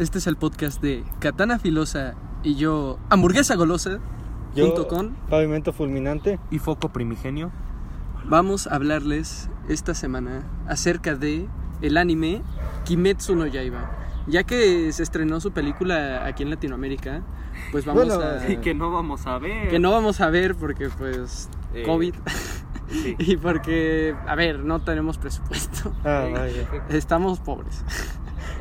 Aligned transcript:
Este 0.00 0.16
es 0.16 0.26
el 0.26 0.36
podcast 0.36 0.80
de 0.80 1.04
Katana 1.18 1.58
Filosa 1.58 2.14
y 2.42 2.54
yo, 2.54 2.98
Hamburguesa 3.10 3.54
Golosa, 3.54 3.98
Yo, 4.54 4.64
junto 4.64 4.88
con... 4.88 5.10
Pavimento 5.28 5.74
fulminante. 5.74 6.38
y 6.50 6.58
foco 6.58 6.88
primigenio. 6.88 7.52
Vamos 8.24 8.66
a 8.66 8.76
hablarles 8.76 9.50
esta 9.68 9.92
semana 9.92 10.42
acerca 10.66 11.16
de 11.16 11.46
el 11.82 11.98
anime 11.98 12.40
Kimetsu 12.86 13.36
no 13.36 13.46
Yaiba. 13.46 13.90
Ya 14.26 14.44
que 14.44 14.90
se 14.90 15.02
estrenó 15.02 15.38
su 15.38 15.52
película 15.52 16.24
aquí 16.24 16.44
en 16.44 16.48
Latinoamérica, 16.48 17.20
pues 17.70 17.84
vamos 17.84 18.06
Bueno, 18.06 18.22
a... 18.22 18.50
Y 18.50 18.56
que 18.56 18.72
no 18.72 18.90
vamos 18.90 19.26
a 19.26 19.36
ver. 19.38 19.68
que 19.68 19.78
no 19.78 19.90
vamos 19.90 20.22
a 20.22 20.30
ver 20.30 20.54
porque 20.54 20.88
pues 20.88 21.50
Eh, 21.74 21.82
COVID 21.84 22.14
Sí. 22.90 23.14
y 23.18 23.36
porque, 23.36 24.16
a 24.26 24.34
ver, 24.34 24.60
no 24.60 24.80
tenemos 24.80 25.18
presupuesto. 25.18 25.94
Ah. 26.04 26.26
Estamos 26.88 27.40
pobres. 27.40 27.84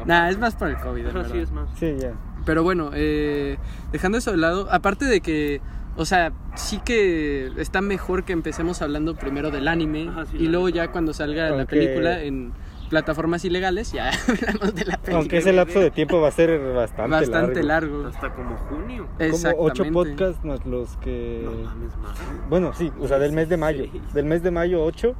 Nada, 0.05 0.29
es 0.29 0.37
más 0.37 0.55
por 0.55 0.69
el 0.69 0.77
COVID. 0.77 1.05
Pero 1.05 1.25
sí 1.25 1.37
es 1.37 1.51
más. 1.51 1.69
Sí, 1.77 1.95
ya. 1.99 2.13
Pero 2.45 2.63
bueno, 2.63 2.91
eh, 2.93 3.57
dejando 3.91 4.17
eso 4.17 4.31
de 4.31 4.37
lado, 4.37 4.67
aparte 4.71 5.05
de 5.05 5.21
que, 5.21 5.61
o 5.97 6.05
sea, 6.05 6.31
sí 6.55 6.79
que 6.83 7.51
está 7.57 7.81
mejor 7.81 8.23
que 8.23 8.33
empecemos 8.33 8.81
hablando 8.81 9.15
primero 9.15 9.51
del 9.51 9.67
anime 9.67 10.07
Ajá, 10.09 10.25
sí, 10.25 10.37
y 10.37 10.47
luego 10.47 10.69
ya 10.69 10.91
cuando 10.91 11.13
salga 11.13 11.49
la 11.51 11.65
película 11.65 12.21
en 12.23 12.53
plataformas 12.89 13.45
ilegales, 13.45 13.91
ya 13.91 14.09
hablamos 14.27 14.73
de 14.73 14.85
la 14.85 14.93
película. 14.97 15.17
Aunque 15.17 15.37
ese 15.37 15.53
lapso 15.53 15.79
de 15.79 15.91
tiempo 15.91 16.19
va 16.21 16.29
a 16.29 16.31
ser 16.31 16.59
bastante, 16.73 17.11
Bastante 17.11 17.61
largo. 17.61 17.97
largo. 18.03 18.07
Hasta 18.07 18.33
como 18.33 18.55
junio. 18.57 19.05
Como 19.17 19.19
Exactamente. 19.29 19.71
ocho 19.81 19.85
podcasts 19.93 20.43
más 20.45 20.65
los 20.65 20.97
que... 20.97 21.41
No 21.43 21.51
mames 21.51 21.97
más. 21.97 22.17
Bueno, 22.49 22.73
sí, 22.73 22.91
o 22.99 23.07
sea, 23.07 23.19
del 23.19 23.33
mes 23.33 23.47
de 23.49 23.57
mayo. 23.57 23.83
Sí. 23.83 24.01
Del 24.13 24.25
mes 24.25 24.41
de 24.41 24.49
mayo, 24.49 24.83
ocho, 24.83 25.13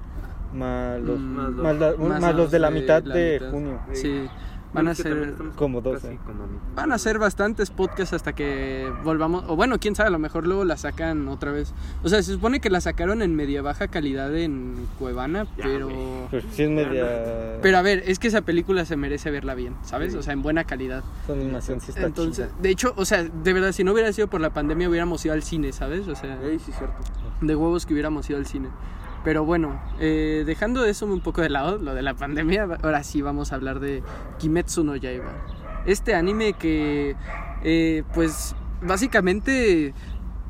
más 0.54 1.00
los, 1.02 1.20
Mm, 1.20 1.36
Más 1.36 1.52
más 1.52 1.76
la- 1.80 1.94
más 1.98 2.22
más 2.22 2.36
los 2.36 2.50
de 2.50 2.58
la 2.60 2.72
mitad 2.72 3.04
la 3.04 3.14
de 3.14 3.34
mitad. 3.40 3.52
junio. 3.52 3.80
Sí, 3.94 4.28
van 4.74 4.88
a 4.88 4.96
ser... 4.96 5.34
como 5.56 5.82
casi 5.82 6.08
12. 6.08 6.20
como. 6.26 6.46
Van 6.76 6.92
a 6.92 6.98
ser 6.98 7.18
bastantes 7.20 7.70
podcasts 7.72 8.14
hasta 8.14 8.34
que 8.34 8.92
volvamos, 9.04 9.44
o 9.48 9.56
bueno, 9.56 9.80
quién 9.80 9.96
sabe, 9.96 10.08
a 10.08 10.12
lo 10.12 10.20
mejor 10.20 10.46
luego 10.48 10.64
la 10.66 10.78
sacan 10.78 11.28
otra 11.28 11.52
vez. 11.52 11.74
O 12.04 12.10
sea, 12.10 12.22
se 12.22 12.32
supone 12.34 12.60
que 12.60 12.70
la 12.70 12.82
sacaron 12.82 13.22
en 13.22 13.36
media 13.36 13.62
baja 13.62 13.88
calidad 13.88 14.36
en 14.36 14.76
Cuevana, 15.00 15.46
Ya, 15.58 15.64
pero... 15.64 15.90
Pues 16.30 16.44
sí 16.52 16.64
es 16.64 16.70
media... 16.70 17.58
Pero 17.62 17.78
a 17.78 17.82
ver, 17.82 18.04
es 18.06 18.20
que 18.20 18.28
esa 18.28 18.42
película 18.42 18.86
se 18.86 18.96
merece 18.96 19.32
verla 19.32 19.56
bien, 19.56 19.76
¿sabes? 19.84 20.14
Sí. 20.14 20.18
O 20.20 20.24
sea, 20.24 20.34
en 20.34 20.42
buena 20.42 20.64
calidad. 20.64 21.04
Su 21.26 21.34
animación 21.34 21.82
sí 21.82 21.92
está 21.92 22.06
Entonces, 22.06 22.48
chida. 22.50 22.62
de 22.62 22.70
hecho, 22.70 22.94
o 22.96 23.06
sea, 23.06 23.24
de 23.24 23.54
verdad, 23.54 23.72
si 23.72 23.84
no 23.84 23.92
hubiera 23.94 24.14
sido 24.14 24.28
por 24.28 24.40
la 24.42 24.52
pandemia 24.52 24.88
hubiéramos 24.90 25.26
ido 25.26 25.34
al 25.34 25.44
cine, 25.44 25.72
¿sabes? 25.74 26.08
O 26.08 26.16
sea, 26.16 26.40
Ey, 26.44 26.60
sí, 26.60 26.72
cierto. 26.72 26.96
de 27.42 27.56
huevos 27.56 27.86
que 27.86 27.94
hubiéramos 27.94 28.30
ido 28.30 28.38
al 28.40 28.46
cine. 28.46 28.70
Pero 29.24 29.44
bueno, 29.46 29.82
eh, 30.00 30.44
dejando 30.46 30.86
eso 30.86 31.06
un 31.06 31.20
poco 31.22 31.42
de 31.42 31.50
lado, 31.50 31.78
lo 31.78 31.94
de 31.94 32.02
la 32.02 32.14
pandemia, 32.14 32.68
ahora 32.84 33.04
sí 33.04 33.22
vamos 33.22 33.52
a 33.52 33.56
hablar 33.56 33.80
de 33.80 34.02
Kimetsu 34.38 34.84
no 34.84 34.96
Yaiba. 34.96 35.32
Este 35.86 36.16
anime 36.16 36.54
que, 36.54 37.16
eh, 37.64 38.04
pues, 38.14 38.56
básicamente 38.82 39.94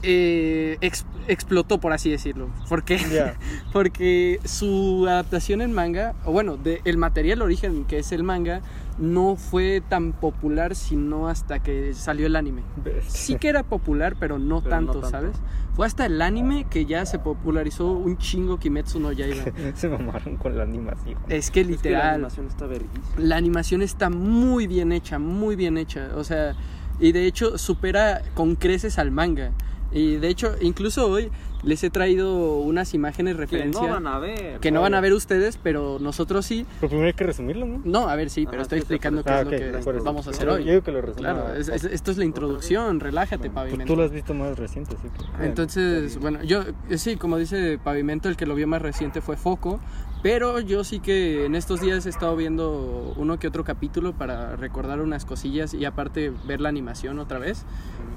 eh, 0.04 0.78
ex- 0.82 1.06
explotó, 1.28 1.80
por 1.80 1.94
así 1.94 2.10
decirlo. 2.10 2.50
¿Por 2.68 2.84
qué? 2.84 3.00
Ya. 3.12 3.36
Porque 3.74 4.40
su 4.46 5.06
adaptación 5.10 5.62
en 5.62 5.74
manga, 5.74 6.14
o 6.26 6.32
bueno, 6.32 6.56
de, 6.58 6.82
el 6.86 6.98
material 6.98 7.42
origen 7.42 7.86
que 7.86 8.00
es 8.00 8.12
el 8.12 8.24
manga, 8.24 8.62
no 9.00 9.36
fue 9.38 9.82
tan 9.88 10.12
popular 10.12 10.76
sino 10.76 11.28
hasta 11.30 11.60
que 11.64 11.94
salió 11.94 12.28
el 12.28 12.36
anime. 12.36 12.64
Sí 13.08 13.36
que 13.36 13.48
era 13.50 13.64
popular, 13.64 14.16
pero 14.20 14.38
no, 14.40 14.62
Pero 14.62 14.82
no 14.82 14.92
tanto. 14.92 15.10
¿sabes? 15.10 15.38
Fue 15.74 15.86
hasta 15.88 16.06
el 16.06 16.22
anime 16.22 16.66
que 16.70 16.86
ya 16.86 17.06
se 17.06 17.20
popularizó 17.20 17.92
un 17.94 18.18
chingo 18.18 18.58
Kimetsu 18.60 19.00
no 19.00 19.12
Yaiba. 19.14 19.46
Se 19.76 19.88
mamaron 19.88 20.36
con 20.36 20.58
la 20.58 20.64
animación. 20.64 21.18
es 21.30 21.30
que 21.30 21.36
Es 21.38 21.52
que 21.52 21.64
la 21.64 21.70
literal, 21.70 22.14
animación 22.16 22.48
está 22.48 22.66
verguísima. 22.68 23.06
la 23.18 23.38
animación 23.38 23.82
está 23.82 24.10
muy 24.10 24.68
bien 24.68 24.92
hecha, 24.92 25.20
muy 25.20 25.56
bien 25.56 25.78
hecha. 25.78 26.10
O 26.16 26.24
sea, 26.26 26.56
y 27.00 27.14
de 27.14 27.26
hecho 27.26 27.58
supera 27.58 28.22
con 28.34 28.56
creces 28.56 29.00
al 29.00 29.12
manga. 29.12 29.52
Y 29.92 30.18
de 30.18 30.28
hecho, 30.28 30.54
incluso 30.62 31.10
hoy 31.10 31.32
les 31.64 31.84
he 31.84 31.90
traído 31.90 32.58
unas 32.60 32.94
imágenes 32.94 33.36
Que 33.36 33.42
referencia 33.42 33.82
no 33.82 33.90
van 33.94 34.08
a 34.08 34.20
ver. 34.20 34.60
que 34.60 34.72
no 34.72 34.82
van 34.82 34.94
a 34.94 35.02
ver 35.02 35.14
ustedes, 35.14 35.58
pero 35.62 35.98
nosotros 36.00 36.46
sí. 36.46 36.66
Pero 36.80 36.90
primero 36.90 37.08
hay 37.08 37.14
que 37.14 37.26
resumirlo, 37.26 37.66
¿no? 37.66 37.82
No, 37.84 38.08
a 38.10 38.16
ver, 38.16 38.30
sí, 38.30 38.46
pero 38.46 38.58
Ajá, 38.58 38.62
estoy 38.64 38.80
sí, 38.80 38.82
sí, 38.88 38.94
explicando 38.94 39.24
qué 39.24 39.30
Ah, 39.30 39.42
es 39.42 39.48
ok, 39.48 39.52
lo 39.78 39.80
por 39.84 39.96
que 39.98 40.02
vamos 40.02 40.28
a 40.28 40.30
hacer 40.30 40.48
Yo- 40.48 40.54
hoy. 40.54 40.64
Yo 40.64 40.72
digo 40.72 40.84
que 40.84 40.92
lo 40.92 41.02
resuma. 41.02 41.20
Claro, 41.34 41.54
es- 41.56 41.68
es- 41.68 41.84
esto 41.84 42.12
es 42.12 42.18
la 42.18 42.26
introducción, 42.26 43.00
relájate, 43.00 43.50
Pues 43.50 43.52
pavimento. 43.54 43.86
tú 43.94 43.98
lo 43.98 44.04
has 44.06 44.12
visto 44.12 44.34
más 44.34 44.58
reciente, 44.58 44.96
así 44.98 45.08
que... 45.10 45.46
Entonces, 45.46 46.18
bueno, 46.20 46.42
yo 46.44 46.64
eh, 46.90 46.98
sí, 46.98 47.16
como 47.18 47.38
dice 47.38 47.78
Pavimento, 47.84 48.30
el 48.30 48.38
que 48.38 48.46
lo 48.46 48.56
vio 48.56 48.68
más 48.68 48.82
reciente 48.82 49.20
fue 49.22 49.36
Foco, 49.36 49.80
pero 50.24 50.60
yo 50.60 50.84
sí 50.84 51.00
que 51.00 51.46
en 51.46 51.56
estos 51.56 51.82
días 51.82 52.06
he 52.06 52.10
estado 52.10 52.36
viendo 52.36 53.14
uno 53.18 53.40
que 53.40 53.48
otro 53.48 53.64
capítulo 53.64 54.14
para 54.14 54.56
recordar 54.56 55.00
unas 55.02 55.26
cosillas 55.26 55.74
y 55.74 55.86
aparte 55.86 56.32
ver 56.46 56.60
la 56.62 56.70
animación 56.70 57.20
otra 57.20 57.40
vez. 57.40 57.66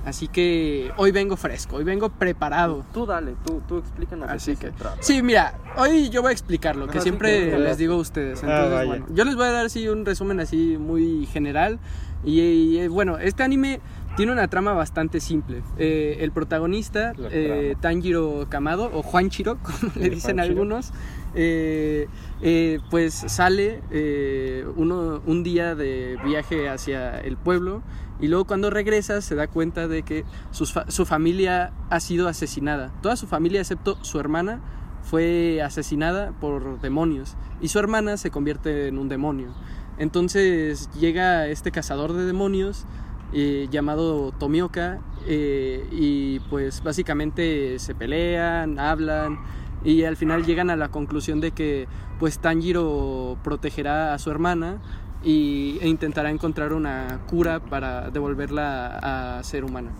Así 0.04 0.26
que 0.26 0.90
hoy 0.96 1.12
vengo 1.12 1.36
fresco, 1.36 1.76
hoy 1.76 1.84
vengo 1.84 2.08
preparado. 2.08 2.84
Tú 2.92 3.06
dale, 3.06 3.31
tú, 3.44 3.62
tú 3.68 3.78
explícanos 3.78 4.28
Así 4.30 4.56
que, 4.56 4.72
sí, 5.00 5.22
mira, 5.22 5.54
hoy 5.76 6.08
yo 6.10 6.22
voy 6.22 6.30
a 6.30 6.32
explicar 6.32 6.76
lo 6.76 6.86
que 6.86 6.92
Ajá, 6.92 7.00
sí, 7.00 7.04
siempre 7.08 7.48
claro. 7.48 7.64
les 7.64 7.78
digo 7.78 7.94
a 7.94 7.98
ustedes. 7.98 8.42
Ah, 8.42 8.46
Entonces, 8.46 8.72
vaya. 8.72 8.86
bueno, 8.88 9.06
yo 9.14 9.24
les 9.24 9.34
voy 9.36 9.44
a 9.46 9.50
dar 9.52 9.66
así 9.66 9.88
un 9.88 10.04
resumen 10.04 10.40
así 10.40 10.76
muy 10.78 11.26
general. 11.26 11.78
Y, 12.24 12.40
y, 12.40 12.78
eh, 12.78 12.88
bueno, 12.88 13.18
este 13.18 13.42
anime 13.42 13.80
tiene 14.16 14.30
una 14.32 14.46
trama 14.46 14.74
bastante 14.74 15.18
simple. 15.20 15.62
Eh, 15.78 16.18
el 16.20 16.30
protagonista, 16.32 17.14
eh, 17.30 17.74
Tanjiro 17.80 18.46
Kamado, 18.48 18.90
o 18.92 19.02
Juanchiro, 19.02 19.58
como 19.62 19.92
le 19.96 20.10
dicen 20.10 20.36
Juanchiro. 20.36 20.42
algunos, 20.42 20.92
eh, 21.34 22.06
eh, 22.42 22.78
pues 22.90 23.14
sale 23.14 23.82
eh, 23.90 24.64
uno, 24.76 25.22
un 25.26 25.42
día 25.42 25.74
de 25.74 26.16
viaje 26.24 26.68
hacia 26.68 27.18
el 27.20 27.36
pueblo 27.36 27.82
y 28.22 28.28
luego 28.28 28.46
cuando 28.46 28.70
regresa 28.70 29.20
se 29.20 29.34
da 29.34 29.48
cuenta 29.48 29.86
de 29.88 30.02
que 30.02 30.24
fa- 30.72 30.90
su 30.90 31.04
familia 31.04 31.72
ha 31.90 32.00
sido 32.00 32.28
asesinada. 32.28 32.90
Toda 33.02 33.16
su 33.16 33.26
familia 33.26 33.60
excepto 33.60 33.98
su 34.02 34.18
hermana 34.18 34.60
fue 35.02 35.60
asesinada 35.62 36.32
por 36.40 36.80
demonios 36.80 37.36
y 37.60 37.68
su 37.68 37.78
hermana 37.78 38.16
se 38.16 38.30
convierte 38.30 38.86
en 38.88 38.96
un 38.98 39.08
demonio. 39.10 39.52
Entonces 39.98 40.88
llega 40.98 41.48
este 41.48 41.70
cazador 41.70 42.12
de 42.12 42.24
demonios 42.24 42.86
eh, 43.34 43.66
llamado 43.70 44.32
Tomioka 44.32 45.00
eh, 45.26 45.86
y 45.90 46.40
pues 46.50 46.82
básicamente 46.82 47.78
se 47.78 47.94
pelean, 47.94 48.78
hablan 48.78 49.38
y 49.84 50.04
al 50.04 50.16
final 50.16 50.44
llegan 50.44 50.70
a 50.70 50.76
la 50.76 50.88
conclusión 50.90 51.40
de 51.40 51.50
que 51.50 51.88
pues 52.18 52.38
Tanjiro 52.38 53.36
protegerá 53.42 54.14
a 54.14 54.18
su 54.18 54.30
hermana 54.30 54.80
y, 55.24 55.78
e 55.80 55.88
intentará 55.88 56.30
encontrar 56.30 56.72
una 56.72 57.20
cura 57.28 57.60
para 57.60 58.10
devolverla 58.10 59.38
a 59.38 59.42
ser 59.42 59.64
humana. 59.64 59.90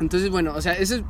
Entonces, 0.00 0.30
bueno, 0.30 0.52
o 0.54 0.60
sea, 0.62 0.72
eso 0.74 0.96
es- 0.96 1.02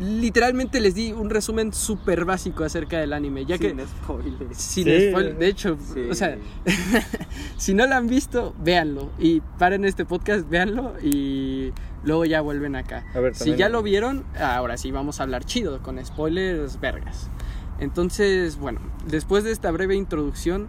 literalmente 0.00 0.80
les 0.80 0.94
di 0.94 1.12
un 1.12 1.28
resumen 1.30 1.72
súper 1.72 2.24
básico 2.24 2.64
acerca 2.64 2.98
del 2.98 3.12
anime, 3.12 3.44
ya 3.44 3.58
que 3.58 3.68
Sin 3.70 3.86
spoilers. 3.86 4.56
sin 4.56 4.84
Sí. 4.84 4.90
spoil- 4.90 5.36
de 5.36 5.46
hecho, 5.48 5.76
Sí. 5.94 6.06
o 6.10 6.14
sea, 6.14 6.38
si 7.56 7.74
no 7.74 7.86
lo 7.86 7.94
han 7.94 8.06
visto, 8.08 8.54
véanlo 8.62 9.10
y 9.18 9.40
paren 9.58 9.84
este 9.84 10.04
podcast, 10.04 10.48
véanlo 10.48 10.94
y 11.02 11.72
luego 12.04 12.24
ya 12.24 12.40
vuelven 12.40 12.74
acá. 12.74 13.04
A 13.14 13.20
ver, 13.20 13.34
Si 13.34 13.54
ya 13.54 13.68
lo 13.68 13.82
vieron, 13.82 14.24
ahora 14.40 14.76
sí 14.76 14.90
vamos 14.90 15.20
a 15.20 15.24
hablar 15.24 15.44
chido 15.44 15.80
con 15.82 16.04
spoilers 16.04 16.80
vergas. 16.80 17.28
Entonces, 17.78 18.56
bueno, 18.58 18.80
después 19.06 19.44
de 19.44 19.52
esta 19.52 19.70
breve 19.70 19.94
introducción, 19.94 20.68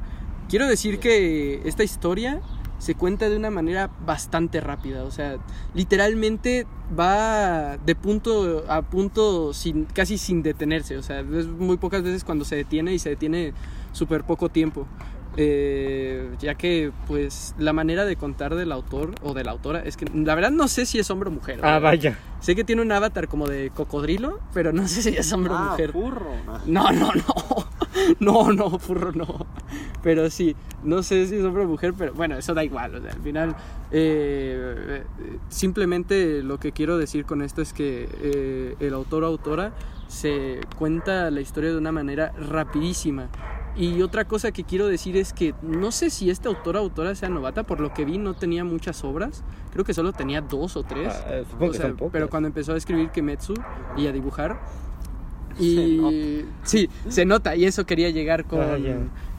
quiero 0.49 0.67
decir 0.67 0.99
que 0.99 1.61
esta 1.65 1.83
historia 1.83 2.41
se 2.79 2.95
cuenta 2.95 3.29
de 3.29 3.37
una 3.37 3.49
manera 3.49 3.89
bastante 4.05 4.59
rápida, 4.59 5.03
o 5.03 5.11
sea, 5.11 5.37
literalmente 5.73 6.65
va 6.99 7.77
de 7.77 7.95
punto 7.95 8.65
a 8.67 8.81
punto 8.81 9.53
sin 9.53 9.85
casi 9.85 10.17
sin 10.17 10.43
detenerse, 10.43 10.97
o 10.97 11.03
sea, 11.03 11.21
es 11.21 11.47
muy 11.47 11.77
pocas 11.77 12.03
veces 12.03 12.23
cuando 12.23 12.43
se 12.45 12.55
detiene 12.57 12.93
y 12.93 12.99
se 12.99 13.09
detiene 13.09 13.53
súper 13.93 14.23
poco 14.23 14.49
tiempo. 14.49 14.85
Eh, 15.35 16.29
ya 16.39 16.53
que 16.53 16.91
pues 17.07 17.55
la 17.57 17.73
manera 17.73 18.05
de 18.05 18.15
contar 18.17 18.53
del 18.53 18.71
autor 18.71 19.15
o 19.23 19.33
de 19.33 19.43
la 19.43 19.49
autora 19.49 19.79
es 19.83 19.97
que 19.97 20.05
la 20.13 20.35
verdad 20.35 20.51
no 20.51 20.67
sé 20.67 20.85
si 20.85 20.99
es 20.99 21.09
hombre 21.09 21.29
o 21.29 21.31
mujer. 21.31 21.55
Ah, 21.63 21.79
¿verdad? 21.79 21.81
vaya. 21.81 22.19
Sé 22.39 22.55
que 22.55 22.63
tiene 22.63 22.83
un 22.83 22.91
avatar 22.91 23.27
como 23.27 23.47
de 23.47 23.71
cocodrilo, 23.71 24.39
pero 24.53 24.71
no 24.73 24.87
sé 24.87 25.01
si 25.01 25.09
es 25.17 25.33
hombre 25.33 25.53
o 25.53 25.57
Ah, 25.57 25.69
mujer. 25.71 25.91
furro. 25.91 26.33
Ah. 26.47 26.61
No, 26.67 26.91
no, 26.91 27.11
no. 27.13 27.67
No, 28.19 28.51
no, 28.51 28.79
furro 28.79 29.11
no. 29.11 29.45
Pero 30.01 30.29
sí, 30.29 30.55
no 30.83 31.03
sé 31.03 31.27
si 31.27 31.35
es 31.35 31.45
hombre 31.45 31.63
o 31.63 31.67
mujer, 31.67 31.93
pero 31.97 32.13
bueno, 32.13 32.37
eso 32.37 32.53
da 32.53 32.63
igual. 32.63 32.95
O 32.95 33.01
sea, 33.01 33.11
al 33.11 33.21
final, 33.21 33.55
eh, 33.91 35.03
simplemente 35.49 36.43
lo 36.43 36.59
que 36.59 36.71
quiero 36.71 36.97
decir 36.97 37.25
con 37.25 37.41
esto 37.41 37.61
es 37.61 37.73
que 37.73 38.09
eh, 38.21 38.75
el 38.79 38.93
autor 38.93 39.23
o 39.23 39.27
autora 39.27 39.73
se 40.07 40.59
cuenta 40.77 41.31
la 41.31 41.41
historia 41.41 41.71
de 41.71 41.77
una 41.77 41.91
manera 41.91 42.31
rapidísima. 42.33 43.29
Y 43.75 44.03
otra 44.03 44.25
cosa 44.25 44.51
que 44.51 44.63
quiero 44.63 44.87
decir 44.87 45.17
es 45.17 45.33
que 45.33 45.55
no 45.63 45.91
sé 45.91 46.11
si 46.11 46.29
esta 46.29 46.47
autora 46.47 46.79
o 46.79 46.83
autora 46.83 47.15
sea 47.15 47.29
novata, 47.29 47.63
por 47.63 47.79
lo 47.79 47.91
que 47.91 48.05
vi 48.05 48.19
no 48.19 48.35
tenía 48.35 48.63
muchas 48.63 49.03
obras, 49.03 49.43
creo 49.71 49.83
que 49.83 49.95
solo 49.95 50.13
tenía 50.13 50.41
dos 50.41 50.77
o 50.77 50.83
tres. 50.83 51.11
Ah, 51.11 51.41
supongo 51.49 51.65
O 51.65 51.71
que 51.71 51.77
sea, 51.79 51.93
pero 52.11 52.29
cuando 52.29 52.47
empezó 52.47 52.73
a 52.73 52.77
escribir 52.77 53.09
Kimetsu 53.09 53.55
y 53.97 54.05
a 54.05 54.11
dibujar, 54.11 54.59
y 55.59 56.45
sí, 56.63 56.89
se 57.09 57.25
nota, 57.25 57.55
y 57.55 57.65
eso 57.65 57.85
quería 57.85 58.09
llegar 58.09 58.45
con, 58.45 58.61
Ah, 58.61 58.77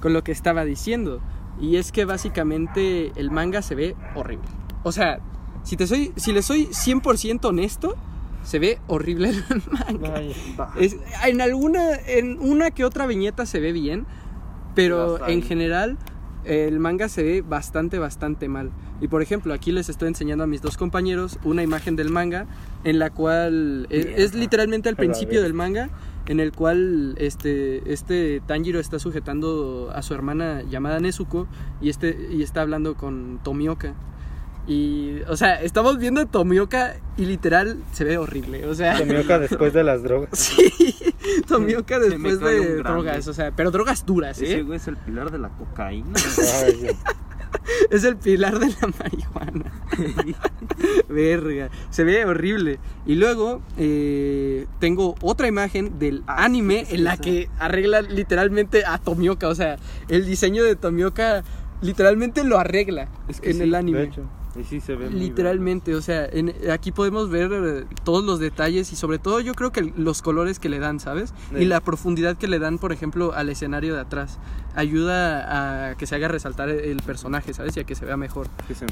con 0.01 0.13
lo 0.13 0.23
que 0.25 0.33
estaba 0.33 0.65
diciendo. 0.65 1.21
Y 1.61 1.77
es 1.77 1.93
que 1.93 2.05
básicamente 2.05 3.13
el 3.17 3.31
manga 3.31 3.63
se 3.63 3.75
ve 3.75 3.97
horrible. 4.15 4.45
O 4.83 4.93
sea, 4.93 5.19
si, 5.63 5.77
te 5.77 5.87
soy, 5.87 6.13
si 6.17 6.33
le 6.33 6.43
soy 6.43 6.67
100% 6.67 7.45
honesto, 7.47 7.95
se 8.43 8.59
ve 8.59 8.79
horrible 8.87 9.31
el 9.31 9.63
manga. 9.71 10.15
Ay, 10.17 10.35
Es- 10.79 10.97
en 11.25 11.41
alguna, 11.41 11.95
en 12.07 12.39
una 12.41 12.71
que 12.71 12.85
otra 12.85 13.07
viñeta 13.07 13.47
se 13.47 13.61
ve 13.61 13.73
bien, 13.73 14.07
pero 14.75 15.27
en 15.29 15.43
general 15.43 15.97
el 16.45 16.79
manga 16.79 17.09
se 17.09 17.23
ve 17.23 17.43
bastante, 17.43 17.99
bastante 17.99 18.49
mal. 18.49 18.71
Y 19.01 19.09
por 19.09 19.23
ejemplo, 19.23 19.55
aquí 19.55 19.73
les 19.73 19.89
estoy 19.89 20.09
enseñando 20.09 20.45
a 20.45 20.47
mis 20.47 20.63
dos 20.63 20.77
compañeros 20.77 21.39
una 21.45 21.63
imagen 21.63 21.97
del 21.97 22.11
manga 22.11 22.47
en 22.85 22.99
la 22.99 23.11
cual 23.11 23.87
es, 23.91 24.07
es 24.07 24.35
literalmente 24.35 24.89
al 24.89 24.97
principio 24.97 25.43
del 25.43 25.55
manga 25.55 25.91
en 26.27 26.41
el 26.41 26.53
cual 26.53 27.15
este, 27.19 27.93
este 27.93 28.41
Tanjiro 28.47 28.81
está 28.81 28.99
sujetando 28.99 29.91
a 29.95 30.03
su 30.03 30.15
hermana 30.15 30.63
llamada 30.63 31.01
Nezuko 31.01 31.47
y, 31.81 31.91
este, 31.91 32.29
y 32.31 32.43
está 32.43 32.63
hablando 32.63 32.95
con 32.95 33.41
Tomioka. 33.43 33.95
Y, 34.67 35.21
o 35.29 35.37
sea, 35.37 35.61
estamos 35.61 35.99
viendo 35.99 36.23
a 36.23 36.27
Tomioka 36.27 36.97
y 37.19 37.27
literal 37.27 37.77
se 37.93 38.05
ve 38.05 38.17
horrible. 38.17 38.67
O 38.67 38.75
sea, 38.75 38.97
Tomioka 38.97 39.39
después 39.39 39.73
de 39.75 39.85
las 39.85 40.03
drogas. 40.03 40.31
Sí, 40.55 41.14
Tomioka 41.47 41.99
después 41.99 42.41
de 42.41 42.77
drogas, 42.77 43.27
o 43.29 43.35
sea, 43.35 43.51
pero 43.53 43.71
drogas 43.71 44.05
duras, 44.07 44.41
Ese 44.41 44.59
¿eh? 44.59 44.63
güey 44.63 44.77
es 44.77 44.89
el 44.89 44.97
pilar 44.97 45.31
de 45.31 45.39
la 45.39 45.49
cocaína. 45.51 46.13
Es 47.91 48.03
el 48.05 48.17
pilar 48.17 48.59
de 48.59 48.67
la 48.67 48.89
marihuana. 48.99 49.73
Verga, 51.09 51.71
se 51.91 52.05
ve 52.05 52.25
horrible. 52.25 52.79
Y 53.07 53.15
luego 53.15 53.63
eh, 53.79 54.67
tengo 54.81 55.15
otra 55.23 55.47
imagen 55.47 55.99
del 55.99 56.25
Ah, 56.27 56.45
anime 56.45 56.81
sí, 56.81 56.87
sí, 56.91 56.95
en 56.97 57.05
la 57.05 57.17
que 57.17 57.49
arregla 57.59 58.03
literalmente 58.03 58.85
a 58.85 58.99
Tomioka, 58.99 59.49
o 59.49 59.55
sea, 59.55 59.77
el 60.09 60.27
diseño 60.27 60.65
de 60.65 60.77
Tomioka 60.77 61.45
literalmente 61.81 62.45
lo 62.45 62.59
arregla 62.59 63.09
Es 63.29 63.41
que 63.41 63.51
en 63.51 63.57
sí, 63.57 63.63
el 63.63 63.71
De 63.71 63.77
anime. 63.77 64.03
hecho. 64.03 64.23
Y 64.59 64.65
sí 64.65 64.81
se 64.81 64.95
ve 64.95 65.11
Literalmente, 65.11 65.95
o 65.95 66.01
sea, 66.03 66.27
en- 66.27 66.55
aquí 66.71 66.93
podemos 66.93 67.29
ver 67.31 67.51
eh, 67.53 67.85
todos 68.05 68.23
los 68.25 68.39
detalles 68.39 68.93
y 68.93 68.97
sobre 68.97 69.19
todo 69.19 69.41
yo 69.41 69.55
creo 69.55 69.73
que 69.73 69.93
los 69.97 70.23
colores 70.23 70.59
que 70.59 70.69
le 70.69 70.79
dan, 70.79 71.01
¿sabes? 71.01 71.35
Y 71.59 71.65
la 71.65 71.81
profundidad 71.81 72.37
que 72.37 72.47
le 72.49 72.59
dan, 72.59 72.79
por 72.79 72.93
ejemplo, 72.93 73.33
al 73.35 73.49
escenario 73.49 73.95
de 73.95 74.01
atrás. 74.01 74.39
Ayuda 74.77 75.91
a 75.91 75.95
que 75.97 76.07
se 76.07 76.15
haga 76.17 76.29
resaltar 76.29 76.69
el 76.69 76.97
personaje, 77.03 77.55
¿sabes? 77.55 77.77
Y 77.77 77.81
a 77.81 77.85
que 77.85 77.95
se 77.95 78.05
vea 78.05 78.17
mejor. 78.17 78.49
Que 78.69 78.75
se 78.75 78.87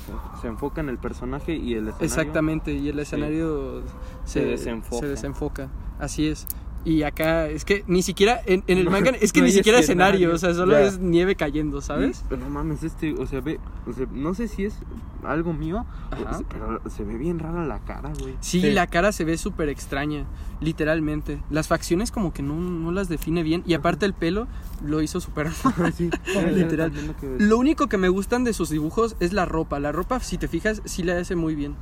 enfoca 0.47 0.81
en 0.81 0.88
el 0.88 0.99
personaje 0.99 1.55
y 1.55 1.75
el 1.75 1.88
escenario. 1.88 2.05
Exactamente, 2.06 2.73
y 2.73 2.88
el 2.88 2.99
escenario 2.99 3.82
se, 4.25 4.41
Se 4.41 4.44
desenfoca. 4.47 5.00
se 5.00 5.06
desenfoca, 5.09 5.69
Así 5.99 6.26
es. 6.26 6.47
Y 6.84 7.05
acá, 7.05 7.46
es 7.49 7.64
que 7.64 7.84
ni 7.87 8.02
siquiera, 8.02 8.40
en, 8.44 8.64
en 8.67 8.79
el 8.79 8.90
manga, 8.90 9.11
es 9.11 9.32
que 9.32 9.40
No 9.40 9.46
ni 9.46 9.52
siquiera 9.52 9.79
escenario, 9.79 10.32
escenario. 10.32 10.34
o 10.34 10.38
sea, 10.38 10.52
solo 10.55 10.73
Ya. 10.73 10.81
es 10.87 10.99
nieve 10.99 11.37
cayendo, 11.37 11.81
¿sabes? 11.81 12.20
Y- 12.20 12.25
pero 12.29 12.43
no 12.43 12.50
mames, 12.50 12.82
este, 12.82 13.12
o 13.14 13.26
sea, 13.26 13.40
ve, 13.40 13.61
o 13.87 13.93
sea, 13.93 14.06
no 14.12 14.34
sé 14.34 14.49
si 14.49 14.64
es 14.64 14.75
algo 15.23 15.52
mío, 15.52 15.87
Ajá. 16.11 16.40
pero 16.50 16.81
se 16.90 17.05
ve 17.05 17.17
bien 17.17 17.38
rara 17.38 17.64
la 17.64 17.79
cara, 17.79 18.11
güey. 18.19 18.34
Sí, 18.40 18.61
Sí. 18.61 18.70
la 18.73 18.88
cara 18.88 19.12
se 19.12 19.25
ve 19.25 19.38
súper 19.38 19.69
extraña, 19.69 20.25
literalmente. 20.61 21.38
Las 21.50 21.69
facciones 21.69 22.11
como 22.11 22.32
que 22.32 22.43
no, 22.43 22.56
no 22.56 22.90
las 22.90 23.08
define 23.08 23.43
bien. 23.44 23.62
Y 23.67 23.75
aparte 23.75 24.06
el 24.06 24.14
pelo 24.14 24.49
lo 24.85 25.02
hizo 25.02 25.20
súper 25.20 25.46
mal. 25.78 25.93
Sí, 25.93 26.11
Literal. 26.52 26.93
Lo 27.38 27.58
único 27.58 27.88
que 27.88 27.99
me 27.99 28.08
gustan 28.08 28.43
de 28.43 28.52
sus 28.52 28.70
dibujos 28.70 29.14
es 29.20 29.32
la 29.32 29.44
ropa. 29.44 29.78
La 29.78 29.93
ropa, 29.93 30.19
si 30.20 30.38
te 30.38 30.49
fijas, 30.49 30.82
sí 30.85 31.02
la 31.05 31.19
hace 31.19 31.37
muy 31.37 31.55
bien. 31.55 31.76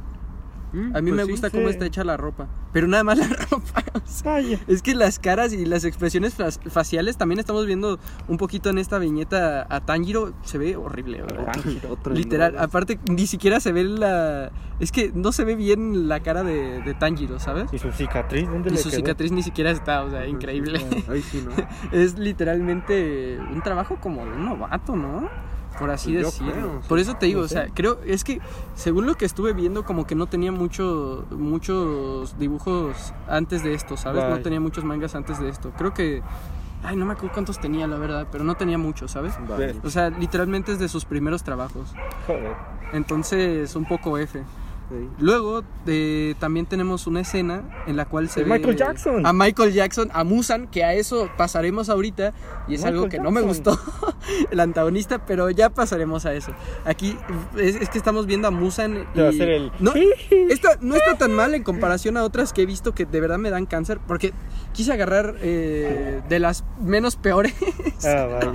Mm, 0.72 0.96
A 0.96 1.00
mí 1.00 1.11
pues 1.11 1.14
me 1.17 1.25
sí. 1.25 1.31
gusta 1.32 1.50
cómo 1.50 1.64
sí. 1.67 1.70
está 1.72 1.87
hecha 1.87 2.05
la 2.05 2.17
ropa. 2.17 2.49
Pero 2.72 2.87
nada 2.87 3.02
más 3.05 3.19
la 3.19 3.26
ropa. 3.28 3.82
o 3.94 4.00
sea, 4.06 4.37
Ay, 4.37 4.58
es 4.69 4.82
que 4.82 4.94
las 4.94 5.19
caras 5.19 5.52
y 5.52 5.64
las 5.67 5.84
expresiones 5.84 6.34
fa- 6.34 6.50
faciales 6.50 7.17
también 7.17 7.38
estamos 7.40 7.67
viendo 7.67 7.99
un 8.28 8.37
poquito 8.37 8.70
en 8.70 8.78
esta 8.78 8.99
viñeta 8.99 9.67
a 9.69 9.81
Tanjiro. 9.84 10.32
Se 10.44 10.58
ve 10.58 10.76
horrible. 10.76 11.22
¿verdad? 11.22 11.52
Otra 11.90 12.14
Literal, 12.14 12.56
aparte 12.58 12.99
ni 13.11 13.26
siquiera 13.26 13.61
se 13.61 13.72
ve 13.72 13.84
la... 13.84 14.50
Es 14.78 14.93
que 14.93 15.12
no 15.14 15.32
se 15.32 15.44
ve 15.44 15.56
bien 15.56 16.08
la 16.08 16.20
cara 16.20 16.43
de, 16.43 16.81
de 16.82 16.94
Tanjiro, 16.94 17.38
¿sabes? 17.38 17.70
¿Y 17.72 17.78
su 17.78 17.90
cicatriz? 17.93 18.49
¿Dónde 18.49 18.70
Y 18.70 18.72
le 18.72 18.78
su 18.78 18.88
quedó? 18.88 18.96
cicatriz 19.00 19.32
ni 19.32 19.43
siquiera 19.43 19.70
está, 19.70 20.02
o 20.05 20.11
sea, 20.11 20.26
increíble. 20.26 20.81
Ay, 21.08 21.20
sí, 21.22 21.44
¿no? 21.44 21.50
es 21.93 22.19
literalmente 22.19 23.38
un 23.52 23.61
trabajo 23.62 23.96
como 24.00 24.25
de 24.25 24.32
un 24.32 24.44
novato, 24.46 24.96
¿no? 24.96 25.28
Por 25.81 25.91
así 25.91 26.12
Yo 26.12 26.21
decirlo. 26.27 26.53
creo. 26.53 26.81
Por 26.87 26.99
eso 27.00 27.15
te 27.15 27.27
digo, 27.27 27.41
No 27.41 27.47
o 27.47 27.49
sea, 27.49 27.67
creo, 27.75 27.99
es 28.06 28.23
que 28.23 28.41
según 28.75 29.06
lo 29.06 29.17
que 29.17 29.25
estuve 29.25 29.55
viendo, 29.55 29.85
como 29.85 30.06
que 30.06 30.15
no 30.15 30.27
tenía 30.27 30.53
mucho, 30.53 31.25
muchos 31.31 32.38
dibujos 32.38 33.12
antes 33.27 33.65
de 33.65 33.75
esto, 33.75 33.97
¿sabes? 33.97 34.23
No 34.29 34.41
tenía 34.41 34.61
muchos 34.61 34.85
mangas 34.85 35.15
antes 35.15 35.41
de 35.41 35.49
esto. 35.49 35.73
Creo 35.77 35.94
que, 35.94 36.23
ay, 36.85 36.97
no 36.97 37.06
me 37.06 37.15
acuerdo 37.15 37.32
cuántos 37.32 37.59
tenía, 37.59 37.87
la 37.87 37.97
verdad, 37.97 38.29
pero 38.31 38.44
no 38.44 38.55
tenía 38.56 38.77
muchos, 38.79 39.11
¿sabes? 39.12 39.35
Vale. 39.49 39.75
O 39.82 39.91
sea, 39.91 40.11
literalmente 40.11 40.71
es 40.73 40.79
de 40.79 40.88
sus 40.88 41.05
primeros 41.06 41.43
trabajos. 41.43 41.93
Joder. 42.27 42.55
Entonces, 42.93 43.75
un 43.75 43.87
poco 43.87 44.19
F. 44.19 44.43
Luego 45.19 45.63
eh, 45.87 46.35
también 46.39 46.67
tenemos 46.67 47.07
una 47.07 47.21
escena 47.21 47.63
en 47.87 47.97
la 47.97 48.05
cual 48.07 48.29
se 48.29 48.43
ve 48.45 48.51
Michael 48.51 48.77
Jackson. 48.77 49.25
a 49.27 49.33
Michael 49.33 49.73
Jackson, 49.73 50.11
a 50.13 50.25
Musan, 50.25 50.67
que 50.67 50.83
a 50.85 50.95
eso 50.95 51.31
pasaremos 51.37 51.89
ahorita 51.89 52.33
y 52.69 52.75
es 52.75 52.81
Michael 52.81 52.95
algo 52.95 53.09
que 53.09 53.19
no 53.21 53.31
me 53.31 53.41
gustó 53.41 53.79
el 54.51 54.61
antagonista, 54.61 55.25
pero 55.27 55.49
ya 55.51 55.70
pasaremos 55.70 56.27
a 56.27 56.35
eso. 56.35 56.53
Aquí 56.85 57.17
es, 57.56 57.77
es 57.77 57.89
que 57.89 57.99
estamos 57.99 58.27
viendo 58.27 58.49
a 58.49 58.51
Musan 58.51 59.06
y 59.15 59.19
va 59.19 59.27
a 59.27 59.31
hacer 59.31 59.49
el- 59.49 59.73
no, 59.81 59.93
esta 60.31 60.77
no 60.81 60.94
está 60.97 61.17
tan 61.17 61.32
mal 61.32 61.55
en 61.55 61.63
comparación 61.63 62.17
a 62.17 62.25
otras 62.25 62.53
que 62.53 62.63
he 62.63 62.67
visto 62.67 62.94
que 62.94 63.06
de 63.06 63.20
verdad 63.20 63.39
me 63.39 63.51
dan 63.51 63.67
cáncer 63.67 64.01
porque 64.06 64.32
quise 64.72 64.93
agarrar 64.93 65.36
eh, 65.41 66.20
de 66.29 66.39
las 66.39 66.65
menos 66.81 67.17
peores. 67.17 67.55
Ah, 68.05 68.27
vaya. 68.31 68.53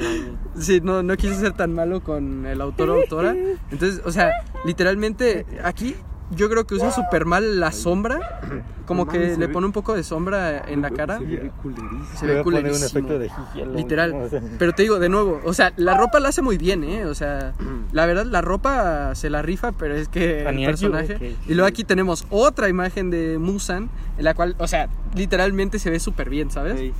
Sí, 0.57 0.81
no, 0.81 1.03
no 1.03 1.15
quise 1.17 1.35
ser 1.35 1.53
tan 1.53 1.73
malo 1.73 2.01
con 2.03 2.45
el 2.45 2.61
autor 2.61 2.89
o 2.89 2.93
autora. 2.95 3.35
Entonces, 3.71 4.01
o 4.05 4.11
sea, 4.11 4.31
literalmente 4.65 5.45
aquí 5.63 5.95
yo 6.31 6.49
creo 6.49 6.65
que 6.65 6.75
usa 6.75 6.91
súper 6.91 7.25
mal 7.25 7.59
la 7.59 7.71
sombra. 7.71 8.41
Como 8.85 9.07
que 9.07 9.35
le 9.35 9.49
pone 9.49 9.65
un 9.65 9.73
poco 9.73 9.95
de 9.95 10.03
sombra 10.03 10.63
en 10.67 10.83
la 10.83 10.91
cara. 10.91 11.17
Se 11.17 11.25
ve 11.25 11.51
culerísimo. 11.61 12.05
Se 12.15 12.25
ve 12.27 12.43
poner 12.43 12.65
un 12.65 12.71
culerísimo. 12.71 12.85
efecto 12.85 13.19
de. 13.19 13.65
Literal. 13.75 14.29
Pero 14.59 14.73
te 14.73 14.83
digo, 14.83 14.99
de 14.99 15.09
nuevo, 15.09 15.41
o 15.43 15.53
sea, 15.53 15.73
la 15.75 15.97
ropa 15.97 16.19
la 16.19 16.29
hace 16.29 16.41
muy 16.41 16.57
bien, 16.57 16.83
¿eh? 16.83 17.05
O 17.05 17.15
sea, 17.15 17.53
la 17.91 18.05
verdad, 18.05 18.25
la 18.25 18.41
ropa 18.41 19.15
se 19.15 19.29
la 19.29 19.41
rifa, 19.41 19.71
pero 19.71 19.95
es 19.95 20.07
que 20.07 20.47
el 20.47 20.65
personaje... 20.65 21.35
Y 21.47 21.53
luego 21.53 21.67
aquí 21.67 21.83
tenemos 21.83 22.27
otra 22.29 22.69
imagen 22.69 23.09
de 23.09 23.39
Musan, 23.39 23.89
en 24.17 24.23
la 24.23 24.33
cual, 24.33 24.55
o 24.59 24.67
sea, 24.67 24.89
literalmente 25.15 25.79
se 25.79 25.89
ve 25.89 25.99
súper 26.05 26.29
bien, 26.29 26.49
¿sabes? 26.49 26.93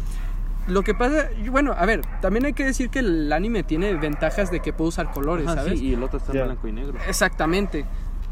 Lo 0.68 0.82
que 0.82 0.96
pasa, 0.96 1.30
bueno, 1.52 1.74
a 1.78 1.86
ver, 1.86 2.02
también 2.22 2.46
hay 2.46 2.54
que 2.54 2.66
decir 2.66 2.90
que 2.90 3.00
el 3.00 3.32
anime 3.32 3.64
tiene 3.64 3.94
ventajas 3.94 4.50
de 4.50 4.62
que 4.62 4.74
puede 4.74 4.90
usar 4.90 5.12
colores, 5.12 5.48
ajá, 5.48 5.58
¿sabes? 5.58 5.80
sí, 5.80 5.90
y 5.90 5.94
el 5.94 6.02
otro 6.02 6.18
está 6.18 6.34
en 6.34 6.46
blanco 6.46 6.68
y 6.68 6.72
negro. 6.72 6.98
Exactamente. 7.08 7.86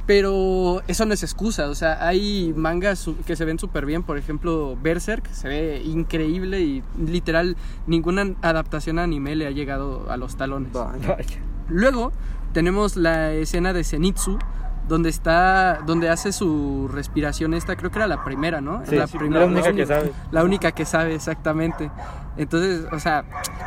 Pero 0.05 0.81
eso 0.87 1.05
no 1.05 1.13
es 1.13 1.23
excusa, 1.23 1.69
o 1.69 1.75
sea, 1.75 2.05
hay 2.05 2.53
mangas 2.57 3.09
que 3.25 3.37
se 3.37 3.45
ven 3.45 3.57
súper 3.57 3.85
bien, 3.85 4.03
por 4.03 4.17
ejemplo, 4.17 4.75
Berserk 4.81 5.31
se 5.31 5.47
ve 5.47 5.81
increíble 5.85 6.59
y 6.59 6.83
literal 6.97 7.55
ninguna 7.87 8.35
adaptación 8.41 8.99
a 8.99 9.03
anime 9.03 9.35
le 9.37 9.47
ha 9.47 9.51
llegado 9.51 10.11
a 10.11 10.17
los 10.17 10.35
talones. 10.35 10.73
vaya. 10.73 11.23
Luego 11.69 12.11
tenemos 12.51 12.97
la 12.97 13.31
escena 13.31 13.71
de 13.71 13.85
Zenitsu, 13.85 14.39
donde 14.87 15.09
está, 15.09 15.79
donde 15.85 16.09
hace 16.09 16.31
su 16.31 16.89
respiración 16.91 17.53
esta, 17.53 17.75
creo 17.75 17.89
que 17.91 17.99
era 17.99 18.07
la 18.07 18.23
primera, 18.23 18.61
¿no? 18.61 18.83
Sí, 18.85 18.95
la 18.95 19.07
sí, 19.07 19.17
primera, 19.17 19.41
la 19.41 19.47
única 19.51 19.73
que 19.73 19.85
sabe. 19.85 20.11
La 20.31 20.43
única 20.43 20.71
que 20.71 20.85
sabe, 20.85 21.15
exactamente. 21.15 21.89
Entonces, 22.35 22.85
o 22.91 22.99
sea, 22.99 23.23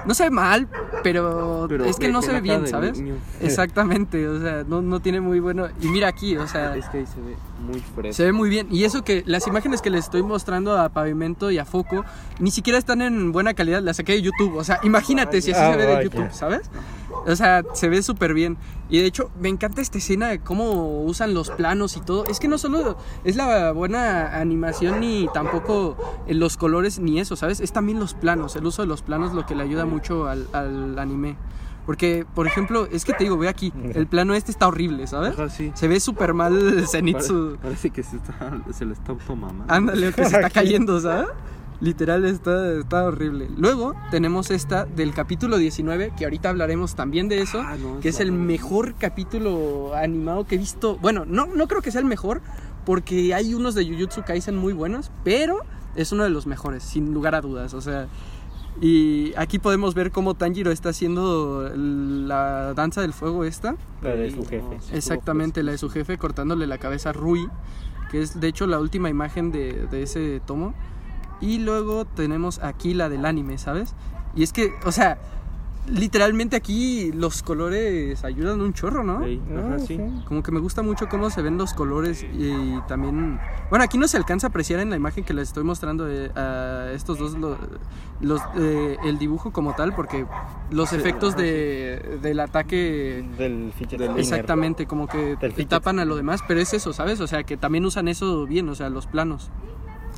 no 0.06 0.12
se 0.14 0.24
ve 0.24 0.30
mal, 0.30 0.68
pero, 1.04 1.66
Pero 1.68 1.84
es 1.84 1.96
que 1.96 2.08
no 2.08 2.20
se 2.20 2.32
ve 2.32 2.40
bien, 2.40 2.66
¿sabes? 2.66 2.98
niño. 2.98 3.14
Exactamente, 3.40 4.26
o 4.28 4.40
sea, 4.40 4.64
no, 4.66 4.82
no 4.82 4.98
tiene 5.00 5.20
muy 5.20 5.38
bueno. 5.40 5.68
Y 5.80 5.86
mira 5.88 6.08
aquí, 6.08 6.36
o 6.36 6.48
sea, 6.48 6.74
Es 6.76 6.88
que 6.88 6.98
ahí 6.98 7.06
se 7.06 7.20
ve 7.20 7.36
muy 7.64 7.80
fresco. 7.94 8.12
se 8.16 8.24
ve 8.24 8.32
muy 8.32 8.48
bien. 8.48 8.66
Y 8.70 8.82
eso 8.84 9.04
que 9.04 9.22
las 9.24 9.46
imágenes 9.46 9.82
que 9.82 9.90
les 9.90 10.04
estoy 10.06 10.22
mostrando 10.24 10.76
a 10.78 10.88
Pavimento 10.88 11.50
y 11.52 11.58
a 11.58 11.64
Foco 11.64 12.04
ni 12.40 12.50
siquiera 12.50 12.78
están 12.78 13.02
en 13.02 13.30
buena 13.30 13.54
calidad, 13.54 13.80
las 13.82 13.98
saqué 13.98 14.12
de 14.14 14.22
YouTube. 14.22 14.56
O 14.56 14.64
sea, 14.64 14.80
imagínate 14.82 15.40
si 15.42 15.52
así 15.52 15.60
Ah, 15.62 15.70
se 15.70 15.76
ve 15.76 15.86
de 15.86 15.94
vaya. 15.94 16.02
YouTube, 16.02 16.32
¿sabes? 16.32 16.68
O 17.26 17.34
sea, 17.36 17.62
se 17.74 17.88
ve 17.88 18.02
súper 18.02 18.34
bien. 18.34 18.56
Y 18.88 18.98
de 18.98 19.06
hecho, 19.06 19.30
me 19.40 19.48
encanta 19.48 19.80
esta 19.80 19.98
escena 19.98 20.28
de 20.28 20.38
cómo 20.40 21.02
usan 21.04 21.34
los 21.34 21.50
planos 21.50 21.96
y 21.96 22.00
todo. 22.00 22.24
Es 22.26 22.38
que 22.38 22.48
no 22.48 22.58
solo 22.58 22.96
es 23.24 23.36
la 23.36 23.72
buena 23.72 24.38
animación 24.38 25.00
ni 25.00 25.28
tampoco 25.34 25.96
en 26.26 26.38
los 26.38 26.56
colores 26.56 26.98
ni 26.98 27.18
eso, 27.20 27.36
¿sabes? 27.36 27.60
Es 27.60 27.72
también 27.72 27.98
los 27.98 28.14
planos. 28.14 28.54
El 28.56 28.66
uso 28.66 28.82
de 28.82 28.88
los 28.88 29.02
planos 29.02 29.32
lo 29.34 29.44
que 29.46 29.54
le 29.54 29.62
ayuda 29.64 29.86
mucho 29.86 30.28
al, 30.28 30.46
al 30.52 30.98
anime. 30.98 31.36
Porque, 31.84 32.26
por 32.34 32.48
ejemplo, 32.48 32.88
es 32.90 33.04
que 33.04 33.12
te 33.12 33.22
digo, 33.24 33.38
ve 33.38 33.48
aquí, 33.48 33.72
el 33.94 34.08
plano 34.08 34.34
este 34.34 34.50
está 34.50 34.66
horrible, 34.66 35.06
¿sabes? 35.06 35.34
Ajá, 35.34 35.48
sí. 35.48 35.70
Se 35.74 35.86
ve 35.86 36.00
súper 36.00 36.34
mal 36.34 36.84
Zenitsu. 36.90 37.50
Pare- 37.50 37.58
parece 37.62 37.90
que 37.90 38.02
se, 38.02 38.16
está, 38.16 38.58
se 38.72 38.84
le 38.84 38.92
está 38.92 39.12
automamando. 39.12 39.72
Ándale, 39.72 40.12
que 40.12 40.24
se 40.24 40.34
está 40.34 40.50
cayendo, 40.50 40.98
¿sabes? 41.00 41.28
Literal 41.80 42.24
está, 42.24 42.72
está 42.72 43.04
horrible. 43.04 43.48
Luego 43.56 43.94
tenemos 44.10 44.50
esta 44.50 44.86
del 44.86 45.12
capítulo 45.12 45.58
19, 45.58 46.12
que 46.16 46.24
ahorita 46.24 46.48
hablaremos 46.48 46.94
también 46.94 47.28
de 47.28 47.42
eso, 47.42 47.60
Ah, 47.60 47.76
no, 47.80 48.00
que 48.00 48.08
es 48.08 48.20
el 48.20 48.32
mejor 48.32 48.94
capítulo 48.94 49.94
animado 49.94 50.46
que 50.46 50.54
he 50.54 50.58
visto. 50.58 50.96
Bueno, 50.96 51.24
no, 51.26 51.46
no 51.46 51.68
creo 51.68 51.82
que 51.82 51.90
sea 51.90 52.00
el 52.00 52.06
mejor, 52.06 52.40
porque 52.84 53.34
hay 53.34 53.52
unos 53.54 53.74
de 53.74 53.84
Jujutsu 53.86 54.22
Kaisen 54.24 54.56
muy 54.56 54.72
buenos, 54.72 55.10
pero 55.24 55.58
es 55.96 56.12
uno 56.12 56.24
de 56.24 56.30
los 56.30 56.46
mejores, 56.46 56.82
sin 56.82 57.12
lugar 57.12 57.34
a 57.34 57.40
dudas. 57.40 57.74
O 57.74 57.80
sea, 57.80 58.06
Y 58.80 59.32
aquí 59.36 59.58
podemos 59.58 59.94
ver 59.94 60.10
cómo 60.12 60.34
Tanjiro 60.34 60.70
está 60.70 60.90
haciendo 60.90 61.70
la 61.74 62.74
danza 62.74 63.00
del 63.00 63.12
fuego 63.14 63.44
esta. 63.44 63.74
La 64.02 64.10
de 64.10 64.30
su 64.30 64.44
jefe. 64.44 64.78
Exactamente, 64.92 65.62
la 65.62 65.72
de 65.72 65.78
su 65.78 65.88
jefe 65.88 66.18
cortándole 66.18 66.66
la 66.66 66.76
cabeza 66.78 67.10
a 67.10 67.12
Rui, 67.14 67.48
que 68.10 68.20
es 68.20 68.38
de 68.38 68.48
hecho 68.48 68.66
la 68.66 68.78
última 68.78 69.08
imagen 69.08 69.50
de, 69.50 69.86
de 69.90 70.02
ese 70.02 70.40
tomo. 70.46 70.74
Y 71.40 71.58
luego 71.58 72.04
tenemos 72.04 72.60
aquí 72.62 72.94
la 72.94 73.08
del 73.08 73.24
anime, 73.26 73.58
¿sabes? 73.58 73.94
Y 74.34 74.42
es 74.42 74.52
que, 74.52 74.72
o 74.84 74.92
sea, 74.92 75.18
literalmente 75.88 76.56
aquí 76.56 77.12
los 77.12 77.42
colores 77.42 78.24
ayudan 78.24 78.60
un 78.60 78.72
chorro, 78.72 79.04
¿no? 79.04 79.20
Ah, 79.24 79.58
ajá, 79.74 79.78
sí. 79.78 80.00
Como 80.26 80.42
que 80.42 80.50
me 80.50 80.60
gusta 80.60 80.82
mucho 80.82 81.08
cómo 81.08 81.30
se 81.30 81.42
ven 81.42 81.58
los 81.58 81.74
colores 81.74 82.24
y, 82.32 82.80
también... 82.88 83.38
Bueno, 83.70 83.84
aquí 83.84 83.98
no 83.98 84.08
se 84.08 84.16
alcanza 84.16 84.46
a 84.48 84.50
apreciar 84.50 84.80
en 84.80 84.90
la 84.90 84.96
imagen 84.96 85.24
que 85.24 85.32
les 85.34 85.48
estoy 85.48 85.62
mostrando 85.64 86.04
de, 86.06 86.30
a 86.34 86.90
estos 86.92 87.18
dos 87.18 87.34
lo- 87.38 87.56
los, 88.20 88.40
eh, 88.56 88.96
el 89.04 89.18
dibujo 89.18 89.52
como 89.52 89.74
tal, 89.74 89.94
porque 89.94 90.26
los 90.70 90.92
efectos 90.92 91.36
de, 91.36 92.18
del 92.22 92.40
ataque... 92.40 93.24
Del 93.38 93.72
fidget. 93.72 94.00
Exactamente, 94.16 94.86
como 94.86 95.06
que 95.06 95.36
tapan 95.68 95.98
a 95.98 96.04
lo 96.04 96.16
demás, 96.16 96.40
pero 96.48 96.60
es 96.60 96.72
eso, 96.74 96.92
¿sabes? 96.92 97.20
O 97.20 97.26
sea, 97.26 97.44
que 97.44 97.56
también 97.56 97.84
usan 97.84 98.08
eso 98.08 98.46
bien, 98.46 98.68
o 98.68 98.74
sea, 98.74 98.88
los 98.90 99.06
planos. 99.06 99.50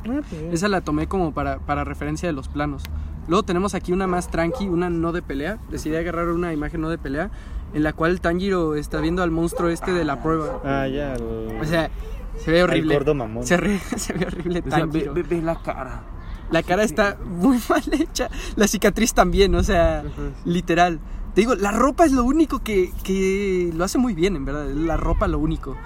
Ah, 0.07 0.21
pues. 0.29 0.53
Esa 0.53 0.67
la 0.67 0.81
tomé 0.81 1.07
como 1.07 1.33
para, 1.33 1.59
para 1.59 1.83
referencia 1.83 2.27
de 2.29 2.33
los 2.33 2.47
planos. 2.47 2.83
Luego 3.27 3.43
tenemos 3.43 3.75
aquí 3.75 3.91
una 3.91 4.07
más 4.07 4.29
tranqui, 4.31 4.67
una 4.67 4.89
no 4.89 5.11
de 5.11 5.21
pelea. 5.21 5.57
Decidí 5.69 5.95
agarrar 5.95 6.29
una 6.29 6.51
imagen 6.53 6.81
no 6.81 6.89
de 6.89 6.97
pelea, 6.97 7.29
en 7.73 7.83
la 7.83 7.93
cual 7.93 8.21
Tanjiro 8.21 8.75
está 8.75 8.99
viendo 9.01 9.21
al 9.21 9.29
monstruo 9.31 9.69
este 9.69 9.91
de 9.93 10.03
la 10.05 10.21
prueba. 10.23 10.59
Ah, 10.63 10.87
ya. 10.87 11.13
el- 11.13 11.59
O 11.61 11.65
sea, 11.65 11.89
se 12.37 12.51
ve 12.51 12.63
horrible. 12.63 12.93
El 12.93 12.99
gordo 12.99 13.13
mamón. 13.13 13.45
Se, 13.45 13.57
re- 13.57 13.79
se 13.97 14.13
ve 14.13 14.25
horrible 14.25 14.63
O 14.65 14.69
sea, 14.69 14.79
ve, 14.79 14.91
Tanjiro. 14.91 15.13
ve- 15.13 15.23
ve 15.23 15.41
la 15.41 15.61
cara. 15.61 16.01
La 16.49 16.63
cara 16.63 16.81
está 16.83 17.17
muy 17.23 17.59
mal 17.69 17.83
hecha. 17.91 18.29
La 18.55 18.67
cicatriz 18.67 19.13
también, 19.13 19.53
o 19.53 19.61
sea, 19.61 20.03
literal. 20.45 20.99
Te 21.39 21.43
digo, 21.43 21.55
la 21.55 21.71
ropa 21.71 22.03
es 22.03 22.11
lo 22.11 22.25
único 22.25 22.61
que, 22.61 22.91
que 23.01 23.71
lo 23.73 23.85
hace 23.85 23.97
muy 23.97 24.13
bien, 24.13 24.35
en 24.35 24.43
verdad. 24.43 24.67
La 24.73 24.97
ropa 24.97 25.25
lo 25.29 25.39
único. 25.39 25.77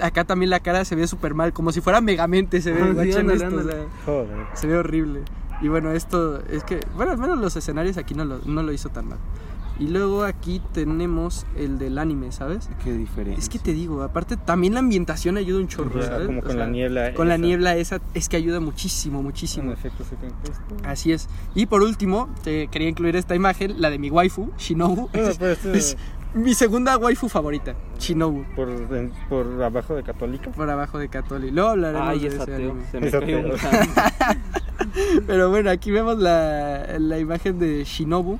Acá 0.00 0.24
también 0.24 0.48
la 0.48 0.60
cara 0.60 0.86
se 0.86 0.96
ve 0.96 1.06
súper 1.06 1.34
mal, 1.34 1.52
como 1.52 1.70
si 1.70 1.82
fuera 1.82 2.00
Megamente 2.00 2.62
se 2.62 2.72
ve. 2.72 2.78
Sí, 3.04 3.12
ándale, 3.12 3.44
esto, 3.44 3.56
o 3.58 3.62
sea, 3.62 3.86
Joder. 4.06 4.46
se 4.54 4.66
ve 4.66 4.78
horrible. 4.78 5.20
Y 5.60 5.68
bueno, 5.68 5.92
esto 5.92 6.40
es 6.46 6.64
que, 6.64 6.80
bueno, 6.96 7.12
al 7.12 7.18
menos 7.18 7.36
los 7.36 7.54
escenarios 7.56 7.98
aquí 7.98 8.14
no 8.14 8.24
lo, 8.24 8.38
no 8.46 8.62
lo 8.62 8.72
hizo 8.72 8.88
tan 8.88 9.08
mal. 9.08 9.18
Y 9.78 9.88
luego 9.88 10.24
aquí 10.24 10.62
tenemos 10.72 11.44
el 11.54 11.78
del 11.78 11.98
anime, 11.98 12.32
¿sabes? 12.32 12.70
Qué 12.82 12.92
diferencia. 12.92 13.38
Es 13.38 13.50
que 13.50 13.58
te 13.58 13.72
digo, 13.74 14.02
aparte 14.02 14.38
también 14.38 14.72
la 14.72 14.80
ambientación 14.80 15.36
ayuda 15.36 15.60
un 15.60 15.68
chorro, 15.68 16.02
¿sabes? 16.02 16.26
como 16.26 16.38
O 16.38 16.42
con 16.42 16.52
sea, 16.52 16.60
la 16.60 16.66
niebla 16.68 17.12
Con 17.12 17.28
la 17.28 17.34
esa. 17.34 17.42
niebla 17.44 17.76
esa 17.76 18.00
es 18.14 18.28
que 18.30 18.36
ayuda 18.38 18.60
muchísimo, 18.60 19.18
En 19.18 19.24
muchísimo. 19.26 19.72
efecto, 19.72 20.02
se 20.04 20.16
Así 20.88 21.12
es. 21.12 21.28
Y 21.54 21.66
por 21.66 21.82
último, 21.82 22.28
te 22.42 22.68
quería 22.68 22.88
incluir 22.88 23.16
esta 23.16 23.34
imagen, 23.34 23.78
la 23.80 23.90
de 23.90 23.98
mi 23.98 24.08
waifu, 24.10 24.50
Shinobu. 24.56 25.08
Bueno, 25.12 25.28
es, 25.28 25.36
pues, 25.38 25.64
es 25.66 25.96
mi 26.34 26.54
segunda 26.54 26.96
waifu 26.96 27.28
favorita, 27.28 27.74
Shinobu. 27.98 28.44
por, 28.56 28.68
en- 28.70 29.12
por 29.28 29.62
abajo 29.62 29.94
de 29.94 30.02
Católica. 30.02 30.50
Por 30.52 30.70
abajo 30.70 30.98
de 30.98 31.08
Katoli. 31.10 31.50
Luego 31.50 31.68
hablaremos 31.70 32.08
Ay, 32.08 32.18
de 32.20 32.26
es 32.28 32.34
ese 32.34 32.42
ateo. 32.44 32.56
anime. 32.72 32.86
Se 32.90 33.00
me 33.00 33.10
cayó. 33.10 33.42
Pero 35.26 35.50
bueno, 35.50 35.70
aquí 35.70 35.90
vemos 35.90 36.18
la, 36.18 36.98
la 36.98 37.18
imagen 37.18 37.58
de 37.58 37.84
Shinobu, 37.84 38.38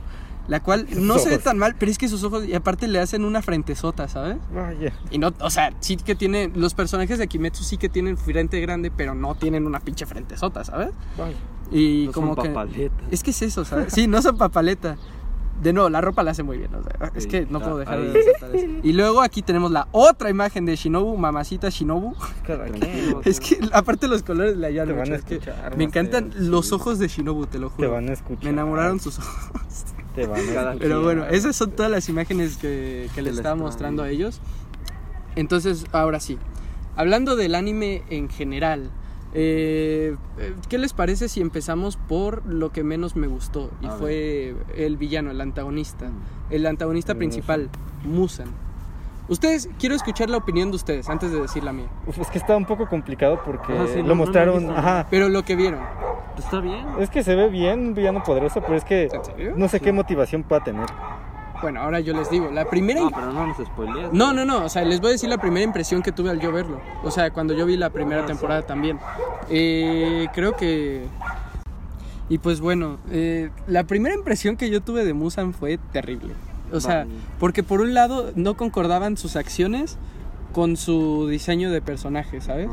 la 0.49 0.61
cual 0.63 0.87
Sus 0.89 0.99
no 0.99 1.19
se 1.19 1.31
ve 1.31 1.39
tan 1.39 1.59
mal, 1.59 1.75
pero 1.79 1.91
es 1.91 1.99
que 1.99 2.09
sus 2.09 2.23
ojos, 2.25 2.47
y 2.47 2.55
aparte 2.55 2.87
le 2.89 2.99
hacen 3.01 3.25
una 3.25 3.43
frentezota, 3.43 4.09
¿sabes? 4.09 4.37
Vaya. 4.55 4.93
Y 5.11 5.19
no, 5.19 5.33
o 5.41 5.51
sea, 5.51 5.73
sí 5.81 5.97
que 5.97 6.15
tiene, 6.15 6.51
los 6.55 6.75
personajes 6.75 7.19
de 7.19 7.27
Kimetsu 7.29 7.65
sí 7.65 7.77
que 7.79 7.89
tienen 7.89 8.17
frente 8.17 8.61
grande, 8.61 8.91
pero 8.95 9.15
no 9.15 9.35
tienen 9.35 9.67
una 9.67 9.81
pinche 9.81 10.07
frentezota, 10.07 10.65
¿sabes? 10.65 10.91
Vaya. 11.19 11.37
Y 11.73 12.05
No 12.07 12.13
como 12.13 12.35
son 12.35 12.45
que... 12.45 12.51
papaletas. 12.51 12.99
Es 13.11 13.23
que 13.23 13.31
es 13.33 13.43
eso, 13.43 13.65
¿sabes? 13.65 13.93
Sí, 13.93 14.07
no 14.07 14.23
son 14.23 14.37
papaleta. 14.39 14.97
De 15.63 15.73
nuevo, 15.73 15.89
la 15.89 16.03
ropa 16.03 16.23
la 16.23 16.33
hace 16.33 16.43
muy 16.43 16.59
bien. 16.59 16.73
o 16.75 16.83
sea, 16.83 17.11
es 17.15 17.23
Sí, 17.23 17.29
que 17.31 17.47
no 17.47 17.59
ah, 17.59 17.63
puedo 17.63 17.79
dejar 17.79 17.99
de 17.99 18.13
resaltar 18.13 18.55
eso. 18.55 18.67
Y 18.83 18.93
luego 18.93 19.23
aquí 19.23 19.41
tenemos 19.41 19.71
la 19.71 19.89
otra 19.91 20.29
imagen 20.29 20.67
de 20.67 20.77
Shinobu, 20.77 21.17
mamacita 21.17 21.71
Shinobu. 21.71 22.15
Es 23.25 23.41
que 23.41 23.59
aparte 23.73 24.07
los 24.07 24.23
colores 24.23 24.57
le 24.59 24.67
ayudan 24.67 24.89
Te 24.89 24.93
van 24.93 25.01
mucho. 25.09 25.15
a 25.15 25.17
es 25.17 25.25
que 25.25 25.41
me 25.77 25.85
encantan 25.85 26.31
los 26.37 26.73
ojos 26.73 26.99
de 26.99 27.09
Shinobu, 27.09 27.47
te 27.47 27.59
lo 27.59 27.69
Te 27.71 27.75
juro. 27.77 27.93
van 27.93 28.09
a 28.11 28.13
escuchar. 28.13 28.45
Me 28.45 28.51
enamoraron 28.51 29.01
sus 29.01 29.19
ojos. 29.19 29.51
Te 30.17 30.27
van 30.27 30.41
a 30.41 30.45
Cada 30.45 30.49
escuchar. 30.73 30.79
Pero 30.79 31.03
bueno, 31.03 31.25
esas 31.27 31.55
son 31.55 31.71
todas 31.71 31.91
las 31.93 32.09
imágenes 32.09 32.57
que, 32.57 33.09
que 33.15 33.23
les 33.23 33.37
estaba 33.37 33.55
mostrando 33.55 34.03
a 34.03 34.09
ellos. 34.11 34.41
Entonces, 35.37 35.85
ahora 35.93 36.19
sí. 36.19 36.39
Hablando 36.97 37.37
del 37.37 37.55
anime 37.55 38.03
en 38.09 38.29
general, 38.29 38.91
eh, 39.35 40.17
¿qué 40.71 40.79
les 40.79 40.95
parece 40.95 41.29
si 41.29 41.43
empezamos 41.43 41.99
por 41.99 42.45
lo 42.47 42.73
que 42.73 42.83
menos 42.83 43.17
me 43.17 43.27
gustó? 43.27 43.71
Y 43.83 43.87
A 43.87 43.91
ver. 43.91 43.99
fue 43.99 44.55
el 44.77 44.97
villano, 44.97 45.31
el 45.31 45.41
antagonista. 45.43 46.09
Mm. 46.09 46.23
El 46.53 46.67
antagonista 46.67 47.15
principal, 47.15 47.69
Musan. 48.05 48.49
Ustedes, 49.29 49.69
quiero 49.79 49.95
escuchar 49.97 50.31
la 50.31 50.37
opinión 50.37 50.71
de 50.71 50.77
ustedes 50.77 51.09
antes 51.09 51.33
de 51.33 51.41
decir 51.41 51.65
la 51.65 51.73
mía. 51.73 51.87
Uf, 52.07 52.19
es 52.21 52.31
que 52.31 52.39
está 52.39 52.57
un 52.57 52.65
poco 52.65 52.89
complicado 52.89 53.41
porque 53.45 53.73
Ajá, 53.73 53.87
sí, 53.89 53.97
no- 53.97 54.03
no 54.03 54.03
lo 54.03 54.07
lo 54.09 54.13
he 54.13 54.17
mostraron. 54.17 54.59
visto. 54.59 54.73
ajá. 54.77 55.07
Pero 55.11 55.29
lo 55.29 55.43
que 55.45 55.57
vieron. 55.57 55.81
Está 56.39 56.61
bien. 56.61 56.87
Es 57.01 57.11
que 57.11 57.25
se 57.25 57.35
ve 57.35 57.49
bien 57.49 57.81
un 57.89 57.95
villano 57.95 58.23
poderoso, 58.23 58.61
pero 58.61 58.77
es 58.77 58.85
que 58.85 59.09
no 59.57 59.69
sé 59.69 59.81
qué 59.81 59.91
motivación 59.93 60.43
pueda 60.43 60.63
tener. 60.63 60.87
Bueno, 61.63 61.81
ahora 61.81 62.01
yo 62.01 62.13
les 62.13 62.29
digo, 62.29 62.51
la 62.53 62.67
primera... 62.67 63.01
No, 63.01 63.11
pero 63.11 63.33
no 63.33 63.47
nos 63.47 63.57
spoilees. 63.57 64.13
No, 64.13 64.35
no, 64.35 64.45
no, 64.45 64.67
o 64.67 64.69
sea, 64.69 64.85
les 64.85 65.01
voy 65.01 65.09
a 65.09 65.13
decir 65.13 65.31
la 65.31 65.39
primera 65.39 65.65
impresión 65.65 66.03
que 66.03 66.13
tuve 66.13 66.29
al 66.29 66.39
yo 66.39 66.53
verlo. 66.53 66.79
O 67.03 67.11
sea, 67.11 67.31
cuando 67.31 67.55
yo 67.55 67.65
vi 67.65 67.79
la 67.79 67.89
primera 67.89 68.27
temporada 68.27 68.63
también. 68.63 68.99
Eh, 69.49 70.29
creo 70.35 70.55
que... 70.55 71.07
Y 72.29 72.39
pues 72.39 72.61
bueno, 72.61 72.99
eh, 73.11 73.49
la 73.69 73.85
primera 73.85 74.15
impresión 74.15 74.57
que 74.59 74.69
yo 74.69 74.83
tuve 74.83 75.05
de 75.07 75.15
Musan 75.15 75.55
fue 75.55 75.79
terrible. 75.93 76.35
O 76.73 76.81
sea, 76.81 77.07
porque 77.39 77.63
por 77.63 77.81
un 77.81 77.95
lado 77.95 78.33
no 78.35 78.57
concordaban 78.57 79.17
sus 79.17 79.37
acciones 79.37 79.97
con 80.53 80.77
su 80.77 81.29
diseño 81.29 81.71
de 81.71 81.81
personaje, 81.81 82.41
¿sabes? 82.41 82.71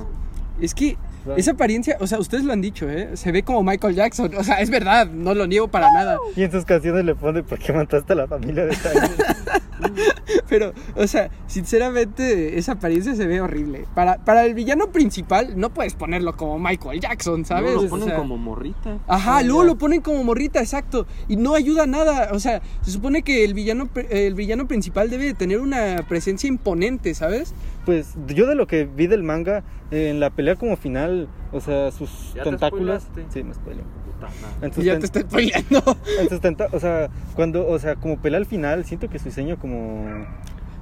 Es 0.59 0.73
que 0.73 0.97
Esa 1.37 1.51
apariencia, 1.51 1.97
o 1.99 2.07
sea, 2.07 2.19
ustedes 2.19 2.43
lo 2.43 2.53
han 2.53 2.61
dicho, 2.61 2.89
¿eh? 2.89 3.11
Se 3.15 3.31
ve 3.31 3.43
como 3.43 3.63
Michael 3.63 3.95
Jackson. 3.95 4.31
O 4.37 4.43
sea, 4.43 4.55
es 4.61 4.69
verdad, 4.69 5.07
no 5.07 5.33
lo 5.33 5.47
niego 5.47 5.67
para 5.69 5.89
nada. 5.91 6.17
Y 6.35 6.43
en 6.43 6.51
sus 6.51 6.65
canciones 6.65 7.05
le 7.05 7.15
pone 7.15 7.43
¿Por 7.43 7.59
qué 7.59 7.71
mataste 7.73 8.13
a 8.13 8.15
la 8.15 8.27
familia 8.27 8.65
de 8.65 8.75
Tyler? 8.75 9.11
Pero, 10.49 10.73
o 10.95 11.07
sea, 11.07 11.29
sinceramente, 11.47 12.57
esa 12.57 12.73
apariencia 12.73 13.15
se 13.15 13.25
ve 13.27 13.41
horrible. 13.41 13.85
Para, 13.95 14.17
para 14.23 14.45
el 14.45 14.53
villano 14.53 14.91
principal, 14.91 15.53
no 15.59 15.73
puedes 15.73 15.93
ponerlo 15.95 16.35
como 16.37 16.59
Michael 16.59 16.99
Jackson, 16.99 17.43
¿sabes? 17.45 17.71
Luego 17.73 17.83
lo 17.83 17.89
ponen 17.89 18.07
sea, 18.07 18.17
como 18.17 18.37
morrita. 18.37 18.99
Ajá, 19.07 19.37
Ah, 19.37 19.43
luego 19.43 19.63
ya. 19.63 19.67
lo 19.67 19.77
ponen 19.77 20.01
como 20.01 20.23
morrita, 20.23 20.59
exacto. 20.59 21.07
Y 21.27 21.35
no 21.37 21.55
ayuda 21.55 21.83
a 21.83 21.87
nada. 21.87 22.29
O 22.33 22.39
sea, 22.39 22.61
se 22.81 22.91
supone 22.91 23.23
que 23.23 23.43
el 23.43 23.53
villano, 23.53 23.89
el 24.09 24.35
villano 24.35 24.67
principal 24.67 25.09
debe 25.09 25.25
de 25.25 25.33
tener 25.33 25.59
una 25.59 26.05
presencia 26.07 26.47
imponente, 26.47 27.13
¿sabes? 27.15 27.53
Pues 27.85 28.15
yo 28.27 28.47
de 28.47 28.55
lo 28.55 28.65
que 28.67 28.85
vi 28.85 29.07
del 29.07 29.23
manga, 29.23 29.63
eh, 29.91 30.09
en 30.09 30.19
la 30.19 30.29
pelea 30.29 30.55
como 30.55 30.77
final, 30.77 31.27
o 31.51 31.59
sea, 31.59 31.91
sus 31.91 32.33
Ya 32.33 32.43
te 32.43 32.49
tentáculos. 32.51 33.03
spoilaste. 33.03 33.33
Sí, 33.33 33.43
me 33.43 33.53
spoilé. 33.53 33.83
Puta 34.05 34.27
madre. 34.41 34.67
En 34.67 34.73
sus, 34.73 34.83
Y 34.83 34.87
ya 34.87 34.99
te 34.99 35.05
estoy 35.05 35.23
spoileando. 35.23 35.83
en 36.21 36.29
sus 36.29 36.39
tenta- 36.39 36.69
o 36.71 36.79
sea, 36.79 37.09
cuando, 37.35 37.67
o 37.67 37.77
sea, 37.79 37.95
como 37.95 38.17
pelea 38.21 38.39
al 38.39 38.45
final, 38.45 38.85
siento 38.85 39.09
que 39.09 39.19
su 39.19 39.25
diseño 39.25 39.57
como... 39.57 40.05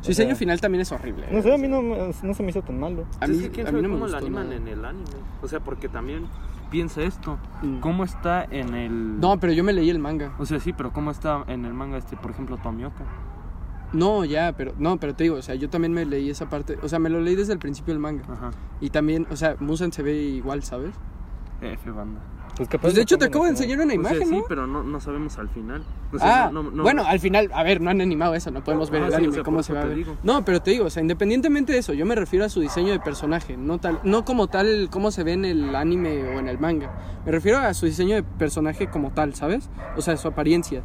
Su 0.02 0.08
o 0.08 0.10
diseño 0.10 0.30
sea, 0.30 0.36
final 0.36 0.60
también 0.62 0.82
es 0.82 0.92
horrible. 0.92 1.28
No 1.32 1.42
sé, 1.42 1.54
a 1.54 1.58
mí 1.58 1.68
no, 1.68 1.82
me- 1.82 2.12
no 2.24 2.34
se 2.34 2.44
me 2.44 2.50
hizo 2.50 2.62
tan 2.62 2.80
malo. 2.80 3.06
A 3.20 3.28
mí, 3.28 3.40
que 3.40 3.50
quién 3.50 3.68
a 3.68 3.72
mí 3.72 3.82
no 3.82 3.88
me 3.90 3.94
cómo 3.96 4.08
lo 4.08 4.12
gustó 4.14 4.18
animan 4.18 4.52
en 4.52 4.68
el 4.68 4.84
anime. 4.86 5.06
O 5.44 5.48
sea, 5.48 5.60
porque 5.60 5.90
también 5.90 6.26
piensa 6.72 7.02
esto. 7.04 7.38
Mm. 7.62 7.80
¿Cómo 7.82 8.04
está 8.04 8.44
en 8.50 8.74
el. 8.74 9.20
No, 9.20 9.40
pero 9.40 9.54
yo 9.54 9.64
me 9.64 9.74
leí 9.74 9.90
el 9.92 10.00
manga. 10.00 10.34
O 10.40 10.46
sea, 10.48 10.60
sí, 10.60 10.74
pero 10.74 10.92
¿cómo 10.92 11.12
está 11.12 11.44
en 11.48 11.66
el 11.66 11.74
manga 11.74 11.98
este, 12.00 12.18
por 12.18 12.32
ejemplo, 12.32 12.58
Tomioka? 12.58 13.04
No, 13.94 14.24
ya, 14.26 14.54
pero 14.56 14.74
no, 14.78 14.98
pero 14.98 15.14
te 15.16 15.24
digo, 15.26 15.36
o 15.36 15.42
sea, 15.42 15.56
yo 15.56 15.70
también 15.70 15.92
me 15.94 16.06
leí 16.06 16.30
esa 16.30 16.50
parte, 16.50 16.78
o 16.82 16.88
sea, 16.88 17.00
me 17.00 17.10
lo 17.10 17.20
leí 17.20 17.36
desde 17.36 17.54
el 17.54 17.60
principio 17.60 17.94
del 17.94 18.00
manga. 18.02 18.24
Ajá. 18.32 18.52
Y 18.80 18.90
también, 18.90 19.28
o 19.30 19.36
sea, 19.36 19.56
Musan 19.60 19.92
se 19.92 20.02
ve 20.04 20.14
igual, 20.16 20.64
¿sabes? 20.64 20.92
F 21.62 21.92
banda. 21.92 22.22
Pues, 22.58 22.68
capaz 22.68 22.82
Pues 22.84 22.96
de 22.96 23.02
hecho 23.04 23.18
te 23.18 23.26
acabo 23.26 23.46
de 23.46 23.52
enseñar 23.52 23.78
una 23.80 23.86
O 23.88 23.90
sea, 23.90 23.96
imagen, 23.96 24.28
sí, 24.28 24.36
¿no? 24.38 24.44
pero 24.48 24.68
no, 24.68 24.84
no 24.84 25.00
sabemos 25.00 25.38
al 25.40 25.48
final. 25.50 25.84
O 26.12 26.20
sea, 26.20 26.46
Ah, 26.46 26.50
no- 26.52 26.64
no- 26.64 26.72
no- 26.72 26.84
bueno, 26.84 27.04
al 27.06 27.20
final, 27.20 27.50
a 27.54 27.64
ver, 27.64 27.80
no 27.82 27.90
han 27.90 28.02
animado 28.02 28.36
eso, 28.36 28.52
no 28.52 28.62
podemos 28.64 28.90
ver 28.92 29.04
Ah, 29.04 29.06
el 29.06 29.12
sí, 29.12 29.16
anime, 29.18 29.32
o 29.32 29.36
sea, 29.36 29.44
cómo 29.44 29.64
se 29.64 29.74
va 29.74 29.82
a 29.82 29.86
ver. 29.86 29.96
digo. 29.96 30.18
No, 30.24 30.44
pero 30.44 30.62
te 30.62 30.72
digo, 30.72 30.86
o 30.86 30.90
sea, 30.90 31.02
independientemente 31.02 31.72
de 31.72 31.80
eso, 31.80 31.94
yo 31.94 32.06
me 32.06 32.14
refiero 32.14 32.44
a 32.46 32.50
su 32.50 32.60
diseño 32.60 32.92
de 32.92 33.00
personaje, 33.00 33.56
no 33.58 33.78
tal, 33.80 34.00
no 34.04 34.26
como 34.26 34.48
tal, 34.48 34.90
cómo 34.92 35.12
se 35.12 35.24
ve 35.24 35.34
en 35.34 35.46
el 35.46 35.76
anime 35.76 36.24
o 36.36 36.40
en 36.40 36.48
el 36.50 36.60
manga. 36.60 36.92
Me 37.26 37.32
refiero 37.32 37.58
a 37.60 37.74
su 37.74 37.86
diseño 37.86 38.16
de 38.16 38.24
personaje 38.24 38.88
como 38.88 39.12
tal, 39.12 39.34
¿sabes? 39.34 39.70
O 39.96 40.02
sea, 40.02 40.18
su 40.18 40.28
apariencia. 40.28 40.82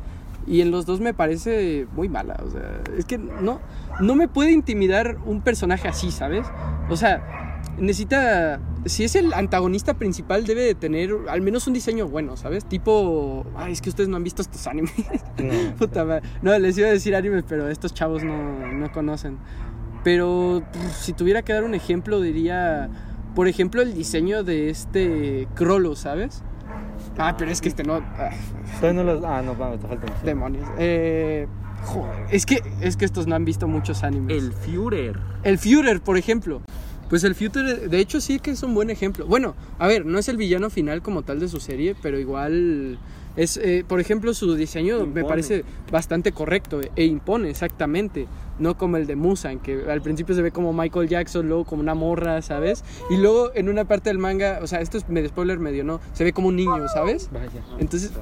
Y 0.47 0.61
en 0.61 0.71
los 0.71 0.87
dos 0.87 1.01
me 1.01 1.13
parece 1.13 1.87
muy 1.95 2.09
mala, 2.09 2.37
o 2.45 2.51
sea, 2.51 2.81
es 2.97 3.05
que 3.05 3.19
no, 3.19 3.61
no 4.01 4.15
me 4.15 4.29
puede 4.29 4.53
intimidar 4.53 5.17
un 5.27 5.41
personaje 5.41 5.89
así, 5.89 6.13
¿sabes? 6.13 6.47
O 6.89 6.97
sea, 6.97 7.47
necesita, 7.79 8.61
si 8.85 9.05
es 9.05 9.17
el 9.17 9.33
antagonista 9.35 9.95
principal, 9.95 10.47
debe 10.47 10.63
de 10.63 10.75
tener 10.75 11.15
al 11.29 11.41
menos 11.41 11.67
un 11.67 11.75
diseño 11.75 12.09
bueno, 12.09 12.37
¿sabes? 12.37 12.65
Tipo, 12.65 13.45
ay, 13.57 13.73
es 13.73 13.81
que 13.81 13.89
ustedes 13.89 14.09
no 14.09 14.17
han 14.17 14.25
visto 14.25 14.43
estos 14.43 14.67
animes. 14.67 14.93
No. 15.43 15.75
Puta 15.79 16.05
madre. 16.05 16.29
No, 16.43 16.57
les 16.59 16.79
iba 16.79 16.89
a 16.89 16.93
decir 16.93 17.15
animes, 17.15 17.45
pero 17.49 17.69
estos 17.69 17.93
chavos 17.95 18.23
no, 18.23 18.73
no 18.73 18.93
conocen. 18.93 19.39
Pero 20.05 20.63
pff, 20.73 20.93
si 20.93 21.13
tuviera 21.13 21.43
que 21.43 21.53
dar 21.53 21.65
un 21.65 21.75
ejemplo, 21.75 22.21
diría, 22.21 22.89
por 23.35 23.49
ejemplo, 23.49 23.83
el 23.83 23.95
diseño 23.95 24.45
de 24.45 24.71
este 24.71 25.49
Crollo, 25.55 25.97
¿sabes? 25.97 26.43
Ah, 27.19 27.35
pero 27.37 27.51
es 27.51 27.61
que 27.61 27.69
este 27.69 27.83
no. 27.83 27.95
ah, 27.97 28.31
Todavía 28.81 29.03
no 29.03 29.13
los. 29.13 29.25
Ah, 29.25 29.43
no, 29.43 29.55
vamos, 29.55 29.81
te 29.81 29.87
falta 29.87 30.07
mucho. 30.07 30.25
demonios. 30.25 30.69
Eh, 30.79 31.47
joder, 31.85 32.27
es 32.31 32.47
que, 32.47 32.63
es 32.81 32.97
que 32.97 33.05
estos 33.05 33.27
no 33.27 33.35
han 33.35 33.45
visto 33.45 33.67
muchos 33.69 34.03
animes. 34.03 34.37
El 34.43 34.53
Führer. 34.53 35.19
El 35.43 35.59
Führer, 35.59 36.01
por 36.01 36.17
ejemplo. 36.19 36.63
Pues 37.09 37.23
el 37.25 37.35
Führer, 37.35 37.89
de 37.89 37.99
hecho, 38.01 38.21
sí 38.21 38.39
que 38.41 38.51
es 38.51 38.63
un 38.63 38.75
buen 38.75 38.91
ejemplo. 38.91 39.27
Bueno, 39.27 39.55
a 39.79 39.87
ver, 39.87 40.05
no 40.05 40.19
es 40.19 40.29
el 40.29 40.37
villano 40.37 40.71
final 40.71 41.03
como 41.03 41.23
tal 41.23 41.39
de 41.39 41.49
su 41.49 41.61
serie, 41.61 41.95
pero 42.03 42.19
igual 42.19 42.99
es, 43.37 43.57
eh, 43.59 43.85
por 43.87 44.01
ejemplo, 44.01 44.35
su 44.35 44.55
diseño 44.55 45.07
me 45.07 45.25
parece 45.25 45.65
bastante 45.93 46.33
correcto 46.33 46.81
e 46.97 47.05
impone 47.05 47.51
exactamente. 47.51 48.27
No 48.59 48.77
como 48.77 48.97
el 48.97 49.07
de 49.07 49.17
Musan, 49.17 49.59
que 49.59 49.91
al 49.91 50.01
principio 50.03 50.35
se 50.35 50.43
ve 50.43 50.51
como 50.51 50.73
Michael 50.73 51.09
Jackson, 51.09 51.49
luego 51.49 51.65
como 51.65 51.83
una 51.83 51.95
morra, 51.95 52.41
¿sabes? 52.43 52.85
Y 53.11 53.17
luego 53.17 53.51
en 53.55 53.69
una 53.69 53.85
parte 53.85 54.11
del 54.11 54.19
manga, 54.19 54.61
o 54.63 54.67
sea, 54.67 54.81
esto 54.81 54.97
es 54.99 55.09
medio 55.09 55.29
spoiler, 55.29 55.59
medio 55.59 55.85
no, 55.85 56.01
se 56.13 56.25
ve 56.25 56.33
como 56.33 56.49
un 56.49 56.57
niño, 56.57 56.89
¿sabes? 56.89 57.29
Vaya. 57.33 57.63
Entonces, 57.79 58.13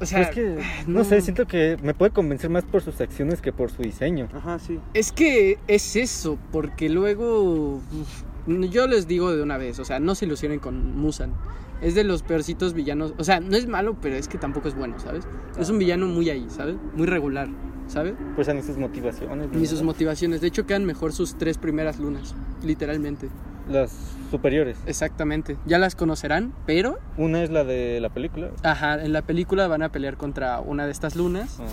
o 0.00 0.06
sea, 0.06 0.18
Pero 0.18 0.30
es 0.30 0.34
que, 0.34 0.64
no. 0.86 0.98
no. 0.98 1.04
sé, 1.04 1.20
siento 1.20 1.46
que 1.46 1.78
me 1.82 1.94
puede 1.94 2.10
convencer 2.10 2.50
más 2.50 2.64
por 2.64 2.82
sus 2.82 3.00
acciones 3.00 3.40
que 3.40 3.52
por 3.52 3.70
su 3.70 3.82
diseño. 3.82 4.28
Ajá, 4.34 4.58
sí. 4.58 4.78
Es 4.92 5.12
que 5.12 5.58
es 5.68 5.96
eso, 5.96 6.38
porque 6.52 6.88
luego 6.88 7.76
uf, 7.76 8.22
yo 8.46 8.86
les 8.86 9.06
digo 9.06 9.34
de 9.34 9.42
una 9.42 9.56
vez, 9.56 9.78
o 9.78 9.84
sea, 9.84 10.00
no 10.00 10.14
se 10.14 10.26
ilusionen 10.26 10.58
con 10.58 10.96
Musan. 10.96 11.32
Es 11.80 11.94
de 11.94 12.04
los 12.04 12.22
peorcitos 12.22 12.72
villanos, 12.72 13.14
o 13.18 13.24
sea, 13.24 13.40
no 13.40 13.56
es 13.56 13.66
malo, 13.66 13.96
pero 14.00 14.16
es 14.16 14.28
que 14.28 14.38
tampoco 14.38 14.68
es 14.68 14.74
bueno, 14.74 14.98
¿sabes? 14.98 15.26
Es 15.58 15.68
un 15.70 15.78
villano 15.78 16.06
muy 16.06 16.30
ahí, 16.30 16.46
¿sabes? 16.48 16.76
Muy 16.94 17.06
regular, 17.06 17.48
¿sabes? 17.88 18.14
Pues 18.34 18.52
ni 18.54 18.62
sus 18.62 18.76
motivaciones. 18.76 19.50
Ni 19.52 19.66
sus 19.66 19.82
motivaciones. 19.82 20.40
De 20.40 20.48
hecho, 20.48 20.66
quedan 20.66 20.84
mejor 20.84 21.12
sus 21.12 21.36
tres 21.36 21.58
primeras 21.58 21.98
lunas, 21.98 22.34
literalmente. 22.62 23.28
Las 23.68 23.92
superiores. 24.30 24.76
Exactamente. 24.84 25.56
Ya 25.64 25.78
las 25.78 25.94
conocerán, 25.94 26.52
pero, 26.66 26.98
Una 27.16 27.42
es 27.42 27.50
la 27.50 27.64
de 27.64 27.98
la 28.00 28.10
película. 28.10 28.50
ajá, 28.62 29.02
en 29.02 29.12
la 29.14 29.22
película 29.22 29.68
van 29.68 29.82
a 29.82 29.88
pelear 29.90 30.18
contra 30.18 30.60
una 30.60 30.84
de 30.84 30.92
estas 30.92 31.16
lunas. 31.16 31.60
Ah, 31.60 31.64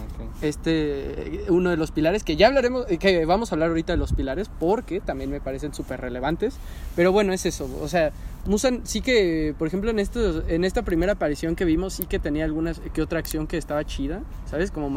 este 0.42 1.44
uno 1.50 1.70
de 1.70 1.78
los 1.78 1.92
pilares 1.92 2.24
que 2.24 2.36
ya 2.36 2.48
hablaremos 2.48 2.86
que 2.86 3.26
vamos 3.26 3.52
a 3.52 3.56
hablar 3.56 3.70
ahorita 3.70 3.94
de 3.94 3.98
los 3.98 4.14
pilares 4.14 4.50
porque 4.60 5.02
también 5.02 5.30
me 5.30 5.42
parecen 5.42 5.74
súper 5.74 6.02
relevantes 6.02 6.56
pero 6.96 7.12
bueno 7.12 7.34
es 7.34 7.46
eso 7.46 7.70
o 7.82 7.88
sea 7.88 8.12
Musan 8.46 8.82
sí 8.84 9.02
que 9.02 9.54
por 9.58 9.68
ejemplo 9.68 9.92
en 9.92 10.00
estos 10.00 10.44
en 10.48 10.64
esta 10.64 10.82
primera 10.84 11.14
aparición 11.14 11.56
que 11.56 11.66
vimos 11.66 11.94
sí 11.94 12.06
que 12.06 12.18
tenía 12.18 12.46
alguna 12.46 12.74
que 12.74 13.02
otra 13.02 13.20
acción 13.20 13.46
que 13.46 13.58
estaba 13.58 13.84
chida 13.86 14.22
sabes 14.50 14.72
como 14.72 14.90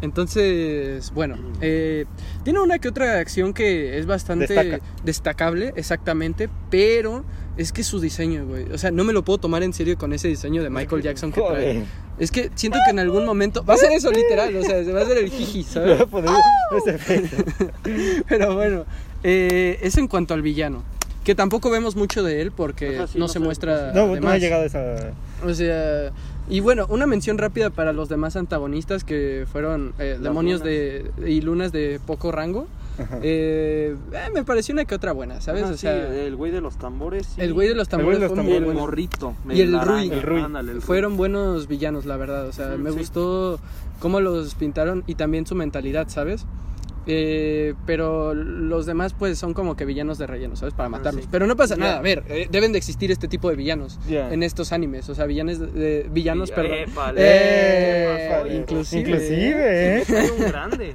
entonces 0.00 1.12
bueno 1.12 1.36
eh, 1.60 2.06
tiene 2.44 2.60
una 2.60 2.78
que 2.78 2.88
otra 2.88 3.18
acción 3.18 3.52
que 3.52 3.98
es 3.98 4.06
bastante 4.06 4.54
Destaca. 4.54 4.84
destacable 5.04 5.72
exactamente 5.76 6.48
pero 6.70 7.24
es 7.56 7.72
que 7.72 7.82
su 7.82 8.00
diseño 8.00 8.46
güey 8.46 8.70
o 8.72 8.78
sea 8.78 8.90
no 8.90 9.04
me 9.04 9.12
lo 9.12 9.24
puedo 9.24 9.38
tomar 9.38 9.62
en 9.62 9.72
serio 9.72 9.98
con 9.98 10.12
ese 10.12 10.28
diseño 10.28 10.62
de 10.62 10.70
Michael 10.70 11.02
Jackson 11.02 11.32
que 11.32 11.40
trae 11.40 11.84
es 12.18 12.30
que 12.32 12.50
siento 12.54 12.78
que 12.84 12.90
en 12.90 12.98
algún 12.98 13.24
momento 13.24 13.64
va 13.64 13.74
a 13.74 13.76
ser 13.76 13.92
eso 13.92 14.10
literal, 14.10 14.54
o 14.56 14.62
sea, 14.64 14.82
se 14.82 14.92
va 14.92 15.00
a 15.00 15.02
hacer 15.04 15.18
el 15.18 15.30
jiji, 15.30 15.62
¿sabes? 15.68 16.02
Pero 18.28 18.54
bueno, 18.54 18.84
eh, 19.22 19.78
eso 19.82 20.00
en 20.00 20.08
cuanto 20.08 20.34
al 20.34 20.42
villano, 20.42 20.82
que 21.24 21.34
tampoco 21.34 21.70
vemos 21.70 21.96
mucho 21.96 22.22
de 22.22 22.42
él 22.42 22.52
porque 22.52 22.96
Ajá, 22.96 23.06
sí, 23.06 23.18
no, 23.18 23.26
no 23.26 23.28
se 23.28 23.38
muestra. 23.38 23.92
No, 23.92 24.16
no 24.16 24.28
ha 24.28 24.38
llegado 24.38 24.62
a 24.62 24.66
esa. 24.66 25.12
O 25.44 25.54
sea, 25.54 26.12
y 26.48 26.60
bueno, 26.60 26.86
una 26.88 27.06
mención 27.06 27.38
rápida 27.38 27.70
para 27.70 27.92
los 27.92 28.08
demás 28.08 28.36
antagonistas 28.36 29.04
que 29.04 29.46
fueron 29.50 29.92
eh, 29.98 30.18
demonios 30.20 30.62
de, 30.62 31.10
y 31.26 31.40
lunas 31.40 31.72
de 31.72 32.00
poco 32.06 32.32
rango. 32.32 32.66
Eh, 33.22 33.94
eh, 34.12 34.30
me 34.34 34.42
pareció 34.42 34.72
una 34.72 34.84
que 34.84 34.94
otra 34.96 35.12
buena, 35.12 35.40
¿sabes? 35.40 35.62
Ajá, 35.62 35.72
o 35.72 35.76
sea, 35.76 36.08
sí, 36.10 36.16
el 36.18 36.34
güey 36.34 36.50
de 36.50 36.60
los 36.60 36.78
tambores. 36.78 37.26
sí. 37.26 37.40
el 37.40 37.54
güey 37.54 37.68
de 37.68 37.74
los 37.76 37.86
El 37.92 38.02
güey 38.02 38.18
tambores 38.18 38.20
de 38.20 38.26
los 38.26 38.34
fue 38.34 38.42
muy 38.42 38.52
Y 38.54 38.56
el 38.56 38.74
morrito. 38.74 39.34
Y 39.48 39.60
el 39.60 39.70
Rui. 39.72 39.78
araña, 39.78 40.14
El 40.14 40.22
Rui. 40.22 40.40
ándale, 40.42 40.72
el 40.72 40.76
Rui. 40.78 40.84
Fueron 40.84 41.16
buenos 41.16 41.68
villanos, 41.68 42.06
la 42.06 42.16
verdad. 42.16 42.48
O 42.48 42.52
sea, 42.52 42.76
me 42.76 42.90
sí. 42.90 42.98
gustó 42.98 43.60
cómo 44.00 44.20
los 44.20 44.54
pintaron 44.56 45.04
y 45.06 45.14
también 45.14 45.46
su 45.46 45.54
mentalidad, 45.54 46.08
¿sabes? 46.08 46.44
Eh, 47.06 47.74
pero 47.86 48.34
los 48.34 48.84
demás, 48.84 49.14
pues, 49.14 49.38
son 49.38 49.54
como 49.54 49.76
que 49.76 49.84
villanos 49.86 50.18
de 50.18 50.26
relleno, 50.26 50.56
¿sabes? 50.56 50.74
Para 50.74 50.88
matarlos. 50.90 51.22
sí. 51.24 51.28
Pero 51.30 51.46
no 51.46 51.56
pasa 51.56 51.76
nada. 51.76 51.98
A 51.98 52.02
ver, 52.02 52.22
eh, 52.28 52.48
deben 52.50 52.72
de 52.72 52.78
existir 52.78 53.10
este 53.10 53.28
tipo 53.28 53.48
de 53.48 53.56
villanos 53.56 53.98
en 54.08 54.42
estos 54.42 54.72
animes. 54.72 55.08
O 55.08 55.14
sea, 55.14 55.24
villanes 55.26 55.58
de, 55.58 55.66
de- 55.68 56.08
villanos, 56.10 56.50
Y- 56.50 56.52
perdón. 56.52 56.78
Eh, 57.16 58.56
inclusive. 58.60 59.00
Inclusive, 59.10 59.98
¿eh? 60.00 60.04
Un 60.38 60.44
grande. 60.48 60.94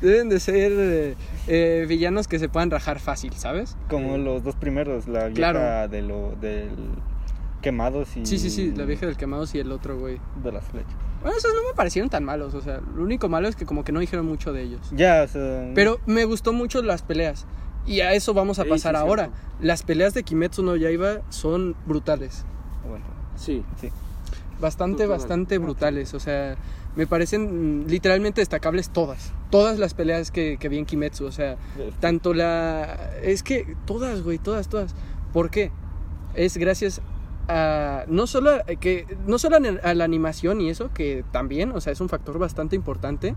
Deben 0.00 0.28
de 0.28 0.40
ser 0.40 0.72
eh, 0.74 1.14
eh, 1.48 1.86
villanos 1.88 2.28
que 2.28 2.38
se 2.38 2.48
puedan 2.48 2.70
rajar 2.70 2.98
fácil, 3.00 3.32
¿sabes? 3.34 3.76
Como 3.88 4.16
los 4.18 4.42
dos 4.44 4.56
primeros, 4.56 5.08
la 5.08 5.26
vieja 5.28 5.34
Claro. 5.52 5.88
de 5.88 6.02
lo, 6.02 6.34
del 6.40 6.70
quemados 7.60 8.16
y 8.16 8.26
Sí, 8.26 8.38
sí, 8.38 8.50
sí, 8.50 8.72
la 8.76 8.84
vieja 8.84 9.06
del 9.06 9.16
quemados 9.16 9.54
y 9.54 9.58
el 9.58 9.72
otro, 9.72 9.98
güey. 9.98 10.18
de 10.42 10.52
las 10.52 10.64
flechas. 10.64 10.94
Bueno, 11.24 11.36
esos 11.38 11.52
no 11.54 11.62
me 11.68 11.74
parecieron 11.74 12.08
tan 12.10 12.22
malos. 12.22 12.54
O 12.54 12.60
sea, 12.60 12.80
lo 12.94 13.02
único 13.02 13.28
malo 13.28 13.48
es 13.48 13.56
que 13.56 13.66
como 13.66 13.82
que 13.82 13.90
no 13.90 13.98
dijeron 13.98 14.26
mucho 14.26 14.52
de 14.52 14.62
ellos. 14.62 14.80
Ya, 14.92 15.22
o 15.24 15.28
sea, 15.28 15.72
Pero 15.74 15.98
me 16.06 16.24
gustó 16.26 16.52
mucho 16.52 16.80
las 16.82 17.02
peleas. 17.02 17.46
Y 17.86 18.00
a 18.02 18.12
eso 18.12 18.32
vamos 18.34 18.58
a 18.60 18.62
Sí, 18.64 18.68
pasar 18.68 18.94
sí, 18.94 19.00
ahora. 19.00 19.24
cierto. 19.24 19.40
Las 19.60 19.82
peleas 19.82 20.14
de 20.14 20.22
Kimetsu 20.22 20.62
no 20.62 20.76
Yaiba 20.76 21.22
son 21.30 21.74
brutales. 21.86 22.44
bueno, 22.88 23.04
Sí. 23.36 23.64
sí. 23.80 23.90
Bastante, 24.60 25.06
bastante 25.06 25.58
brutales. 25.58 26.14
O 26.14 26.20
sea, 26.20 26.56
me 26.94 27.06
parecen 27.06 27.86
literalmente 27.88 28.40
destacables 28.40 28.90
todas. 28.90 29.32
Todas 29.50 29.78
las 29.78 29.94
peleas 29.94 30.30
que, 30.30 30.58
que 30.58 30.68
vi 30.68 30.78
en 30.78 30.84
Kimetsu. 30.86 31.24
O 31.26 31.32
sea, 31.32 31.56
tanto 32.00 32.34
la... 32.34 33.10
Es 33.22 33.42
que 33.42 33.76
todas, 33.86 34.22
güey, 34.22 34.38
todas, 34.38 34.68
todas. 34.68 34.94
¿Por 35.32 35.50
qué? 35.50 35.72
Es 36.34 36.56
gracias 36.56 37.00
a... 37.48 38.04
No 38.08 38.26
solo 38.26 38.50
a, 38.50 38.64
que, 38.64 39.06
no 39.26 39.38
solo 39.38 39.56
a 39.56 39.94
la- 39.94 40.04
animación 40.04 40.60
y 40.60 40.70
eso, 40.70 40.90
que 40.92 41.24
también, 41.32 41.72
o 41.72 41.80
sea, 41.80 41.92
es 41.92 42.00
un 42.00 42.08
factor 42.08 42.38
bastante 42.38 42.76
importante. 42.76 43.34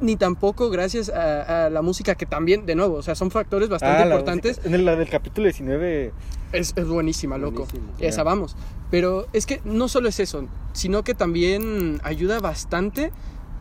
Ni 0.00 0.16
tampoco 0.16 0.68
gracias 0.70 1.08
a, 1.10 1.66
a 1.66 1.70
la 1.70 1.80
música, 1.80 2.16
que 2.16 2.26
también, 2.26 2.66
de 2.66 2.74
nuevo, 2.74 2.96
o 2.96 3.02
sea, 3.02 3.14
son 3.14 3.30
factores 3.30 3.68
bastante 3.68 4.02
Ah, 4.02 4.04
la 4.06 4.14
importantes. 4.16 4.56
música- 4.58 4.74
En 4.76 4.84
la 4.84 4.96
del 4.96 5.08
capítulo 5.08 5.44
19, 5.46 6.12
Es, 6.52 6.72
es 6.76 6.86
buenísima, 6.88 7.38
loco. 7.38 7.66
Esa 8.00 8.24
vamos. 8.24 8.56
Pero 8.90 9.26
es 9.32 9.46
que 9.46 9.60
no 9.64 9.88
solo 9.88 10.08
es 10.08 10.18
eso, 10.20 10.46
sino 10.72 11.04
que 11.04 11.14
también 11.14 12.00
ayuda 12.02 12.40
bastante 12.40 13.12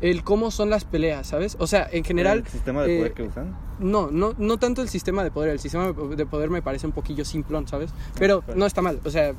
el 0.02 0.24
cómo 0.24 0.50
son 0.50 0.72
las 0.72 0.84
peleas, 0.84 1.28
¿sabes? 1.28 1.56
O 1.60 1.68
sea, 1.68 1.88
en 1.92 2.04
general, 2.04 2.40
el 2.40 2.48
sistema 2.48 2.82
de 2.82 2.98
poder 2.98 3.12
eh, 3.12 3.14
que 3.14 3.24
usan. 3.24 3.56
No, 3.82 4.10
no, 4.12 4.34
no 4.38 4.58
tanto 4.58 4.82
el 4.82 4.88
sistema 4.90 5.24
de 5.24 5.32
poder. 5.32 5.50
El 5.50 5.60
sistema 5.60 5.88
de 5.92 6.26
poder 6.26 6.50
me 6.50 6.62
parece 6.62 6.86
un 6.88 6.94
poquillo 6.94 7.26
simplón, 7.26 7.68
¿sabes? 7.68 7.92
Pero 8.18 8.44
no 8.56 8.66
está 8.66 8.82
mal. 8.82 9.00
O 9.04 9.10
sea, 9.10 9.34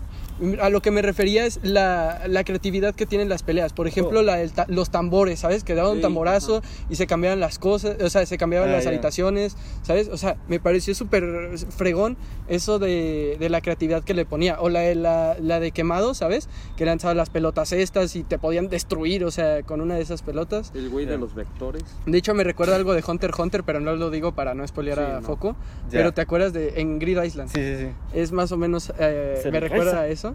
a 0.60 0.68
lo 0.68 0.82
que 0.82 0.90
me 0.90 1.00
refería 1.02 1.46
es 1.46 1.60
la, 1.62 2.22
la 2.28 2.44
creatividad 2.44 2.94
que 2.94 3.06
tienen 3.06 3.28
las 3.28 3.42
peleas. 3.42 3.72
Por 3.72 3.86
ejemplo, 3.86 4.20
Oh. 4.20 4.22
la 4.22 4.42
los 4.68 4.90
tambores, 4.90 5.40
¿sabes? 5.40 5.64
Que 5.64 5.74
daban 5.74 5.92
un 5.92 5.96
Sí, 5.98 6.02
tamborazo 6.02 6.62
y 6.90 6.96
se 6.96 7.06
cambiaban 7.06 7.38
las 7.40 7.58
cosas, 7.58 7.96
o 8.02 8.10
sea, 8.10 8.26
se 8.26 8.36
cambiaban 8.38 8.68
Ah, 8.68 8.72
las 8.72 8.84
ya. 8.84 8.90
habitaciones, 8.90 9.56
¿sabes? 9.82 10.08
O 10.08 10.16
sea, 10.16 10.36
me 10.48 10.58
pareció 10.60 10.94
súper 10.94 11.50
fregón 11.70 12.16
eso 12.48 12.78
de, 12.78 13.36
de 13.38 13.48
la 13.48 13.60
creatividad 13.60 14.02
que 14.04 14.14
le 14.14 14.24
ponía. 14.26 14.60
O 14.60 14.68
la 14.68 14.80
de, 14.80 14.94
la, 14.96 15.36
la 15.40 15.60
de 15.60 15.70
quemado, 15.70 16.14
¿sabes? 16.14 16.48
Que 16.76 16.84
lanzaba 16.84 17.14
las 17.14 17.30
pelotas 17.30 17.72
estas 17.72 18.16
y 18.16 18.24
te 18.24 18.38
podían 18.38 18.68
destruir, 18.68 19.24
o 19.24 19.30
sea, 19.30 19.62
con 19.62 19.80
una 19.80 19.94
de 19.94 20.02
esas 20.02 20.22
pelotas. 20.22 20.72
El 20.74 20.90
güey 20.90 21.06
de 21.06 21.18
los 21.18 21.34
vectores. 21.34 21.84
De 22.06 22.18
hecho, 22.18 22.34
me 22.34 22.44
recuerda 22.44 22.76
algo 22.76 22.92
de 22.94 23.04
Hunter 23.06 23.30
Hunter, 23.38 23.62
pero 23.64 23.80
no 23.80 23.94
lo 23.94 24.10
digo 24.10 24.31
para 24.32 24.54
no 24.54 24.66
spoilear 24.66 24.98
Sí, 24.98 25.04
a 25.04 25.20
no. 25.20 25.22
Foco. 25.22 25.56
Ya. 25.90 25.98
Pero 25.98 26.12
te 26.12 26.20
acuerdas 26.20 26.52
de 26.52 26.80
en 26.80 26.98
Grid 26.98 27.22
Island. 27.22 27.50
Sí, 27.50 27.60
sí, 27.62 27.76
sí. 27.86 27.88
Es 28.12 28.32
más 28.32 28.50
o 28.52 28.56
menos, 28.56 28.92
eh, 28.98 29.38
Se 29.42 29.50
me 29.50 29.60
recuerda 29.60 30.00
a 30.00 30.08
eso. 30.08 30.34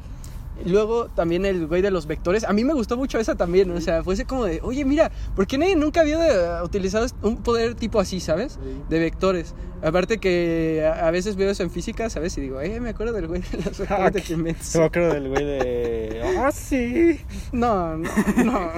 Luego 0.66 1.06
también 1.10 1.46
el 1.46 1.68
güey 1.68 1.84
de 1.84 1.92
los 1.92 2.08
vectores. 2.08 2.44
A 2.44 2.52
mí 2.52 2.64
me 2.64 2.74
gustó 2.74 2.98
mucho 2.98 3.20
esa 3.20 3.36
también. 3.36 3.70
O 3.70 3.80
sea, 3.80 4.04
fue 4.04 4.16
ese 4.16 4.26
como 4.26 4.46
de, 4.46 4.60
oye, 4.64 4.86
mira, 4.86 5.12
¿por 5.36 5.46
qué 5.46 5.58
nadie 5.60 5.76
nunca 5.76 6.02
había 6.02 6.18
eh, 6.60 6.64
utilizado 6.64 7.06
un 7.22 7.38
poder 7.44 7.76
tipo 7.76 8.00
así, 8.00 8.20
¿sabes? 8.20 8.54
Sí. 8.54 8.82
De 8.90 9.00
vectores. 9.00 9.54
Aparte 9.84 10.18
que 10.18 10.84
a, 10.84 11.08
a 11.08 11.12
veces 11.12 11.36
veo 11.36 11.52
eso 11.52 11.62
en 11.62 11.70
física, 11.70 12.10
¿sabes? 12.10 12.36
Y 12.40 12.42
digo, 12.42 12.60
eh, 12.60 12.80
me 12.80 12.90
acuerdo 12.90 13.14
del 13.14 13.28
güey 13.28 13.42
de 13.44 13.58
los 13.64 13.78
vectores 13.78 14.14
de 14.14 14.22
Kimetsu. 14.24 14.74
Yo 14.74 14.80
me 14.80 14.86
acuerdo 14.88 15.14
del 15.14 15.28
güey 15.30 15.46
de. 15.46 16.22
¡Ah, 16.40 16.52
sí! 16.52 17.22
No, 17.52 17.96
no, 17.96 18.10
no, 18.44 18.72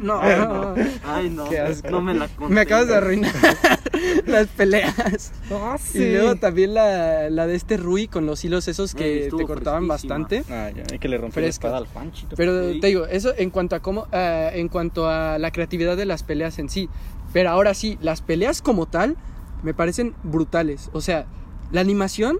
no. 0.00 0.22
No. 0.22 0.74
no. 0.74 0.74
Ay, 1.04 1.28
no. 1.28 1.50
Qué 1.50 1.60
asco. 1.60 1.90
No 1.90 2.00
me 2.00 2.14
la 2.14 2.28
conté. 2.28 2.54
Me 2.54 2.62
acabas 2.62 2.88
de 2.88 2.94
arruinar 2.96 3.32
las 4.26 4.46
peleas. 4.48 5.32
¡Ah, 5.50 5.76
sí! 5.80 5.98
Y 6.02 6.12
luego 6.12 6.36
también 6.36 6.74
la, 6.74 7.30
la 7.30 7.46
de 7.46 7.54
este 7.54 7.76
Rui 7.76 8.08
con 8.08 8.26
los 8.26 8.44
hilos 8.44 8.68
esos 8.68 8.94
que 8.94 9.24
estuvo 9.24 9.40
te 9.40 9.46
cortaban 9.46 9.86
fresquísima. 9.86 10.14
bastante. 10.18 10.44
Ah, 10.52 10.70
ya, 10.74 10.84
hay 10.92 10.98
que 10.98 11.08
le 11.08 11.18
rompió 11.18 11.42
la 11.42 11.48
espada 11.48 11.76
al 11.78 11.86
Panchito. 11.86 12.36
Pero 12.36 12.72
Sí. 12.72 12.80
te 12.80 12.86
digo, 12.88 13.06
eso 13.06 13.32
en 13.36 13.50
cuanto 13.50 13.76
a 13.76 13.80
cómo, 13.80 14.06
ah, 14.12 14.50
en 14.52 14.68
cuanto 14.68 15.08
a 15.08 15.38
la 15.38 15.50
creatividad 15.50 15.96
de 15.96 16.06
las 16.06 16.22
peleas 16.22 16.58
en 16.58 16.68
sí. 16.68 16.88
Pero 17.32 17.50
ahora 17.50 17.74
sí, 17.74 17.98
las 18.00 18.22
peleas 18.22 18.62
como 18.62 18.86
tal 18.86 19.16
me 19.62 19.74
parecen 19.74 20.14
brutales. 20.22 20.90
O 20.92 21.00
sea, 21.00 21.26
la 21.72 21.80
animación, 21.80 22.38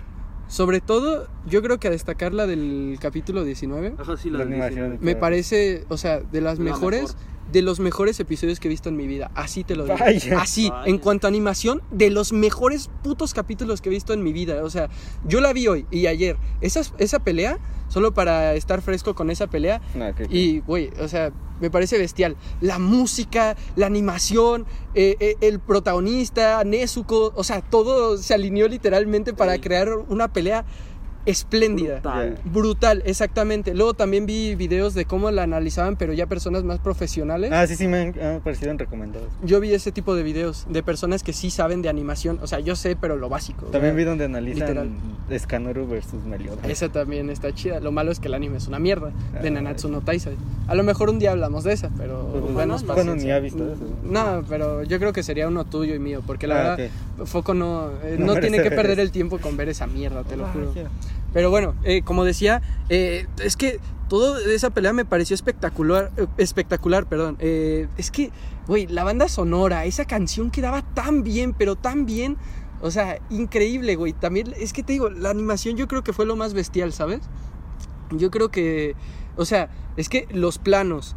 sobre 0.48 0.80
todo, 0.80 1.26
yo 1.46 1.60
creo 1.62 1.78
que 1.78 1.88
a 1.88 1.90
destacar 1.90 2.32
la 2.32 2.46
del 2.46 2.96
capítulo 3.00 3.42
19, 3.44 3.94
Ajá, 3.98 4.16
sí, 4.16 4.30
la, 4.30 4.38
La 4.38 4.44
animación. 4.44 4.98
me 5.00 5.16
parece, 5.16 5.84
o 5.88 5.96
sea, 5.96 6.20
de 6.20 6.40
las 6.40 6.58
La 6.58 6.64
mejores 6.64 7.02
mejor. 7.02 7.16
De 7.52 7.62
los 7.62 7.80
mejores 7.80 8.18
episodios 8.20 8.60
que 8.60 8.68
he 8.68 8.70
visto 8.70 8.88
en 8.88 8.96
mi 8.96 9.06
vida. 9.06 9.30
Así 9.34 9.64
te 9.64 9.76
lo 9.76 9.84
digo. 9.84 9.96
Vaya. 9.98 10.40
Así, 10.40 10.68
Vaya. 10.70 10.82
en 10.90 10.98
cuanto 10.98 11.26
a 11.26 11.28
animación, 11.28 11.82
de 11.90 12.10
los 12.10 12.32
mejores 12.32 12.90
putos 13.02 13.34
capítulos 13.34 13.80
que 13.80 13.88
he 13.88 13.92
visto 13.92 14.12
en 14.12 14.22
mi 14.22 14.32
vida. 14.32 14.62
O 14.64 14.70
sea, 14.70 14.88
yo 15.26 15.40
la 15.40 15.52
vi 15.52 15.68
hoy 15.68 15.86
y 15.90 16.06
ayer. 16.06 16.36
Esa, 16.60 16.82
esa 16.98 17.18
pelea, 17.20 17.58
solo 17.88 18.12
para 18.14 18.54
estar 18.54 18.82
fresco 18.82 19.14
con 19.14 19.30
esa 19.30 19.46
pelea. 19.46 19.80
No, 19.94 20.14
que- 20.14 20.26
Y, 20.30 20.60
güey, 20.60 20.90
o 21.00 21.08
sea, 21.08 21.32
me 21.60 21.70
parece 21.70 21.96
bestial. 21.98 22.36
La 22.60 22.78
música, 22.78 23.56
la 23.76 23.86
animación, 23.86 24.66
eh, 24.94 25.16
eh, 25.20 25.36
el 25.40 25.60
protagonista, 25.60 26.62
Nezuko, 26.64 27.32
o 27.34 27.44
sea, 27.44 27.62
todo 27.62 28.18
se 28.18 28.34
alineó 28.34 28.68
literalmente 28.68 29.32
para 29.32 29.54
Sí. 29.54 29.60
crear 29.60 29.88
una 30.08 30.32
pelea 30.32 30.64
espléndida. 31.26 31.94
Brutal. 32.00 32.38
Brutal, 32.44 33.02
exactamente. 33.04 33.74
Luego 33.74 33.94
también 33.94 34.26
vi 34.26 34.54
videos 34.54 34.94
de 34.94 35.04
cómo 35.04 35.30
la 35.30 35.42
analizaban, 35.42 35.96
pero 35.96 36.12
ya 36.12 36.26
personas 36.26 36.64
más 36.64 36.78
profesionales. 36.78 37.50
Ah, 37.52 37.66
sí, 37.66 37.76
sí, 37.76 37.86
me 37.88 37.98
han, 37.98 38.14
en 38.44 38.78
recomendados. 38.78 39.28
Yo 39.44 39.60
vi 39.60 39.74
ese 39.74 39.92
tipo 39.92 40.14
de 40.14 40.22
videos 40.22 40.66
de 40.68 40.82
personas 40.82 41.22
que 41.22 41.32
sí 41.32 41.50
saben 41.50 41.82
de 41.82 41.88
animación. 41.88 42.38
O 42.42 42.46
sea, 42.46 42.60
yo 42.60 42.76
sé, 42.76 42.96
pero 42.96 43.16
lo 43.16 43.28
básico. 43.28 43.66
También 43.66 43.94
¿verdad? 43.94 43.96
vi 43.96 44.04
donde 44.04 44.24
analizan 44.24 44.68
Literal. 44.68 44.90
Versus 45.88 46.24
Meliodas. 46.24 46.68
Esa 46.68 46.88
también 46.88 47.30
está 47.30 47.52
chida. 47.52 47.80
Lo 47.80 47.92
malo 47.92 48.12
es 48.12 48.20
que 48.20 48.28
el 48.28 48.34
anime 48.34 48.58
es 48.58 48.68
una 48.68 48.78
mierda. 48.78 49.10
De. 49.42 49.50
Nanatsu 49.50 49.88
no 49.88 50.00
Taizai. 50.00 50.36
A 50.68 50.74
lo 50.74 50.82
mejor 50.82 51.10
un 51.10 51.18
día 51.18 51.32
hablamos 51.32 51.64
de 51.64 51.72
esa, 51.72 51.90
pero 51.96 52.26
Pues, 52.30 52.56
denos 52.56 52.84
bueno, 52.84 52.94
bueno, 52.94 53.16
ni 53.16 53.30
ha 53.30 53.38
visto 53.38 53.64
eso. 53.72 53.82
No, 54.04 54.44
pero 54.48 54.82
yo 54.84 54.98
creo 54.98 55.12
que 55.12 55.22
sería 55.22 55.48
uno 55.48 55.64
tuyo 55.64 55.94
y 55.94 55.98
mío, 55.98 56.22
porque 56.26 56.46
la 56.46 56.56
Ah, 56.72 56.76
verdad, 56.76 56.90
Foco 57.24 57.54
no, 57.54 57.90
eh, 58.04 58.16
No 58.18 58.34
tiene 58.38 58.62
que 58.62 58.70
perder 58.70 58.92
eso. 58.98 59.02
el 59.02 59.10
tiempo 59.10 59.38
con 59.38 59.56
ver 59.56 59.68
esa 59.68 59.86
mierda, 59.86 60.22
te 60.24 60.36
lo 60.36 60.46
Ah, 60.46 60.50
juro. 60.52 60.72
Pero 61.32 61.50
bueno, 61.50 61.74
eh, 61.84 62.02
como 62.02 62.24
decía, 62.24 62.62
eh, 62.88 63.26
es 63.42 63.56
que 63.56 63.78
todo 64.08 64.34
de 64.34 64.54
esa 64.54 64.70
pelea 64.70 64.92
me 64.92 65.04
pareció 65.04 65.34
espectacular, 65.34 66.10
eh, 66.16 66.26
espectacular, 66.38 67.06
perdón. 67.06 67.36
Es 67.40 68.10
que, 68.10 68.30
güey, 68.66 68.86
la 68.86 69.04
banda 69.04 69.28
sonora, 69.28 69.84
esa 69.84 70.04
canción 70.04 70.50
quedaba 70.50 70.82
tan 70.94 71.22
bien, 71.22 71.52
pero 71.52 71.76
tan 71.76 72.06
bien, 72.06 72.36
o 72.80 72.90
sea, 72.90 73.18
increíble, 73.30 73.96
güey. 73.96 74.12
También, 74.12 74.54
es 74.58 74.72
que 74.72 74.82
te 74.82 74.92
digo, 74.92 75.10
la 75.10 75.30
animación 75.30 75.76
yo 75.76 75.88
creo 75.88 76.02
que 76.02 76.12
fue 76.12 76.26
lo 76.26 76.36
más 76.36 76.54
bestial, 76.54 76.92
¿sabes? 76.92 77.20
Yo 78.10 78.30
creo 78.30 78.50
que, 78.50 78.94
o 79.36 79.44
sea, 79.44 79.68
es 79.96 80.08
que 80.08 80.28
los 80.30 80.58
planos, 80.58 81.16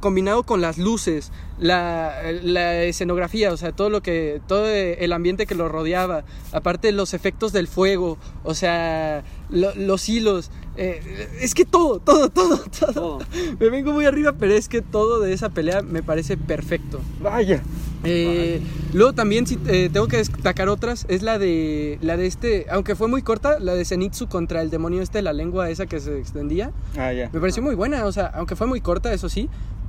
combinado 0.00 0.42
con 0.44 0.60
las 0.60 0.78
luces, 0.78 1.32
la, 1.58 2.14
la 2.42 2.82
escenografía, 2.84 3.52
o 3.52 3.56
sea, 3.56 3.72
todo 3.72 3.90
lo 3.90 4.02
que, 4.02 4.40
todo 4.46 4.66
el 4.66 5.12
ambiente 5.12 5.46
que 5.46 5.54
lo 5.54 5.68
rodeaba, 5.68 6.24
aparte 6.52 6.92
los 6.92 7.12
efectos 7.14 7.52
del 7.52 7.68
fuego, 7.68 8.16
o 8.44 8.54
sea, 8.54 9.22
lo- 9.50 9.74
los 9.74 10.08
hilos, 10.08 10.50
eh, 10.76 11.28
es 11.40 11.54
que 11.54 11.64
todo, 11.64 11.98
todo, 12.00 12.30
todo, 12.30 12.58
todo. 12.80 12.92
Todo. 12.92 13.18
Me 13.58 13.68
vengo 13.68 13.92
muy 13.92 14.04
arriba, 14.06 14.32
pero 14.38 14.54
es 14.54 14.68
que 14.68 14.80
todo 14.82 15.20
de 15.20 15.32
esa 15.32 15.50
pelea 15.50 15.82
me 15.82 16.02
parece 16.02 16.36
perfecto. 16.36 17.00
Vaya. 17.22 17.62
Eh, 18.04 18.62
luego 18.94 19.12
también 19.12 19.46
si 19.46 19.58
eh, 19.66 19.90
tengo 19.92 20.08
que 20.08 20.16
destacar 20.16 20.68
otras 20.68 21.04
es 21.08 21.22
la 21.22 21.38
de 21.38 21.98
la 22.00 22.16
de 22.16 22.26
este, 22.26 22.66
aunque 22.70 22.94
fue 22.94 23.08
muy 23.08 23.22
corta, 23.22 23.58
la 23.60 23.74
de 23.74 23.84
Zenitsu 23.84 24.26
contra 24.28 24.62
el 24.62 24.70
demonio 24.70 25.02
este, 25.02 25.20
la 25.20 25.32
lengua 25.32 25.68
esa 25.68 25.86
que 25.86 26.00
se 26.00 26.18
extendía. 26.18 26.70
Ah. 26.96 27.12
Me 27.32 27.40
pareció 27.40 27.62
muy 27.62 27.74
buena, 27.74 28.06
o 28.06 28.12
sea, 28.12 28.26
aunque 28.26 28.56
fue 28.56 28.66
muy 28.66 28.80
corta, 28.80 29.12
eso 29.12 29.28
sí, 29.28 29.48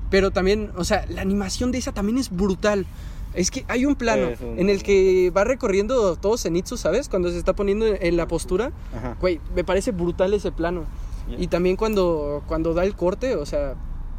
pero 0.09 0.31
también, 0.31 0.71
o 0.75 0.83
sea, 0.83 1.05
la 1.09 1.21
animación 1.21 1.71
de 1.71 1.77
esa 1.77 1.93
también 1.93 2.17
es 2.17 2.29
brutal. 2.29 2.85
Es 3.33 3.49
que 3.49 3.63
hay 3.69 3.85
un 3.85 3.95
plano 3.95 4.27
un- 4.41 4.59
en 4.59 4.69
el 4.69 4.83
que 4.83 5.31
va 5.35 5.45
recorriendo 5.45 6.17
todo 6.17 6.37
Zenitsu, 6.37 6.75
¿sabes? 6.75 7.07
Cuando 7.07 7.31
se 7.31 7.37
está 7.37 7.53
poniendo 7.53 7.85
en 7.85 8.17
la 8.17 8.27
postura. 8.27 8.73
Ajá. 8.93 9.15
Güey, 9.21 9.39
me 9.55 9.63
parece 9.63 9.91
brutal 9.91 10.33
ese 10.33 10.51
plano. 10.51 10.83
Ya. 11.29 11.41
Y 11.41 11.47
también 11.47 11.77
cuando, 11.77 12.43
cuando 12.45 12.73
da 12.73 12.83
el 12.83 12.93
corte, 12.93 13.37
o 13.37 13.45
sea, 13.45 13.75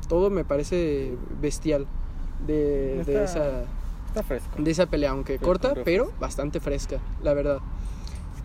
todo 0.09 0.31
me 0.31 0.45
parece 0.47 1.13
bestial 1.43 1.87
de, 2.47 3.03
esa 3.25 3.65
Está 4.13 4.23
fresco. 4.23 4.51
de 4.63 4.71
esa 4.71 4.87
pelea, 4.87 5.11
aunque 5.13 5.39
corta, 5.39 5.73
pero 5.85 6.13
bastante 6.21 6.61
fresca, 6.61 6.99
la 7.23 7.33
verdad. 7.33 7.61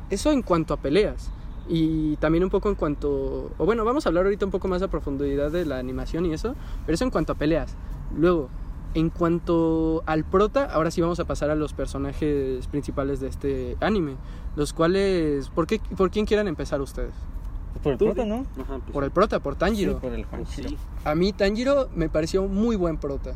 Eso 0.10 0.32
en 0.32 0.42
cuanto 0.42 0.74
a 0.74 0.78
peleas. 0.78 1.30
Y 1.68 2.16
también 2.18 2.46
un 2.46 2.50
poco 2.50 2.70
en 2.70 2.76
cuanto... 2.76 3.52
O 3.58 3.66
bueno, 3.66 3.84
vamos 3.84 4.06
a 4.06 4.10
hablar 4.10 4.24
ahorita 4.24 4.46
un 4.46 4.52
poco 4.52 4.70
más 4.70 4.82
a 4.82 4.88
profundidad 4.88 5.52
de 5.52 5.66
la 5.66 5.80
animación 5.80 6.26
y 6.26 6.34
eso. 6.34 6.56
Pero 6.86 6.96
eso 6.96 7.04
en 7.04 7.12
cuanto 7.12 7.34
a 7.34 7.36
peleas. 7.36 7.76
Luego, 8.16 8.48
en 8.94 9.10
cuanto 9.10 10.02
al 10.06 10.24
prota, 10.24 10.64
ahora 10.72 10.92
sí 10.92 11.02
vamos 11.02 11.20
a 11.20 11.26
pasar 11.26 11.50
a 11.50 11.56
los 11.56 11.74
personajes 11.74 12.66
principales 12.68 13.20
de 13.20 13.28
este 13.28 13.76
anime. 13.82 14.16
Los 14.56 14.72
cuales... 14.72 15.50
¿Por, 15.50 15.68
qué, 15.68 15.82
por 15.98 16.10
quién 16.10 16.26
quieran 16.26 16.48
empezar 16.48 16.80
ustedes? 16.80 17.14
Por 17.84 17.92
el 17.92 17.98
Tú, 17.98 18.06
prota. 18.06 18.26
¿no? 18.26 18.46
Ajá, 18.62 18.80
pues, 18.80 18.92
Por 18.94 19.04
el 19.04 19.12
prota, 19.12 19.42
por 19.42 19.56
Tanjiro. 19.56 19.96
Sí, 19.96 20.00
por 20.00 20.14
el 20.14 20.24
Juanjiro. 20.24 20.70
A 21.04 21.16
mí 21.16 21.34
Tanjiro 21.34 21.90
me 21.94 22.08
pareció 22.08 22.48
muy 22.48 22.78
buen 22.78 22.96
prota. 22.96 23.34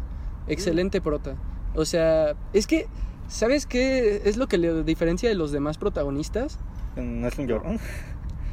Excelente 0.47 1.01
prota. 1.01 1.35
O 1.75 1.85
sea, 1.85 2.33
es 2.53 2.67
que, 2.67 2.87
¿sabes 3.27 3.65
qué 3.65 4.21
es 4.25 4.37
lo 4.37 4.47
que 4.47 4.57
le 4.57 4.83
diferencia 4.83 5.29
de 5.29 5.35
los 5.35 5.51
demás 5.51 5.77
protagonistas? 5.77 6.59
No 6.95 7.27
es 7.27 7.37
un 7.37 7.47
llorón. 7.47 7.79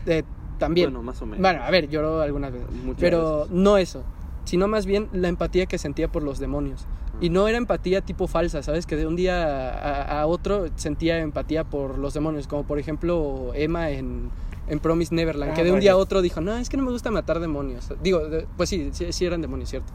Eh, 0.07 0.23
también. 0.59 0.91
Bueno, 0.91 1.03
más 1.03 1.21
o 1.23 1.27
menos. 1.27 1.41
Bueno, 1.41 1.63
a 1.63 1.71
ver, 1.71 1.89
lloró 1.89 2.21
algunas 2.21 2.53
veces. 2.53 2.69
Muchas 2.85 3.01
Pero 3.01 3.39
veces. 3.41 3.53
no 3.53 3.77
eso, 3.79 4.03
sino 4.45 4.69
más 4.69 4.87
bien 4.87 5.09
la 5.13 5.29
empatía 5.29 5.67
que 5.67 5.79
sentía 5.79 6.09
por 6.09 6.23
los 6.23 6.39
demonios. 6.39 6.87
Y 7.21 7.31
no 7.31 7.49
era 7.49 7.59
empatía 7.59 8.01
tipo 8.01 8.29
falsa, 8.29 8.63
¿sabes? 8.63 8.87
Que 8.87 8.95
de 8.95 9.07
un 9.07 9.17
día 9.17 9.69
a, 9.71 10.21
a 10.21 10.27
otro 10.27 10.67
sentía 10.77 11.19
empatía 11.19 11.65
por 11.65 11.99
los 11.99 12.15
demonios, 12.15 12.47
como 12.47 12.63
por 12.63 12.79
ejemplo 12.79 13.51
Emma 13.55 13.91
en, 13.91 14.31
en 14.69 14.79
Promise 14.79 15.13
Neverland, 15.15 15.51
Ah, 15.51 15.55
que 15.55 15.65
de 15.65 15.71
un 15.71 15.77
vaya. 15.79 15.81
día 15.83 15.93
a 15.93 15.97
otro 15.97 16.23
dijo, 16.23 16.41
no, 16.41 16.57
es 16.57 16.69
que 16.69 16.77
no 16.77 16.85
me 16.85 16.93
gusta 16.93 17.11
matar 17.11 17.41
demonios. 17.41 17.89
Digo, 18.05 18.21
de- 18.29 18.47
pues 18.57 18.69
sí, 18.69 18.91
sí, 18.93 19.13
sí 19.13 19.25
eran 19.25 19.41
demonios, 19.43 19.69
¿cierto? 19.69 19.93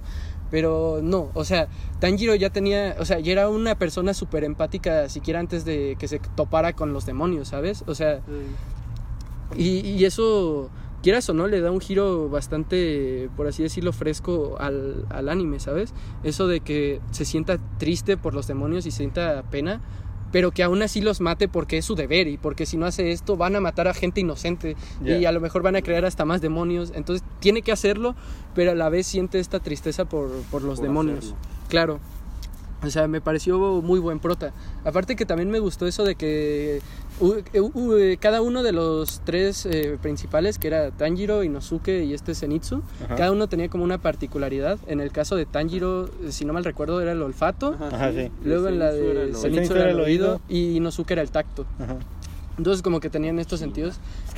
Pero 0.54 1.00
no, 1.02 1.32
o 1.34 1.46
sea, 1.46 1.68
Tanjiro 2.00 2.36
ya 2.36 2.52
tenía, 2.52 2.96
o 3.00 3.06
sea, 3.06 3.18
ya 3.18 3.32
era 3.32 3.50
una 3.50 3.74
persona 3.74 4.13
súper 4.13 4.44
empática 4.44 5.10
siquiera 5.10 5.39
antes 5.39 5.66
de 5.66 5.96
que 5.98 6.08
se 6.08 6.20
topara 6.20 6.74
con 6.74 6.94
los 6.94 7.08
demonios, 7.08 7.48
¿sabes? 7.48 7.84
O 7.88 7.96
sea, 7.96 8.20
y, 9.58 9.80
y 9.80 10.06
eso, 10.06 10.70
quieras 11.02 11.28
o 11.28 11.34
no, 11.34 11.48
le 11.48 11.60
da 11.60 11.72
un 11.72 11.82
giro 11.82 12.30
bastante, 12.30 13.32
por 13.36 13.48
así 13.48 13.63
decirlo, 13.63 13.94
fresco 13.94 14.58
al, 14.60 15.08
al 15.10 15.30
anime, 15.30 15.60
¿sabes? 15.60 15.96
Eso 16.24 16.46
de 16.46 16.60
que 16.60 17.02
se 17.10 17.26
sienta 17.26 17.58
triste 17.80 18.16
por 18.16 18.36
los 18.36 18.46
demonios 18.46 18.86
y 18.86 18.92
sienta 18.92 19.42
pena, 19.50 19.82
pero 20.34 20.52
que 20.52 20.63
aún 20.63 20.82
así 20.82 21.00
los 21.00 21.22
mate 21.22 21.48
porque 21.48 21.78
es 21.78 21.86
su 21.86 21.93
deber 21.96 22.28
y 22.28 22.38
porque 22.38 22.65
si 22.65 22.76
no 22.76 22.88
hace 22.88 23.12
esto 23.12 23.38
van 23.38 23.56
a 23.56 23.62
matar 23.62 23.88
a 23.88 23.93
gente 23.93 24.19
inocente 24.19 24.76
y 25.06 25.24
a 25.26 25.32
lo 25.32 25.39
mejor 25.39 25.62
van 25.62 25.76
a 25.78 25.82
crear 25.82 26.04
hasta 26.04 26.26
más 26.26 26.41
demonios. 26.41 26.91
Entonces 26.96 27.26
tiene 27.39 27.62
que 27.62 27.72
hacerlo, 27.72 28.15
pero 28.56 28.72
a 28.72 28.76
la 28.76 28.89
vez 28.89 29.06
siente 29.08 29.39
esta 29.39 29.60
tristeza 29.60 30.06
por, 30.06 30.30
por 30.52 30.63
los 30.63 30.80
Por 30.80 30.88
demonios. 30.88 31.19
hacerlo. 31.19 31.38
Claro. 31.69 32.00
O 32.82 32.89
sea, 32.89 33.08
me 33.08 33.22
pareció 33.22 33.60
muy 33.82 34.00
buen 34.00 34.19
prota. 34.19 34.52
Aparte 34.84 35.15
que 35.15 35.26
también 35.26 35.50
me 35.50 35.60
gustó 35.60 35.88
eso 35.88 36.04
de 36.04 36.15
que 36.15 36.82
cada 38.19 38.41
uno 38.41 38.63
de 38.63 38.71
los 38.71 39.21
tres 39.23 39.65
eh, 39.65 39.97
principales, 40.02 40.58
que 40.60 40.67
era 40.67 40.91
Tanjiro, 40.91 41.43
Inosuke 41.43 42.04
y 42.04 42.13
este 42.13 42.36
Zenitsu, 42.36 42.82
Ajá. 43.06 43.15
cada 43.15 43.32
uno 43.32 43.47
tenía 43.47 43.69
como 43.69 43.84
una 43.84 43.97
particularidad. 43.97 44.78
En 44.88 44.99
el 44.99 45.12
caso 45.12 45.36
de 45.36 45.45
Tanjiro, 45.45 46.06
eh, 46.23 46.32
si 46.32 46.45
no 46.45 46.54
mal 46.54 46.63
recuerdo, 46.63 47.02
era 47.02 47.12
el 47.12 47.21
olfato. 47.21 47.76
Ajá, 47.80 48.12
sí. 48.12 48.30
Luego 48.43 48.67
en 48.67 48.80
la 48.80 48.91
Zenitsu 48.91 49.04
era 49.12 49.21
de 49.21 49.26
el 49.30 49.36
Zenitsu 49.36 49.73
era 49.73 49.84
el 49.86 49.89
el 49.91 49.99
oído 50.02 50.26
oído. 50.34 50.41
y 50.49 50.76
Inosuke 50.78 51.12
era 51.12 51.21
el 51.21 51.32
tacto. 51.32 51.65
Ajá. 51.80 51.97
Entonces 52.58 52.82
como 52.84 52.99
que 52.99 53.10
tenían 53.10 53.39
estos 53.39 53.60
sentidos. 53.60 53.95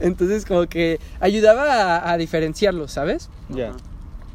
Entonces, 0.00 0.44
como 0.44 0.66
que 0.66 0.98
ayudaba 1.20 1.96
a, 1.96 2.12
a 2.12 2.16
diferenciarlos, 2.16 2.92
¿sabes? 2.92 3.28
Ya. 3.48 3.72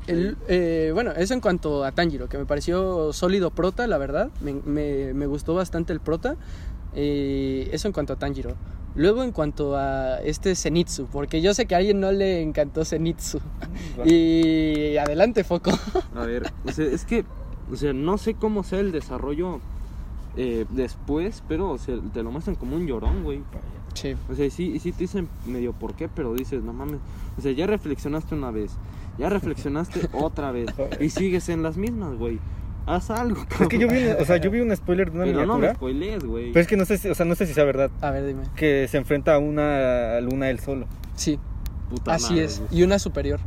El- 0.08 0.38
eh, 0.48 0.92
bueno, 0.94 1.12
eso 1.12 1.34
en 1.34 1.42
cuanto 1.42 1.84
a 1.84 1.92
Tanjiro, 1.92 2.28
que 2.30 2.38
me 2.38 2.46
pareció 2.46 3.12
sólido 3.14 3.52
prota, 3.52 3.86
la 3.88 3.98
verdad. 3.98 4.30
Me, 4.42 4.54
me- 4.54 5.14
me 5.14 5.26
gustó 5.28 5.54
bastante 5.54 5.94
el 5.94 6.00
prota. 6.00 6.36
Eh, 6.96 7.70
eso 7.72 7.88
en 7.88 7.94
cuanto 7.94 8.14
a 8.14 8.16
Tanjiro. 8.16 8.56
Luego 8.96 9.22
en 9.24 9.32
cuanto 9.32 9.76
a 9.78 10.18
este 10.22 10.56
Zenitsu, 10.56 11.06
porque 11.06 11.40
yo 11.42 11.54
sé 11.54 11.68
que 11.68 11.76
a 11.76 11.78
alguien 11.78 12.00
no 12.00 12.12
le 12.12 12.42
encantó 12.42 12.84
Zenitsu. 12.84 13.40
Y 14.06 14.98
adelante, 14.98 15.44
Foco. 15.44 15.72
A 16.16 16.26
ver, 16.26 16.52
o 16.66 16.72
sea, 16.72 16.86
es 16.86 17.06
que, 17.06 17.24
o 17.72 17.76
sea, 17.76 17.94
no 17.94 18.18
sé 18.18 18.34
cómo 18.34 18.64
sea 18.64 18.80
el 18.80 18.92
desarrollo 18.92 19.60
eh, 20.36 20.66
después, 20.70 21.44
pero, 21.48 21.72
o 21.72 21.78
sea, 21.78 21.96
te 22.14 22.24
lo 22.24 22.32
muestran 22.32 22.56
como 22.56 22.76
un 22.76 22.88
llorón, 22.88 23.24
güey. 23.24 23.42
Sí. 23.94 24.16
O 24.32 24.36
sea, 24.36 24.50
sí, 24.50 24.80
sí 24.80 24.92
te 24.92 25.00
dicen 25.00 25.28
medio 25.46 25.74
por 25.74 25.94
qué, 25.96 26.08
pero 26.08 26.34
dices, 26.34 26.64
no 26.64 26.74
mames. 26.74 27.00
O 27.38 27.42
sea, 27.42 27.52
ya 27.52 27.68
reflexionaste 27.68 28.34
una 28.36 28.52
vez, 28.52 28.72
ya 29.18 29.30
reflexionaste 29.30 30.02
otra 30.14 30.52
vez, 30.52 30.70
y 31.00 31.10
sigues 31.10 31.50
en 31.50 31.64
las 31.64 31.78
mismas, 31.78 32.16
güey. 32.18 32.40
Haz 32.86 33.10
algo, 33.12 33.42
cabrón. 33.50 33.64
Es 33.64 33.68
que 33.68 33.80
yo 33.80 33.88
vi, 33.90 33.98
un- 34.08 34.22
o 34.22 34.26
sea, 34.26 34.38
yo 34.38 34.50
vi 34.50 34.62
un 34.62 34.74
spoiler 34.76 35.12
de 35.12 35.18
una 35.18 35.26
Pero 35.26 35.40
no 35.46 35.54
me 35.56 35.60
miniatura. 35.60 35.76
spoilees, 35.76 36.24
güey. 36.24 36.52
pero 36.54 36.62
es 36.62 36.68
que 36.68 36.78
no 36.78 36.86
sé 36.86 36.98
si, 36.98 37.10
o 37.10 37.16
sea, 37.16 37.26
no 37.26 37.36
sé 37.36 37.46
si 37.46 37.54
sea 37.54 37.66
verdad. 37.66 37.92
A 38.02 38.12
ver, 38.12 38.26
dime. 38.26 38.44
Que 38.56 38.88
se 38.88 38.98
enfrenta 38.98 39.34
a 39.36 39.40
una 39.40 40.22
luna 40.22 40.50
él 40.50 40.60
solo. 40.60 40.88
Sí, 41.16 41.38
Puta 41.90 42.14
así 42.14 42.34
madre, 42.34 42.46
es. 42.46 42.60
güey. 42.60 42.80
Y 42.80 42.84
una 42.84 42.98
superior. 42.98 43.40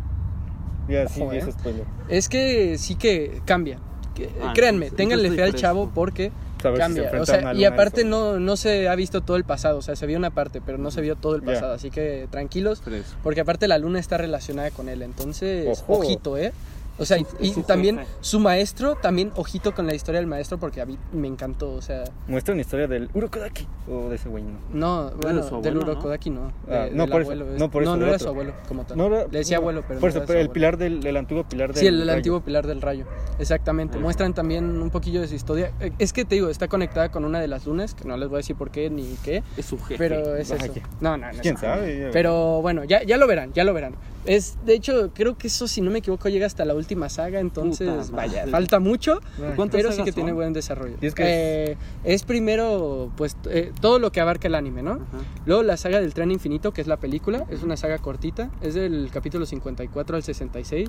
Ya, 0.88 1.08
sí, 1.08 1.22
Ojo, 1.22 1.30
vi 1.30 1.36
¿eh? 1.36 1.40
ese 1.40 1.52
spoiler. 1.52 1.84
Es 2.08 2.28
que 2.28 2.76
sí 2.76 2.96
que 2.96 3.40
cambia. 3.46 3.78
Que- 4.14 4.28
Ah, 4.42 4.52
créanme, 4.54 4.86
entonces- 4.86 4.96
ténganle 4.96 5.30
fe 5.30 5.42
al 5.42 5.54
chavo 5.54 5.90
porque 5.94 6.32
saber 6.60 6.82
si 6.86 6.92
se 6.94 7.02
Cambia, 7.02 7.22
o 7.22 7.26
sea, 7.26 7.50
a 7.50 7.54
y 7.54 7.64
aparte 7.64 8.04
no, 8.04 8.38
no 8.38 8.56
se 8.56 8.88
ha 8.88 8.94
visto 8.94 9.20
todo 9.20 9.36
el 9.36 9.44
pasado, 9.44 9.78
o 9.78 9.82
sea, 9.82 9.96
se 9.96 10.06
vio 10.06 10.18
una 10.18 10.30
parte, 10.30 10.60
pero 10.60 10.78
no 10.78 10.90
se 10.90 11.00
vio 11.00 11.16
todo 11.16 11.34
el 11.34 11.42
pasado, 11.42 11.72
así 11.72 11.90
que 11.90 12.28
tranquilos, 12.30 12.82
porque 13.22 13.40
aparte 13.40 13.68
la 13.68 13.78
luna 13.78 13.98
está 13.98 14.16
relacionada 14.18 14.70
con 14.70 14.88
él, 14.88 15.02
entonces, 15.02 15.66
Ojo. 15.68 15.98
ojito, 15.98 16.36
¿eh? 16.36 16.52
O 17.00 17.04
sea, 17.06 17.16
y, 17.18 17.52
también 17.66 18.00
su 18.20 18.38
maestro, 18.38 18.94
también 18.94 19.32
ojito 19.34 19.74
con 19.74 19.86
la 19.86 19.94
historia 19.94 20.20
del 20.20 20.26
maestro, 20.28 20.58
porque 20.58 20.80
a 20.80 20.86
mí 20.86 20.98
me 21.12 21.26
encantó, 21.28 21.72
o 21.72 21.80
sea, 21.82 22.04
Muestra 22.28 22.52
una 22.52 22.60
historia 22.60 22.86
del 22.86 23.08
Urokodaki. 23.14 23.66
O 23.90 24.08
de 24.10 24.16
ese 24.16 24.28
güey, 24.28 24.44
¿no? 24.44 24.58
no, 24.72 25.10
bueno, 25.20 25.60
del. 25.62 25.78
Urokodaki 25.78 26.30
no, 26.30 26.52
Ah, 26.68 26.84
de- 26.84 26.90
no, 26.92 27.02
del 27.04 27.10
por 27.12 27.22
eso, 27.22 27.30
abuelo, 27.32 27.52
es- 27.54 27.58
no, 27.58 27.70
por 27.70 27.82
eso 27.82 27.92
no, 27.96 27.96
no 28.02 28.06
era 28.06 28.18
su 28.18 28.28
abuelo 28.28 28.52
como 28.68 28.84
tal, 28.84 28.98
No, 28.98 29.08
le 29.08 29.26
decía 29.30 29.56
abuelo, 29.56 29.82
pero 29.88 29.98
Por 29.98 30.10
eso, 30.10 30.22
pero 30.26 30.38
el 30.40 30.50
pilar 30.50 30.76
del, 30.76 31.04
el 31.06 31.16
antiguo 31.16 31.44
pilar 31.44 31.72
del 31.72 31.76
Sí, 31.80 31.86
el, 31.86 31.94
el 32.02 32.06
rayo. 32.06 32.16
antiguo 32.18 32.40
pilar 32.42 32.66
del 32.66 32.82
rayo. 32.82 33.06
Exactamente. 33.38 33.94
Ajá. 33.96 34.02
Muestran 34.02 34.34
también 34.34 34.64
un 34.82 34.90
poquillo 34.90 35.20
de 35.22 35.28
su 35.28 35.34
historia. 35.34 35.72
Eh, 35.80 35.92
Es 35.98 36.12
que 36.12 36.24
te 36.24 36.34
digo, 36.34 36.48
está 36.50 36.68
conectada 36.68 37.10
con 37.10 37.24
una 37.24 37.40
de 37.40 37.48
las 37.48 37.66
lunas, 37.66 37.94
que 37.94 38.04
no 38.06 38.16
les 38.18 38.28
voy 38.28 38.36
a 38.36 38.40
decir 38.40 38.56
por 38.56 38.70
qué 38.70 38.90
ni 38.90 39.16
qué, 39.24 39.42
Es 39.56 39.64
su 39.66 39.78
jefe. 39.78 39.96
pero 39.96 40.36
es 40.36 40.50
Vaya. 40.50 40.64
eso. 40.66 40.74
No, 41.00 41.16
no, 41.16 41.32
no. 41.32 41.38
¿Quién 41.40 41.56
sabe? 41.56 42.10
Pero 42.12 42.60
bueno, 42.60 42.84
ya, 42.84 43.02
ya 43.04 43.16
lo 43.16 43.26
verán, 43.26 43.52
ya 43.54 43.64
lo 43.64 43.72
verán. 43.72 43.94
Es, 44.26 44.58
de 44.66 44.74
hecho, 44.74 45.10
creo 45.14 45.38
que 45.38 45.46
eso, 45.46 45.66
si 45.66 45.80
no 45.80 45.90
me 45.90 46.00
equivoco, 46.00 46.28
llega 46.28 46.46
hasta 46.46 46.64
la 46.66 46.74
última 46.74 47.08
saga, 47.08 47.40
entonces, 47.40 47.88
Puta 47.88 48.16
vaya, 48.16 48.38
madre. 48.40 48.50
falta 48.50 48.78
mucho, 48.78 49.20
¿Cuántas 49.56 49.80
pero 49.80 49.92
sí 49.92 50.02
que 50.04 50.12
tiene 50.12 50.32
buen 50.32 50.52
desarrollo. 50.52 50.96
Y 51.00 51.06
es 51.06 51.14
que 51.14 51.22
Eh, 51.26 51.76
es 52.04 52.22
primero, 52.24 53.10
pues, 53.16 53.36
eh, 53.48 53.72
todo 53.80 53.98
lo 53.98 54.12
que 54.12 54.20
abarca 54.20 54.46
el 54.48 54.54
anime, 54.54 54.82
¿no? 54.82 54.92
Ajá. 54.92 55.00
Luego 55.46 55.62
la 55.62 55.76
saga 55.78 56.00
del 56.00 56.12
tren 56.12 56.30
infinito, 56.30 56.72
que 56.72 56.80
es 56.82 56.86
la 56.86 56.98
película, 56.98 57.46
es 57.48 57.62
una 57.62 57.76
saga 57.78 57.98
cortita, 57.98 58.50
es 58.60 58.74
del 58.74 59.08
capítulo 59.12 59.46
54 59.46 60.16
al 60.16 60.22
66. 60.22 60.88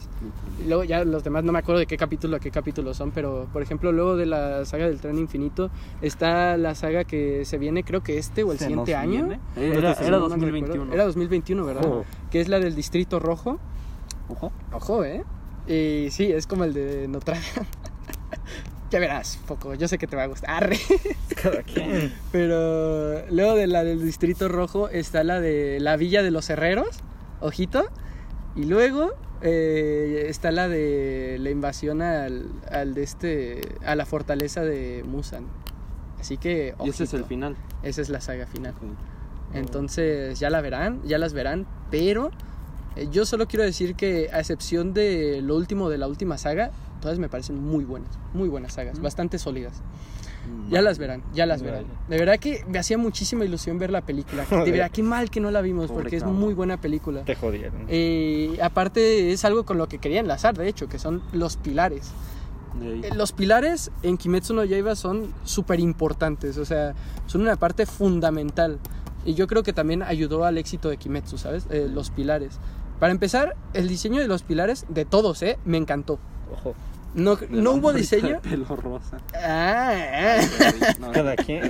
Y 0.63 0.67
luego 0.67 0.83
ya 0.83 1.03
los 1.05 1.23
demás 1.23 1.43
no 1.45 1.51
me 1.53 1.59
acuerdo 1.59 1.79
de 1.79 1.85
qué 1.87 1.95
capítulo 1.97 2.35
a 2.35 2.39
qué 2.39 2.51
capítulo 2.51 2.93
son, 2.93 3.11
pero 3.11 3.47
por 3.53 3.61
ejemplo, 3.61 3.91
luego 3.93 4.17
de 4.17 4.25
la 4.25 4.65
saga 4.65 4.87
del 4.87 4.99
tren 4.99 5.17
infinito 5.17 5.69
está 6.01 6.57
la 6.57 6.75
saga 6.75 7.05
que 7.05 7.45
se 7.45 7.57
viene, 7.57 7.83
creo 7.83 8.01
que 8.03 8.17
este 8.17 8.43
o 8.43 8.51
el 8.51 8.57
¿Se 8.59 8.65
siguiente 8.65 8.93
año. 8.95 9.39
Era, 9.55 9.95
Sí, 9.95 10.03
era 10.03 10.17
no 10.17 10.23
me 10.23 10.29
2021. 10.29 10.67
recuerdo. 10.73 10.93
Era 10.93 11.05
2021, 11.05 11.65
¿verdad? 11.65 11.81
Que 12.31 12.41
es 12.41 12.47
la 12.47 12.59
del 12.59 12.75
Distrito 12.75 13.19
Rojo. 13.19 13.59
Ojo. 14.29 14.51
Ojo, 14.71 15.03
¿eh? 15.03 15.23
Y 15.67 16.09
sí, 16.11 16.31
es 16.31 16.47
como 16.47 16.63
el 16.63 16.73
de 16.73 17.07
Notre 17.07 17.35
Dame. 17.35 17.67
ya 18.89 18.99
verás, 18.99 19.39
poco. 19.47 19.73
Yo 19.75 19.87
sé 19.87 19.97
que 19.97 20.07
te 20.07 20.15
va 20.15 20.23
a 20.23 20.27
gustar. 20.27 20.49
Arre. 20.49 20.77
Cada 21.41 21.61
quien. 21.63 22.13
Pero 22.31 23.25
luego 23.29 23.55
de 23.55 23.67
la 23.67 23.83
del 23.83 24.03
Distrito 24.03 24.47
Rojo 24.47 24.89
está 24.89 25.23
la 25.23 25.39
de 25.39 25.79
la 25.79 25.97
Villa 25.97 26.23
de 26.23 26.31
los 26.31 26.49
Herreros, 26.49 26.99
ojito. 27.41 27.83
Y 28.55 28.63
luego 28.65 29.11
eh, 29.41 30.25
está 30.27 30.51
la 30.51 30.67
de 30.67 31.37
la 31.39 31.49
invasión 31.49 32.01
al, 32.01 32.49
al 32.69 32.93
de 32.93 33.03
este 33.03 33.61
a 33.85 33.95
la 33.95 34.05
fortaleza 34.05 34.61
de 34.61 35.03
Musan. 35.05 35.45
Así 36.19 36.37
que 36.37 36.75
Y 36.83 36.89
ese 36.89 37.03
es 37.05 37.13
el 37.13 37.21
ojito. 37.21 37.27
final. 37.29 37.55
Esa 37.83 38.01
es 38.01 38.09
la 38.09 38.21
saga 38.21 38.45
final. 38.45 38.73
Entonces 39.53 40.39
ya 40.39 40.49
la 40.49 40.61
verán, 40.61 41.01
ya 41.05 41.17
las 41.17 41.33
verán, 41.33 41.65
pero 41.89 42.31
eh, 42.95 43.07
yo 43.11 43.25
solo 43.25 43.47
quiero 43.47 43.63
decir 43.63 43.95
que 43.95 44.29
a 44.31 44.39
excepción 44.39 44.93
de 44.93 45.41
lo 45.41 45.55
último 45.55 45.89
de 45.89 45.97
la 45.97 46.07
última 46.07 46.37
saga, 46.37 46.71
todas 47.01 47.19
me 47.19 47.29
parecen 47.29 47.61
muy 47.61 47.83
buenas, 47.83 48.09
muy 48.33 48.49
buenas 48.49 48.73
sagas, 48.73 48.99
Mm. 48.99 49.03
bastante 49.03 49.39
sólidas. 49.39 49.81
Mm. 50.47 50.71
Ya 50.71 50.81
las 50.81 50.97
verán, 50.97 51.23
ya 51.33 51.45
las 51.45 51.61
verán. 51.61 51.85
De 52.09 52.17
verdad 52.17 52.37
que 52.39 52.63
me 52.67 52.79
hacía 52.79 52.97
muchísima 52.97 53.45
ilusión 53.45 53.77
ver 53.77 53.91
la 53.91 54.01
película. 54.01 54.43
De 54.65 54.71
verdad, 54.71 54.89
qué 54.91 55.03
mal 55.03 55.29
que 55.29 55.39
no 55.39 55.51
la 55.51 55.61
vimos, 55.61 55.87
Pobre 55.87 56.03
porque 56.03 56.15
es 56.17 56.25
muy 56.25 56.53
buena 56.53 56.77
película. 56.81 57.23
Te 57.23 57.35
jodieron. 57.35 57.85
Eh, 57.87 58.57
aparte 58.61 59.31
es 59.31 59.45
algo 59.45 59.65
con 59.65 59.77
lo 59.77 59.87
que 59.87 59.99
quería 59.99 60.19
enlazar, 60.19 60.57
de 60.57 60.67
hecho, 60.67 60.87
que 60.87 60.97
son 60.99 61.21
los 61.33 61.57
pilares. 61.57 62.11
Eh, 62.81 63.09
Los 63.15 63.33
pilares 63.33 63.91
en 64.01 64.17
Kimetsu 64.17 64.53
no 64.53 64.63
Yaiba 64.63 64.95
son 64.95 65.33
súper 65.43 65.79
importantes, 65.81 66.57
o 66.57 66.63
sea, 66.65 66.93
son 67.27 67.41
una 67.41 67.57
parte 67.57 67.85
fundamental. 67.85 68.79
Y 69.25 69.33
yo 69.35 69.47
creo 69.47 69.63
que 69.63 69.73
también 69.73 70.01
ayudó 70.03 70.45
al 70.45 70.57
éxito 70.57 70.89
de 70.89 70.97
Kimetsu, 70.97 71.37
¿sabes? 71.37 71.65
Eh, 71.69 71.87
los 71.91 72.09
pilares. 72.09 72.59
Para 72.99 73.11
empezar, 73.11 73.55
el 73.73 73.87
diseño 73.87 74.21
de 74.21 74.27
los 74.27 74.43
pilares, 74.43 74.85
de 74.89 75.05
todos, 75.05 75.41
¿eh? 75.41 75.57
Me 75.65 75.77
encantó. 75.77 76.19
Ojo. 76.51 76.75
No, 77.13 77.35
De 77.35 77.47
no 77.49 77.71
hubo 77.71 77.91
diseño. 77.91 78.39
de 78.41 78.49
Pelo 78.49 78.75
rosa. 78.75 79.17
Ah, 79.35 80.39
ah. 80.39 81.11
Cada 81.13 81.35
quien. 81.35 81.61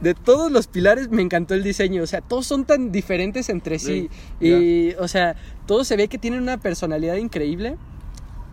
De 0.00 0.14
todos 0.14 0.50
los 0.50 0.68
pilares 0.68 1.10
me 1.10 1.22
encantó 1.22 1.54
el 1.54 1.62
diseño. 1.62 2.02
O 2.02 2.06
sea, 2.06 2.22
todos 2.22 2.46
son 2.46 2.64
tan 2.64 2.90
diferentes 2.90 3.50
entre 3.50 3.78
sí. 3.78 4.08
Sí, 4.40 4.46
y, 4.46 4.94
o 4.94 5.06
sea, 5.06 5.36
todos 5.66 5.86
se 5.86 5.96
ve 5.96 6.08
que 6.08 6.18
tienen 6.18 6.40
una 6.40 6.56
personalidad 6.58 7.16
increíble. 7.16 7.76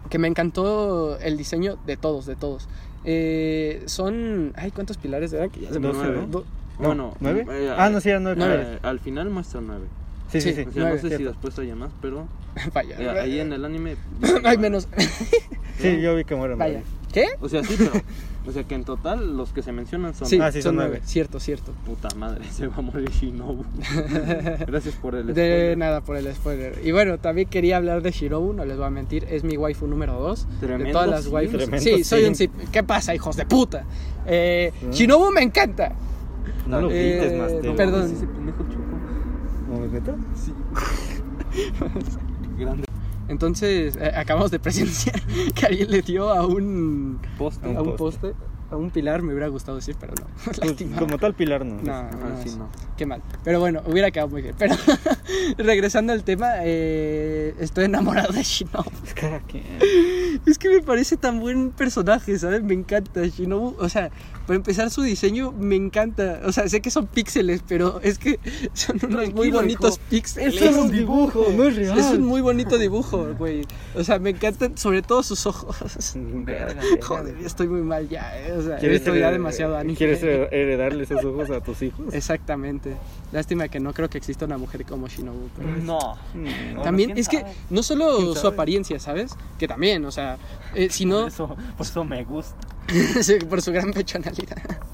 Que 0.10 0.20
me 0.20 0.28
encantó 0.28 1.18
el 1.20 1.38
diseño 1.38 1.78
de 1.86 1.98
todos, 1.98 2.26
de 2.26 2.36
todos. 2.36 2.68
Eh, 3.06 3.84
son. 3.86 4.54
Ay, 4.58 4.72
¿cuántos 4.72 4.98
pilares 4.98 5.32
eran? 5.32 5.50
Que 5.50 5.62
ya 5.62 5.72
se 5.72 5.80
me. 5.80 5.88
No, 6.80 6.88
Bueno, 6.88 7.14
¿nueve? 7.20 7.46
eh, 7.50 7.74
ah, 7.76 7.90
no, 7.90 8.00
sí, 8.02 8.10
eran 8.10 8.24
nueve. 8.24 8.38
nueve. 8.40 8.64
Eh, 8.76 8.80
al 8.84 9.00
final 9.00 9.30
muestra 9.30 9.62
nueve. 9.62 9.86
Sí, 10.32 10.42
sí, 10.42 10.50
Sí. 10.54 10.56
sí. 10.56 10.62
O 10.62 10.72
sea, 10.74 10.82
Nueve, 10.84 10.96
no 10.98 11.02
sé 11.02 11.02
si 11.02 11.08
cierto. 11.16 11.26
después 11.30 11.60
haya 11.60 11.76
más, 11.76 11.92
pero 12.02 12.28
Vaya. 12.74 12.96
eh, 13.00 13.20
ahí 13.20 13.40
en 13.40 13.54
el 13.54 13.64
anime. 13.66 13.96
Ay, 14.44 14.58
menos. 14.58 14.88
Sí, 15.80 16.02
yo 16.02 16.16
vi 16.16 16.24
que 16.24 16.36
mueren. 16.36 16.58
Vaya. 16.58 16.80
varios. 16.80 16.90
¿Qué? 17.14 17.26
O 17.40 17.48
sea, 17.48 17.64
sí, 17.64 17.76
pero. 17.78 17.92
O 18.48 18.52
sea, 18.52 18.64
que 18.64 18.74
en 18.76 18.84
total 18.84 19.38
los 19.38 19.52
que 19.54 19.62
se 19.62 19.72
mencionan 19.72 20.16
son. 20.16 20.28
Sí, 20.28 20.40
Ah, 20.42 20.52
sí, 20.52 20.62
son 20.64 20.70
son 20.70 20.76
nueve. 20.78 20.90
nueve. 20.96 21.06
Cierto, 21.08 21.40
cierto. 21.40 21.72
Puta 21.86 22.10
madre, 22.16 22.46
se 22.50 22.66
va 22.66 22.76
a 22.78 22.82
morir 22.82 23.10
Shinobu. 23.12 23.64
Gracias 24.66 24.96
por 24.96 25.14
el 25.16 25.28
De 25.28 25.34
spoiler. 25.34 25.78
nada 25.78 26.02
por 26.02 26.18
el 26.18 26.34
spoiler. 26.34 26.80
Y 26.84 26.92
bueno, 26.92 27.20
también 27.20 27.48
quería 27.48 27.78
hablar 27.78 28.02
de 28.02 28.10
Shirobu, 28.12 28.54
no 28.54 28.66
les 28.66 28.76
voy 28.78 28.86
a 28.88 28.90
mentir, 28.90 29.26
es 29.30 29.44
mi 29.44 29.56
waifu 29.58 29.86
número 29.88 30.14
2. 30.20 30.48
De 30.62 30.68
Tremendo 30.68 30.92
todas 30.94 31.10
las 31.10 31.28
waifus. 31.28 31.58
Tremendo 31.58 31.84
Sí, 31.84 32.04
soy 32.04 32.24
un. 32.26 32.34
¿Qué 32.72 32.84
pasa, 32.84 33.14
hijos 33.14 33.36
de 33.36 33.46
puta? 33.46 33.84
Eh, 34.26 34.72
¿Ah? 34.82 34.86
Shinobu 34.92 35.30
me 35.32 35.42
encanta. 35.44 35.94
No 36.68 36.82
lo 36.82 36.92
Eh, 36.92 37.18
grites, 37.20 37.40
Master. 37.40 37.76
perdón. 37.76 38.08
Sí, 38.10 38.16
ese 38.16 38.28
pendejo 38.28 38.64
chocó. 38.64 38.84
¿No 39.70 39.80
me 39.80 39.88
meto? 39.88 40.16
Sí. 40.36 40.54
Grande 42.58 42.86
Entonces, 43.28 43.98
eh, 44.00 44.12
acabamos 44.16 44.52
de 44.52 44.60
presenciar 44.60 45.22
que 45.56 45.66
alguien 45.66 45.92
le 45.92 46.02
dio 46.02 46.30
a 46.30 46.46
un, 46.46 47.20
poste. 47.38 47.76
a 47.76 47.82
un 47.82 47.96
poste. 47.96 48.34
a 48.72 48.76
un 48.76 48.90
pilar, 48.92 49.22
me 49.22 49.32
hubiera 49.34 49.48
gustado 49.48 49.78
decir, 49.78 49.96
pero 50.00 50.14
no. 50.20 50.28
Pues, 50.46 50.58
Lástima. 50.60 50.98
como 50.98 51.18
tal 51.18 51.34
pilar, 51.34 51.66
no. 51.66 51.82
No, 51.82 51.94
Ajá, 51.94 52.10
no, 52.12 52.42
sí, 52.42 52.50
es- 52.50 52.58
no. 52.58 52.70
Qué 52.98 53.06
mal. 53.06 53.22
Pero 53.44 53.60
bueno, 53.60 53.82
hubiera 53.86 54.12
quedado 54.12 54.30
muy 54.30 54.42
bien. 54.42 54.56
Pero 54.58 54.76
regresando 55.58 56.14
al 56.14 56.24
tema, 56.24 56.48
eh, 56.64 57.56
estoy 57.60 57.86
enamorado 57.86 58.34
de 58.34 58.44
Shinobu. 58.44 58.90
Es 60.46 60.58
que 60.58 60.70
me 60.70 60.82
parece 60.82 61.18
tan 61.18 61.40
buen 61.40 61.72
personaje, 61.72 62.38
¿sabes? 62.40 62.64
Me 62.64 62.74
encanta 62.74 63.26
Shinobu. 63.26 63.76
O 63.80 63.90
sea, 63.90 64.10
para 64.48 64.56
empezar 64.58 64.90
su 64.90 65.02
diseño 65.04 65.52
me 65.52 65.76
encanta. 65.76 66.42
O 66.46 66.52
sea, 66.52 66.68
sé 66.70 66.82
que 66.82 66.90
son 66.90 67.06
píxeles, 67.06 67.62
pero 67.68 68.00
es 68.02 68.18
que 68.18 68.40
son 68.74 68.96
unos 69.04 69.10
muy 69.12 69.26
Tranquilo, 69.26 69.58
bonitos 69.58 69.96
hijo. 69.96 70.04
píxeles. 70.10 70.62
Es 70.62 70.76
un 70.76 70.92
dibujo, 70.92 71.46
no 71.56 71.64
es 71.66 71.76
real. 71.76 72.00
Es 72.00 72.06
un 72.08 72.24
muy 72.24 72.42
bonito 72.42 72.78
dibujo, 72.78 73.28
güey. 73.38 73.66
O 73.96 74.04
sea, 74.04 74.18
me 74.20 74.30
encantan 74.32 74.78
sobre 74.78 75.02
todo 75.04 75.22
sus 75.22 75.46
ojos. 75.46 75.76
Verga. 76.16 76.82
Joder, 77.04 77.36
estoy 77.46 77.68
muy 77.68 77.82
mal 77.82 78.08
ya, 78.10 78.40
¿eh? 78.40 78.54
O 78.54 78.62
sea, 78.64 78.78
¿Quieres 78.78 79.02
estoy 79.02 79.20
ya 79.20 79.32
demasiado 79.32 79.78
anime. 79.78 79.98
¿Quieres 79.98 80.24
hered- 80.24 80.48
heredarle 80.52 81.04
esos 81.04 81.24
ojos 81.26 81.50
a 81.52 81.62
tus 81.62 81.82
hijos? 81.82 82.14
Exactamente. 82.14 82.96
Lástima 83.34 83.68
que 83.68 83.80
no 83.82 83.94
creo 83.94 84.10
que 84.10 84.18
exista 84.18 84.46
una 84.46 84.58
mujer 84.58 84.86
como 84.86 85.08
Shinobu. 85.10 85.50
pero- 85.58 85.70
No. 85.84 86.16
Mm, 86.34 86.82
También 86.84 87.10
¿quién 87.10 87.18
es 87.20 87.28
que 87.28 87.42
sabe? 87.42 87.52
no 87.70 87.84
solo 87.84 88.16
¿Quién 88.18 88.28
su 88.30 88.36
sabe? 88.36 88.54
apariencia, 88.54 89.00
¿sabes? 89.00 89.36
Que 89.60 89.68
también, 89.68 90.06
o 90.06 90.12
sea, 90.12 90.38
eh, 90.74 90.88
sino 90.90 91.20
Por 91.20 91.28
eso, 91.28 91.48
por 91.78 91.86
eso 91.86 92.04
me 92.06 92.24
gusta. 92.24 92.56
Sí, 93.22 93.36
por 93.50 93.62
su 93.62 93.72
gran 93.72 93.92
pechonalidad. 93.92 94.58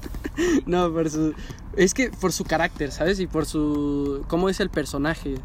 No, 0.66 0.92
por 0.92 1.08
su. 1.10 1.32
Es 1.76 1.94
que 1.94 2.10
por 2.10 2.32
su 2.32 2.42
carácter, 2.42 2.90
¿sabes? 2.90 3.20
Y 3.20 3.28
por 3.28 3.46
su. 3.46 4.24
cómo 4.26 4.48
es 4.48 4.58
el 4.58 4.68
personaje. 4.68 5.36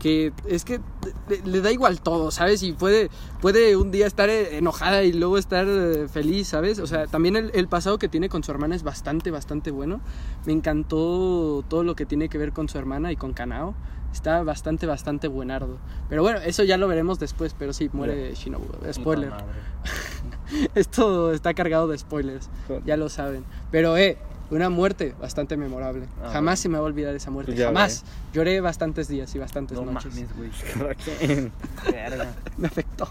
Que 0.00 0.32
es 0.48 0.64
que 0.64 0.80
le, 1.28 1.42
le 1.44 1.60
da 1.60 1.70
igual 1.70 2.00
todo, 2.00 2.32
¿sabes? 2.32 2.64
Y 2.64 2.72
puede, 2.72 3.08
puede 3.40 3.76
un 3.76 3.92
día 3.92 4.04
estar 4.08 4.28
eh, 4.30 4.56
enojada 4.58 5.04
y 5.04 5.12
luego 5.12 5.38
estar 5.38 5.64
eh, 5.68 6.08
feliz, 6.08 6.48
¿sabes? 6.48 6.80
O 6.80 6.88
sea, 6.88 7.06
también 7.06 7.36
el, 7.36 7.52
el 7.54 7.68
pasado 7.68 7.98
que 7.98 8.08
tiene 8.08 8.28
con 8.28 8.42
su 8.42 8.50
hermana 8.50 8.74
es 8.74 8.82
bastante, 8.82 9.30
bastante 9.30 9.70
bueno. 9.70 10.00
Me 10.44 10.52
encantó 10.52 11.64
todo 11.68 11.84
lo 11.84 11.94
que 11.94 12.04
tiene 12.04 12.28
que 12.28 12.36
ver 12.36 12.52
con 12.52 12.68
su 12.68 12.78
hermana 12.78 13.12
y 13.12 13.16
con 13.16 13.34
Kanao. 13.34 13.76
Está 14.12 14.42
bastante, 14.42 14.86
bastante 14.86 15.28
buenardo. 15.28 15.78
Pero 16.08 16.22
bueno, 16.22 16.40
eso 16.40 16.64
ya 16.64 16.78
lo 16.78 16.88
veremos 16.88 17.20
después. 17.20 17.54
Pero 17.56 17.72
sí, 17.72 17.88
muere 17.92 18.34
Shinobu. 18.34 18.66
Spoiler. 18.92 19.32
Esto 20.74 21.32
está 21.32 21.54
cargado 21.54 21.88
de 21.88 21.98
spoilers, 21.98 22.48
ya 22.84 22.96
lo 22.96 23.08
saben. 23.08 23.44
Pero, 23.70 23.96
eh, 23.96 24.18
una 24.50 24.68
muerte 24.68 25.14
bastante 25.18 25.56
memorable. 25.56 26.04
Ah, 26.22 26.24
Jamás 26.30 26.42
bueno. 26.42 26.56
se 26.56 26.68
me 26.68 26.74
va 26.78 26.84
a 26.84 26.86
olvidar 26.86 27.14
esa 27.14 27.30
muerte. 27.30 27.52
Pues 27.52 27.58
ya 27.58 27.66
Jamás. 27.68 28.04
Lloré 28.34 28.60
bastantes 28.60 29.08
días 29.08 29.34
y 29.34 29.38
bastantes 29.38 29.78
No 29.78 29.86
noches. 29.86 30.12
mames, 30.14 30.28
güey. 30.36 30.50
Me 32.58 32.66
afectó. 32.68 33.08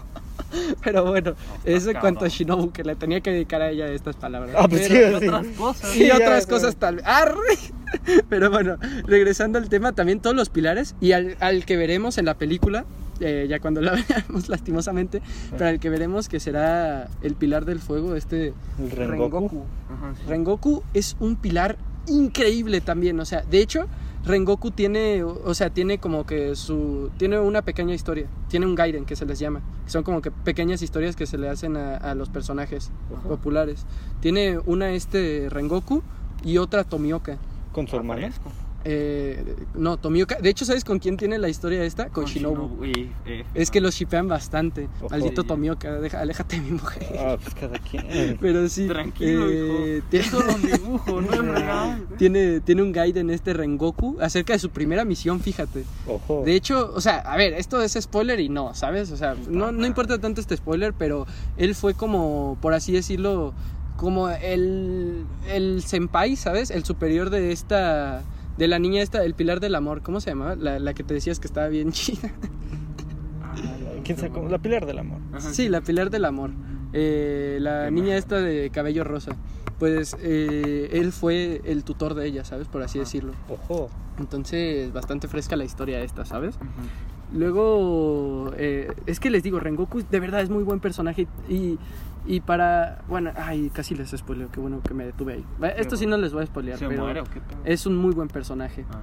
Pero 0.84 1.04
bueno, 1.04 1.34
está 1.64 1.70
eso 1.70 1.90
en 1.90 1.96
cuanto 1.98 2.24
a. 2.24 2.28
Shinobu, 2.28 2.70
que 2.72 2.84
le 2.84 2.94
tenía 2.94 3.20
que 3.20 3.30
dedicar 3.30 3.62
a 3.62 3.70
ella 3.70 3.86
estas 3.88 4.16
palabras. 4.16 4.54
Ah, 4.56 4.68
pues 4.68 4.86
Pero- 4.88 5.18
sí, 5.18 5.24
sí. 5.24 5.28
Otras 5.28 5.46
cosas. 5.56 5.90
y 5.96 5.98
Sí, 5.98 6.06
ya, 6.06 6.14
otras 6.16 6.46
pero- 6.46 6.56
cosas 6.58 6.76
tal 6.76 6.96
vez. 6.96 7.04
¡Arre! 7.06 8.22
Pero 8.28 8.50
bueno, 8.50 8.76
regresando 9.06 9.58
al 9.58 9.68
tema, 9.68 9.92
también 9.92 10.20
todos 10.20 10.36
los 10.36 10.48
pilares 10.48 10.94
y 11.00 11.12
al, 11.12 11.36
al 11.40 11.64
que 11.64 11.76
veremos 11.76 12.18
en 12.18 12.24
la 12.26 12.34
película, 12.34 12.84
eh, 13.22 13.46
ya 13.48 13.60
cuando 13.60 13.80
la 13.80 13.92
veamos 14.08 14.48
lastimosamente, 14.48 15.22
para 15.50 15.70
el 15.70 15.80
que 15.80 15.88
veremos 15.90 16.28
que 16.28 16.40
será 16.40 17.08
el 17.22 17.34
pilar 17.34 17.64
del 17.64 17.80
fuego, 17.80 18.14
este 18.16 18.52
El 18.78 18.90
Rengoku. 18.90 19.64
Ajá, 19.90 20.14
sí. 20.14 20.22
Rengoku 20.28 20.82
es 20.92 21.16
un 21.20 21.36
pilar 21.36 21.78
increíble 22.06 22.80
también, 22.80 23.18
o 23.20 23.24
sea, 23.24 23.42
de 23.42 23.60
hecho, 23.60 23.86
Rengoku 24.24 24.70
tiene, 24.70 25.24
o 25.24 25.54
sea, 25.54 25.70
tiene 25.70 25.98
como 25.98 26.26
que 26.26 26.54
su, 26.54 27.10
tiene 27.16 27.38
una 27.40 27.62
pequeña 27.62 27.94
historia, 27.94 28.26
tiene 28.48 28.66
un 28.66 28.74
Gaiden 28.74 29.04
que 29.04 29.16
se 29.16 29.26
les 29.26 29.38
llama, 29.38 29.62
que 29.84 29.90
son 29.90 30.04
como 30.04 30.22
que 30.22 30.30
pequeñas 30.30 30.80
historias 30.82 31.16
que 31.16 31.26
se 31.26 31.38
le 31.38 31.48
hacen 31.48 31.76
a, 31.76 31.96
a 31.96 32.14
los 32.14 32.28
personajes 32.28 32.92
Ajá. 33.12 33.28
populares. 33.28 33.84
Tiene 34.20 34.58
una 34.66 34.92
este 34.92 35.48
Rengoku 35.50 36.02
y 36.44 36.58
otra 36.58 36.84
Tomioka. 36.84 37.38
Con 37.72 37.88
su 37.88 37.96
hermana. 37.96 38.30
Eh, 38.84 39.54
no, 39.74 39.96
Tomioka, 39.96 40.36
de 40.40 40.50
hecho, 40.50 40.64
¿sabes 40.64 40.84
con 40.84 40.98
quién 40.98 41.16
tiene 41.16 41.38
la 41.38 41.48
historia 41.48 41.84
esta? 41.84 42.08
Con, 42.08 42.24
Shinobu. 42.24 42.84
y, 42.84 43.10
eh, 43.26 43.44
Es 43.54 43.70
que 43.70 43.80
los 43.80 43.94
shipean 43.94 44.26
bastante. 44.28 44.88
Ojo. 45.00 45.10
Maldito. 45.10 45.44
Tomioka, 45.44 45.92
deja, 46.00 46.20
aléjate 46.20 46.56
de 46.56 46.62
mi 46.62 46.72
mujer. 46.72 47.06
Ah, 47.18 47.36
pues 47.40 47.54
cada 47.54 47.78
quien. 47.78 48.36
Pero 48.40 48.68
sí. 48.68 48.88
Tranquilo, 48.88 49.48
eh, 49.48 49.98
hijo. 49.98 50.06
tiene- 50.10 50.24
Es 50.26 50.30
solo 50.30 50.54
un 50.54 50.62
dibujo, 50.62 51.20
no 51.20 51.32
es 51.32 51.40
real. 51.44 52.06
tiene, 52.18 52.60
tiene 52.60 52.82
un 52.82 52.92
guide 52.92 53.20
en 53.20 53.30
este 53.30 53.52
Rengoku 53.52 54.18
acerca 54.20 54.52
de 54.52 54.58
su 54.58 54.70
primera 54.70 55.04
misión, 55.04 55.40
fíjate. 55.40 55.84
Ojo. 56.08 56.42
De 56.44 56.54
hecho, 56.56 56.92
o 56.94 57.00
sea, 57.00 57.18
a 57.18 57.36
ver, 57.36 57.52
esto 57.54 57.80
es 57.82 57.92
spoiler 58.00 58.40
y 58.40 58.48
no, 58.48 58.74
¿sabes? 58.74 59.10
O 59.12 59.16
sea, 59.16 59.36
no, 59.48 59.70
no 59.72 59.86
importa 59.86 60.18
tanto 60.18 60.40
este 60.40 60.56
spoiler, 60.56 60.92
pero 60.92 61.26
él 61.56 61.74
fue 61.74 61.94
como, 61.94 62.58
por 62.60 62.74
así 62.74 62.92
decirlo, 62.92 63.54
como 63.96 64.28
el, 64.30 65.24
el 65.48 65.82
senpai, 65.84 66.34
¿sabes? 66.34 66.70
El 66.70 66.84
superior 66.84 67.30
de 67.30 67.52
esta, 67.52 68.22
de 68.62 68.68
la 68.68 68.78
niña 68.78 69.02
esta, 69.02 69.24
el 69.24 69.34
pilar 69.34 69.58
del 69.58 69.74
amor, 69.74 70.02
¿cómo 70.02 70.20
se 70.20 70.30
llamaba? 70.30 70.54
La, 70.54 70.78
la 70.78 70.94
que 70.94 71.02
te 71.02 71.14
decías 71.14 71.40
que 71.40 71.48
estaba 71.48 71.66
bien 71.66 71.90
chida. 71.98 72.30
¿Quién 74.04 74.16
sacó? 74.18 74.48
La 74.48 74.58
pilar 74.58 74.86
del 74.86 75.00
amor. 75.00 75.18
Ajá, 75.32 75.52
Sí, 75.52 75.68
la 75.68 75.80
pilar 75.80 76.10
del 76.10 76.24
amor. 76.24 76.50
Eh, 76.92 77.58
la 77.60 77.86
Qué 77.86 77.90
niña 77.90 78.08
mal. 78.10 78.18
esta 78.18 78.38
de 78.38 78.70
cabello 78.70 79.02
rosa. 79.02 79.32
Pues 79.80 80.16
eh, 80.20 80.90
él 80.92 81.10
fue 81.10 81.60
el 81.64 81.82
tutor 81.82 82.14
de 82.14 82.24
ella, 82.28 82.44
¿sabes? 82.44 82.68
Por 82.68 82.82
así 82.82 82.98
Ajá. 82.98 83.04
decirlo. 83.04 83.32
Ojo. 83.48 83.90
Entonces, 84.20 84.92
bastante 84.92 85.26
fresca 85.26 85.56
la 85.56 85.64
historia 85.64 86.00
esta, 86.00 86.24
¿sabes? 86.24 86.56
Luego, 87.32 88.52
eh, 88.58 88.92
es 89.06 89.18
que 89.18 89.30
les 89.30 89.42
digo, 89.42 89.58
Rengoku 89.58 90.02
de 90.08 90.20
verdad 90.20 90.40
es 90.42 90.50
muy 90.50 90.62
buen 90.62 90.78
personaje 90.78 91.26
y, 91.48 91.78
y 92.26 92.40
para... 92.40 93.02
Bueno, 93.08 93.32
ay, 93.36 93.70
casi 93.70 93.94
les 93.94 94.10
spoileo, 94.10 94.50
qué 94.50 94.60
bueno 94.60 94.80
que 94.82 94.94
me 94.94 95.04
detuve 95.04 95.34
ahí. 95.34 95.44
Esto 95.76 95.96
sí 95.96 96.06
no 96.06 96.16
les 96.16 96.32
voy 96.32 96.42
a 96.42 96.46
spoilear, 96.46 96.78
¿Se 96.78 96.88
pero 96.88 97.02
muere 97.02 97.20
o 97.20 97.24
qué 97.24 97.40
pedo? 97.40 97.60
es 97.64 97.86
un 97.86 97.96
muy 97.96 98.12
buen 98.12 98.28
personaje. 98.28 98.84
Ah. 98.92 99.00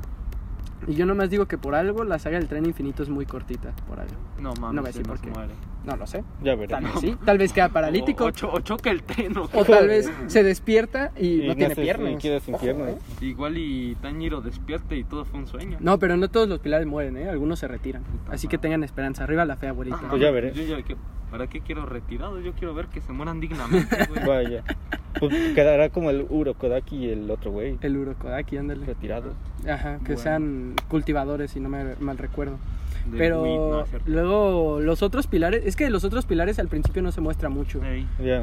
Y 0.87 0.93
yo 0.95 1.05
nomás 1.05 1.29
digo 1.29 1.45
que 1.45 1.57
por 1.57 1.75
algo 1.75 2.03
la 2.05 2.19
saga 2.19 2.39
del 2.39 2.47
tren 2.47 2.65
infinito 2.65 3.03
es 3.03 3.09
muy 3.09 3.25
cortita, 3.25 3.71
por 3.87 3.99
algo. 3.99 4.15
No 4.39 4.53
mames, 4.53 4.75
No 4.75 4.81
voy 4.81 4.89
a 4.89 4.91
decir 4.93 5.03
se 5.03 5.09
por 5.09 5.19
qué. 5.19 5.29
muere. 5.29 5.53
No 5.85 5.95
lo 5.95 6.05
sé. 6.05 6.23
Ya 6.43 6.51
Tal 6.51 6.57
veremos. 6.57 6.93
vez 7.01 7.01
sí, 7.01 7.17
tal 7.25 7.37
vez 7.37 7.53
queda 7.53 7.69
paralítico. 7.69 8.25
O, 8.25 8.27
o 8.27 8.31
cho- 8.31 8.51
o 8.51 8.59
choca 8.59 8.91
el 8.91 9.01
tren 9.01 9.35
o 9.37 9.49
O 9.53 9.63
tal 9.65 9.87
vez 9.87 10.11
se 10.27 10.43
despierta 10.43 11.11
y, 11.17 11.43
Y 11.43 11.47
no 11.47 11.55
tiene 11.55 11.75
piernas. 11.75 12.11
y 12.13 12.17
queda 12.17 12.39
sin 12.41 12.55
Ojo, 12.55 12.63
piernas. 12.63 12.89
¿eh? 12.89 12.97
Igual 13.25 13.57
y 13.57 13.95
Tanjiro 14.01 14.41
despierte 14.41 14.97
y 14.97 15.03
todo 15.03 15.25
fue 15.25 15.39
un 15.39 15.47
sueño. 15.47 15.77
No, 15.79 15.97
pero 15.97 16.17
no 16.17 16.27
todos 16.29 16.47
los 16.49 16.59
pilares 16.59 16.85
mueren, 16.85 17.17
¿eh? 17.17 17.29
Algunos 17.29 17.59
se 17.59 17.67
retiran. 17.67 18.03
Así 18.29 18.47
que 18.47 18.57
tengan 18.57 18.83
esperanza. 18.83 19.23
Arriba 19.23 19.45
la 19.45 19.55
fe, 19.55 19.67
abuelita. 19.67 19.97
Ajá. 19.97 20.09
Pues 20.09 20.21
ya 20.21 20.31
veré. 20.31 20.53
Yo 20.53 20.63
ya 20.63 20.81
que- 20.83 20.97
¿Para 21.31 21.45
qué 21.47 21.61
quiero 21.61 21.85
retirados? 21.85 22.43
Yo 22.43 22.53
quiero 22.53 22.73
ver 22.73 22.87
que 22.87 23.01
se 23.01 23.13
mueran 23.13 23.39
dignamente, 23.39 23.95
güey. 24.07 24.25
Vaya. 24.27 24.63
Pues 25.19 25.33
quedará 25.53 25.89
como 25.89 26.09
el 26.09 26.25
Urokodaki 26.27 26.95
y 27.05 27.09
el 27.11 27.29
otro 27.29 27.51
güey. 27.51 27.77
El 27.81 27.97
Urokodaki, 27.97 28.57
ándale. 28.57 28.85
Retirado. 28.85 29.33
Ajá, 29.67 29.97
que 29.99 30.13
Bueno. 30.13 30.19
sean 30.21 30.73
cultivadores, 30.87 31.51
si 31.51 31.59
no 31.59 31.69
me 31.69 31.95
mal 31.99 32.17
recuerdo. 32.17 32.57
Pero 33.17 33.41
weed, 33.43 33.55
no, 33.57 33.83
luego 34.05 34.79
los 34.81 35.01
otros 35.01 35.27
pilares, 35.27 35.63
es 35.65 35.75
que 35.75 35.89
los 35.89 36.03
otros 36.03 36.25
pilares 36.25 36.59
al 36.59 36.67
principio 36.67 37.01
no 37.01 37.11
se 37.11 37.21
muestra 37.21 37.49
mucho. 37.49 37.79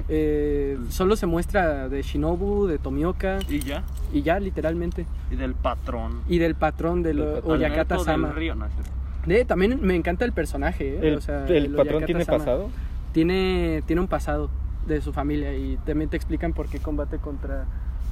Eh, 0.08 0.78
solo 0.88 1.16
se 1.16 1.26
muestra 1.26 1.88
de 1.88 2.02
Shinobu, 2.02 2.66
de 2.66 2.78
Tomioka 2.78 3.38
Y 3.48 3.60
ya. 3.60 3.84
y 4.12 4.22
ya 4.22 4.38
literalmente. 4.40 5.06
Y 5.30 5.36
del 5.36 5.54
patrón. 5.54 6.20
Y 6.28 6.38
del 6.38 6.54
patrón 6.54 7.02
de 7.02 7.14
lo- 7.14 7.34
patrón. 7.36 7.52
Oyakata 7.52 7.98
Sama. 7.98 8.28
del 8.28 8.36
Río, 8.36 8.54
no, 8.54 8.66
es 8.66 8.72
cierto. 8.72 8.90
De, 9.26 9.44
también 9.44 9.78
me 9.82 9.96
encanta 9.96 10.24
el 10.24 10.32
personaje, 10.32 10.96
¿eh? 10.96 11.00
¿El, 11.02 11.16
O 11.16 11.20
sea, 11.20 11.46
el 11.48 11.66
patrón 11.70 11.88
Oyakata 11.96 12.06
tiene 12.06 12.24
Sama. 12.24 12.38
pasado? 12.38 12.70
Tiene, 13.12 13.82
tiene 13.86 14.00
un 14.02 14.08
pasado 14.08 14.50
de 14.86 15.00
su 15.00 15.12
familia 15.12 15.54
y 15.56 15.78
también 15.84 16.08
te 16.10 16.16
explican 16.16 16.52
por 16.52 16.68
qué 16.68 16.78
combate 16.78 17.18
contra, 17.18 17.64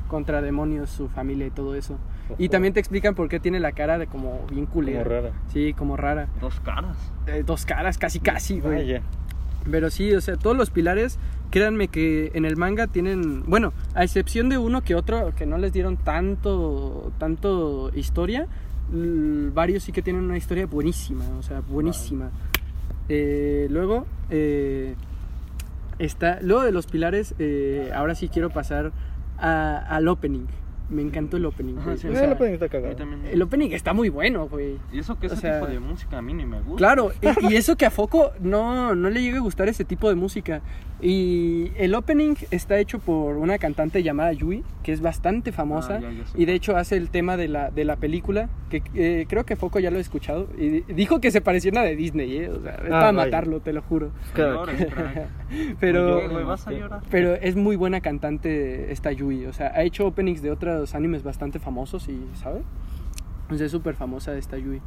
contra 0.09 0.43
demonios 0.43 0.91
su 0.91 1.09
familia 1.09 1.47
y 1.47 1.51
todo 1.51 1.75
eso. 1.77 1.99
Y 2.39 2.49
también 2.49 2.73
te 2.75 2.81
explican 2.81 3.15
por 3.15 3.29
qué 3.29 3.39
tiene 3.41 3.61
la 3.61 3.73
cara 3.73 3.99
de 3.99 4.07
como 4.07 4.47
bien 4.51 4.67
culera. 4.67 5.03
Como 5.03 5.11
rara. 5.15 5.31
Sí, 5.53 5.75
como 5.75 5.97
rara. 5.97 6.29
Dos 6.41 6.59
caras. 6.61 6.97
Eh, 7.27 7.43
dos 7.47 7.65
caras, 7.67 7.99
casi 7.99 8.21
casi, 8.21 8.61
güey. 8.61 8.77
Vaya. 8.79 9.03
Pero 9.71 9.91
sí, 9.91 10.13
o 10.15 10.21
sea, 10.21 10.37
todos 10.37 10.57
los 10.57 10.71
pilares, 10.71 11.19
créanme 11.51 11.89
que 11.89 12.31
en 12.35 12.45
el 12.45 12.57
manga 12.57 12.87
tienen, 12.87 13.45
bueno, 13.47 13.73
a 13.95 14.05
excepción 14.05 14.49
de 14.49 14.59
uno 14.59 14.83
que 14.83 14.95
otro 14.95 15.35
que 15.35 15.47
no 15.47 15.57
les 15.59 15.73
dieron 15.73 15.97
tanto, 15.97 17.13
tanto 17.19 17.91
historia, 17.95 18.47
varios 18.91 19.85
sí 19.85 19.93
que 19.93 20.03
tienen 20.03 20.25
una 20.25 20.37
historia 20.37 20.67
buenísima, 20.67 21.25
o 21.39 21.43
sea, 21.43 21.61
buenísima. 21.61 22.31
Eh, 23.09 23.67
luego, 23.71 24.07
eh, 24.31 24.95
está, 25.99 26.39
luego 26.43 26.63
de 26.65 26.73
los 26.73 26.87
pilares, 26.87 27.35
eh, 27.39 27.91
ahora 27.95 28.15
sí 28.15 28.29
quiero 28.29 28.51
pasar 28.51 28.93
a- 29.39 29.79
al 29.79 30.09
opening. 30.09 30.47
Me 30.91 31.01
encantó 31.03 31.39
el 31.39 31.47
opening. 31.47 31.79
Ajá, 31.79 31.97
sí. 31.97 32.07
O 32.09 32.11
Eh, 32.11 32.15
sea, 32.17 32.33
estar 32.33 32.47
A 32.47 32.51
mí 32.51 32.59
cagado. 32.69 32.95
también. 32.97 33.23
el 33.33 33.41
opening 33.43 33.71
está 33.71 33.93
muy 33.95 34.11
bueno, 34.11 34.49
güey. 34.49 34.77
Y 34.93 34.99
eso 34.99 35.19
que 35.19 35.27
o 35.29 35.33
ese 35.33 35.41
sea- 35.41 35.61
tipo 35.61 35.71
de 35.73 35.81
música 35.81 36.19
a 36.19 36.23
mí 36.23 36.35
ni 36.35 36.45
me 36.45 36.61
gusta. 36.61 36.77
Claro, 36.77 37.11
y, 37.49 37.53
y 37.53 37.57
eso 37.57 37.77
que 37.77 37.87
a 37.87 37.91
Foco 37.91 38.33
no, 38.41 38.95
no 38.95 39.09
le 39.11 39.23
llega 39.23 39.39
a 39.39 39.41
gustar 39.41 39.69
ese 39.69 39.85
tipo 39.85 40.09
de 40.09 40.15
música. 40.15 40.61
Y 41.01 41.73
el 41.77 41.95
opening 41.95 42.35
está 42.51 42.79
hecho 42.79 42.99
por 42.99 43.37
una 43.37 43.59
cantante 43.59 44.03
llamada 44.03 44.33
Yui, 44.33 44.63
que 44.83 44.93
es 44.93 45.01
bastante 45.01 45.53
famosa. 45.53 45.97
Ah, 45.97 46.01
ya, 46.01 46.11
ya 46.13 46.25
y 46.35 46.45
de 46.45 46.55
hecho 46.55 46.77
hace 46.77 46.97
el 46.97 47.11
tema 47.11 47.37
de 47.37 47.49
la, 47.49 47.71
de 47.71 47.85
la 47.85 47.97
película, 47.97 48.49
que 48.71 48.83
eh, 48.95 49.27
creo 49.29 49.45
que 49.45 49.57
Foco 49.57 49.81
ya 49.81 49.91
lo 49.91 49.99
ha 49.99 50.01
escuchado. 50.01 50.49
Y 50.57 50.69
di- 50.69 50.85
dijo 50.89 51.21
que 51.21 51.31
se 51.31 51.41
parecía 51.41 51.71
a 51.71 51.73
una 51.73 51.83
de 51.83 51.97
Disney, 51.97 52.37
¿eh? 52.37 52.49
O 52.51 52.61
sea, 52.63 52.73
es 52.75 52.79
Ah, 52.79 52.89
para 52.89 53.01
vaya. 53.07 53.13
matarlo, 53.13 53.61
te 53.61 53.73
lo 53.73 53.83
juro. 53.83 54.13
Pero... 55.81 56.17
Oye, 56.19 56.29
güey, 56.29 56.45
¿vas 56.45 56.67
a 56.67 56.73
llorar? 56.73 57.01
Pero 57.11 57.35
es 57.35 57.57
muy 57.57 57.77
buena 57.77 58.01
cantante 58.01 58.93
esta 58.93 59.13
Yui, 59.13 59.47
o 59.47 59.53
sea, 59.53 59.69
ha 59.75 59.83
hecho 59.83 60.07
openings 60.07 60.43
de 60.43 60.51
otros 60.77 60.95
animes 60.95 61.23
bastante 61.23 61.59
famosos 61.59 62.09
y, 62.09 62.21
¿sabes? 62.35 62.63
O 63.51 63.55
sea, 63.57 63.67
es 63.67 63.73
súper 63.73 63.95
famosa 63.95 64.37
esta 64.37 64.57
Yui 64.59 64.81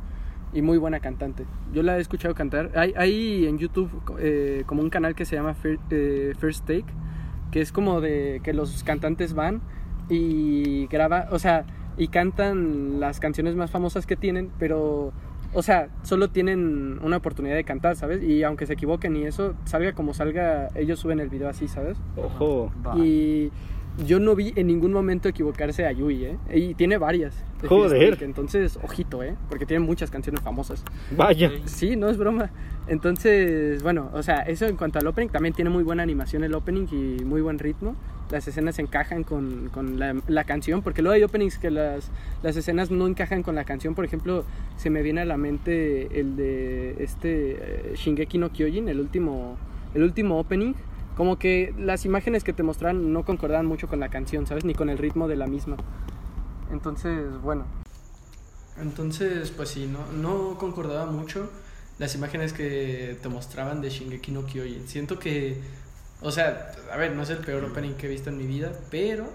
y 0.54 0.62
muy 0.62 0.78
buena 0.78 1.00
cantante. 1.00 1.46
Yo 1.74 1.84
la 1.84 1.98
he 1.98 2.02
escuchado 2.02 2.34
cantar. 2.34 2.72
Hay, 2.76 2.94
hay 2.96 3.46
en 3.48 3.58
YouTube 3.58 3.90
eh, 4.20 4.64
como 4.66 4.82
un 4.82 4.90
canal 4.90 5.14
que 5.16 5.26
se 5.26 5.36
llama 5.36 5.56
Fir- 5.56 5.80
eh, 5.90 6.34
First 6.40 6.66
Take, 6.66 6.86
que 7.52 7.62
es 7.62 7.72
como 7.72 8.02
de 8.02 8.42
que 8.44 8.54
los 8.54 8.84
cantantes 8.84 9.34
van 9.34 9.62
y 10.10 10.88
graba, 10.88 11.28
o 11.32 11.40
sea, 11.40 11.66
y 11.98 12.08
cantan 12.08 13.00
las 13.00 13.20
canciones 13.20 13.56
más 13.56 13.72
famosas 13.72 14.06
que 14.06 14.16
tienen, 14.16 14.52
pero 14.58 15.12
o 15.54 15.62
sea, 15.64 15.88
solo 16.04 16.30
tienen 16.30 17.00
una 17.02 17.18
oportunidad 17.18 17.56
de 17.56 17.64
cantar, 17.64 17.96
¿sabes? 17.96 18.22
Y 18.22 18.44
aunque 18.44 18.66
se 18.68 18.74
equivoquen 18.74 19.16
y 19.16 19.24
eso, 19.24 19.54
salga 19.66 19.94
como 19.94 20.14
salga, 20.14 20.68
ellos 20.76 21.00
suben 21.00 21.20
el 21.20 21.30
video 21.30 21.50
así, 21.50 21.68
¿sabes? 21.68 21.98
Ojo. 22.16 22.72
Y 22.98 23.52
yo 24.06 24.20
no 24.20 24.36
vi 24.36 24.54
en 24.56 24.68
ningún 24.68 24.94
momento 24.94 25.28
equivocarse 25.28 25.86
a 25.86 25.92
Yui, 25.92 26.26
¿eh? 26.26 26.38
Y 26.54 26.74
tiene 26.76 26.98
varias. 26.98 27.34
de 27.62 27.68
Joder. 27.68 28.22
Entonces, 28.22 28.78
ojito, 28.84 29.24
¿eh? 29.24 29.36
Porque 29.50 29.66
tiene 29.66 29.84
muchas 29.84 30.12
canciones 30.12 30.42
famosas. 30.42 30.84
Vaya. 31.16 31.50
Sí. 31.50 31.88
Sí, 31.90 31.96
no 31.96 32.10
es 32.10 32.18
broma. 32.18 32.52
Entonces, 32.88 33.82
bueno, 33.84 34.10
o 34.14 34.24
sea, 34.24 34.42
eso 34.42 34.66
en 34.66 34.78
cuanto 34.78 35.00
al 35.00 35.08
opening, 35.08 35.30
también 35.30 35.54
tiene 35.54 35.70
muy 35.70 35.84
buena 35.84 36.04
animación 36.04 36.44
el 36.44 36.54
opening 36.54 36.88
y 36.92 37.26
muy 37.26 37.42
buen 37.42 37.60
ritmo. 37.60 37.96
Las 38.32 38.48
escenas 38.48 38.78
encajan 38.80 39.24
con, 39.24 39.70
con 39.74 40.00
la, 40.00 40.16
la 40.28 40.44
canción, 40.44 40.82
porque 40.82 41.02
luego 41.02 41.16
hay 41.16 41.24
openings 41.24 41.58
que 41.58 41.72
las, 41.72 42.12
las 42.44 42.56
escenas 42.56 42.92
no 42.92 43.08
encajan 43.08 43.42
con 43.42 43.56
la 43.56 43.64
canción. 43.64 43.96
Por 43.96 44.06
ejemplo, 44.06 44.46
se 44.78 44.90
me 44.90 45.02
viene 45.02 45.22
a 45.22 45.26
la 45.26 45.38
mente 45.38 46.20
el 46.20 46.36
de 46.36 47.04
este 47.04 47.52
eh, 47.60 47.94
Shingeki 47.96 48.38
no 48.38 48.52
Kyojin, 48.52 48.90
el 48.90 49.00
último, 49.00 49.58
el 49.94 50.04
último 50.04 50.40
opening. 50.40 50.74
Como 51.18 51.40
que 51.40 51.74
las 51.80 52.06
imágenes 52.06 52.44
que 52.44 52.54
te 52.54 52.62
mostraban 52.62 53.12
no 53.12 53.26
concordaban 53.26 53.66
mucho 53.66 53.88
con 53.88 54.00
la 54.00 54.10
canción, 54.10 54.46
¿sabes? 54.46 54.64
Ni 54.66 54.76
con 54.76 54.90
el 54.92 55.00
ritmo 55.00 55.28
de 55.28 55.36
la 55.36 55.48
misma. 55.48 55.76
Entonces, 56.72 57.42
bueno. 57.42 57.66
Entonces, 58.80 59.50
pues 59.50 59.70
sí, 59.70 59.88
no, 59.88 60.06
no 60.12 60.60
concordaba 60.60 61.12
mucho 61.12 61.50
las 61.98 62.14
imágenes 62.14 62.54
que 62.54 63.18
te 63.20 63.30
mostraban 63.30 63.82
de 63.82 63.90
Shingeki 63.90 64.32
no 64.32 64.46
Kyojin. 64.46 64.88
Siento 64.88 65.18
que, 65.18 65.60
o 66.22 66.32
sea, 66.32 66.72
a 66.94 66.98
ver, 66.98 67.16
no 67.16 67.24
es 67.24 67.32
el 67.32 67.40
peor 67.40 67.64
opening 67.64 67.94
que 67.94 68.06
he 68.06 68.10
visto 68.10 68.30
en 68.30 68.38
mi 68.38 68.46
vida, 68.46 68.72
pero 68.92 69.28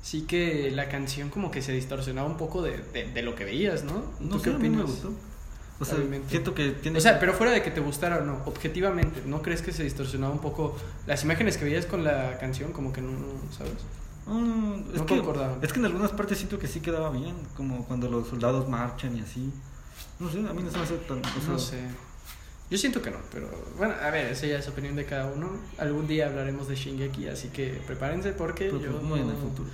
sí 0.00 0.22
que 0.22 0.70
la 0.70 0.88
canción 0.88 1.28
como 1.28 1.50
que 1.50 1.60
se 1.60 1.72
distorsionaba 1.72 2.26
un 2.26 2.38
poco 2.38 2.62
de, 2.62 2.78
de, 2.94 3.12
de 3.12 3.22
lo 3.22 3.34
que 3.34 3.44
veías, 3.44 3.84
¿no? 3.84 4.02
No 4.20 4.36
¿Tú 4.36 4.44
sé, 4.44 4.54
a 4.54 4.58
mí 4.58 4.70
me 4.70 4.82
gustó. 4.82 5.12
O 5.78 5.84
sea, 5.84 5.96
Obviamente. 5.96 6.30
siento 6.30 6.54
que 6.54 6.70
tiene... 6.70 6.98
O 6.98 7.00
sea, 7.00 7.20
pero 7.20 7.34
fuera 7.34 7.52
de 7.52 7.62
que 7.62 7.70
te 7.70 7.80
gustara 7.80 8.18
o 8.18 8.24
no, 8.24 8.40
objetivamente, 8.46 9.22
¿no 9.26 9.42
crees 9.42 9.60
que 9.60 9.72
se 9.72 9.82
distorsionaba 9.84 10.32
un 10.32 10.40
poco 10.40 10.76
las 11.06 11.22
imágenes 11.24 11.58
que 11.58 11.64
veías 11.64 11.84
con 11.84 12.02
la 12.02 12.38
canción? 12.38 12.72
Como 12.72 12.92
que 12.92 13.02
no, 13.02 13.10
¿sabes? 13.56 13.74
Mm, 14.26 14.90
es, 14.94 14.98
no 15.00 15.06
que, 15.06 15.16
concordaban. 15.18 15.58
es 15.62 15.72
que 15.72 15.78
en 15.78 15.84
algunas 15.84 16.12
partes 16.12 16.38
siento 16.38 16.58
que 16.58 16.66
sí 16.66 16.80
quedaba 16.80 17.10
bien, 17.10 17.36
como 17.56 17.84
cuando 17.84 18.08
los 18.08 18.26
soldados 18.28 18.68
marchan 18.68 19.16
y 19.16 19.20
así. 19.20 19.52
No 20.18 20.30
sé, 20.30 20.38
a 20.38 20.52
mí 20.52 20.62
no 20.62 20.70
se 20.70 20.78
me 20.78 20.82
hace 20.84 20.96
tan... 20.96 21.18
o 21.18 21.22
sea, 21.22 21.52
No 21.52 21.58
sé. 21.58 21.78
Yo 22.68 22.78
siento 22.78 23.00
que 23.00 23.12
no, 23.12 23.18
pero 23.32 23.48
bueno, 23.78 23.94
a 24.02 24.10
ver, 24.10 24.32
esa 24.32 24.46
ya 24.46 24.58
es 24.58 24.66
opinión 24.66 24.96
de 24.96 25.04
cada 25.04 25.26
uno. 25.30 25.50
Algún 25.78 26.08
día 26.08 26.26
hablaremos 26.26 26.66
de 26.66 26.74
Shingeki, 26.74 27.28
así 27.28 27.48
que 27.48 27.80
prepárense 27.86 28.32
porque 28.32 28.64
Pero, 28.64 28.80
yo 28.80 28.90
muy 29.02 29.20
en 29.20 29.30
el 29.30 29.36
futuro. 29.36 29.68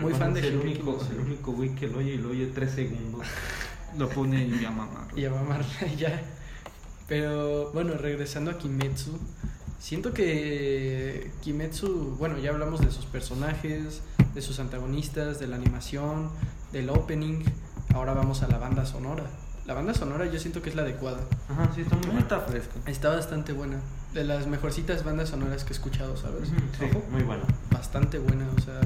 Muy 0.00 0.12
fan 0.12 0.34
de 0.34 0.40
el 0.40 0.46
Shingeki 0.60 0.80
único, 0.82 0.92
no 0.92 1.00
sé. 1.00 1.12
el 1.14 1.20
único 1.20 1.52
güey 1.52 1.74
que 1.74 1.86
lo 1.86 1.98
oye 1.98 2.14
y 2.14 2.18
lo 2.18 2.30
oye 2.30 2.46
tres 2.54 2.72
segundos. 2.72 3.26
Lo 3.98 4.08
pone 4.08 4.44
y 4.44 4.60
y 4.60 4.64
a 4.64 5.30
mamarla 5.30 5.86
ya. 5.98 6.20
Pero 7.08 7.70
bueno, 7.72 7.94
regresando 7.94 8.50
a 8.50 8.58
Kimetsu, 8.58 9.18
siento 9.78 10.12
que 10.12 11.30
Kimetsu, 11.42 12.16
bueno, 12.18 12.38
ya 12.38 12.50
hablamos 12.50 12.80
de 12.80 12.90
sus 12.90 13.04
personajes, 13.06 14.02
de 14.34 14.40
sus 14.42 14.58
antagonistas, 14.58 15.38
de 15.38 15.46
la 15.46 15.56
animación, 15.56 16.30
del 16.72 16.88
opening. 16.90 17.44
Ahora 17.94 18.14
vamos 18.14 18.42
a 18.42 18.48
la 18.48 18.58
banda 18.58 18.86
sonora. 18.86 19.24
La 19.66 19.74
banda 19.74 19.94
sonora 19.94 20.26
yo 20.26 20.38
siento 20.38 20.60
que 20.62 20.70
es 20.70 20.76
la 20.76 20.82
adecuada. 20.82 21.20
Ajá, 21.48 21.70
sí, 21.74 21.82
está 21.82 21.96
muy 21.96 22.06
No 22.06 22.12
bueno. 22.12 22.20
está 22.26 22.40
fresco. 22.40 22.78
Está 22.86 23.10
bastante 23.10 23.52
buena. 23.52 23.80
De 24.12 24.24
las 24.24 24.46
mejorcitas 24.46 25.04
bandas 25.04 25.30
sonoras 25.30 25.64
que 25.64 25.70
he 25.72 25.76
escuchado, 25.76 26.16
¿sabes? 26.16 26.48
Sí, 26.78 26.86
muy 27.10 27.22
bueno. 27.22 27.44
Bastante 27.70 28.18
buena, 28.18 28.46
o 28.56 28.60
sea, 28.60 28.80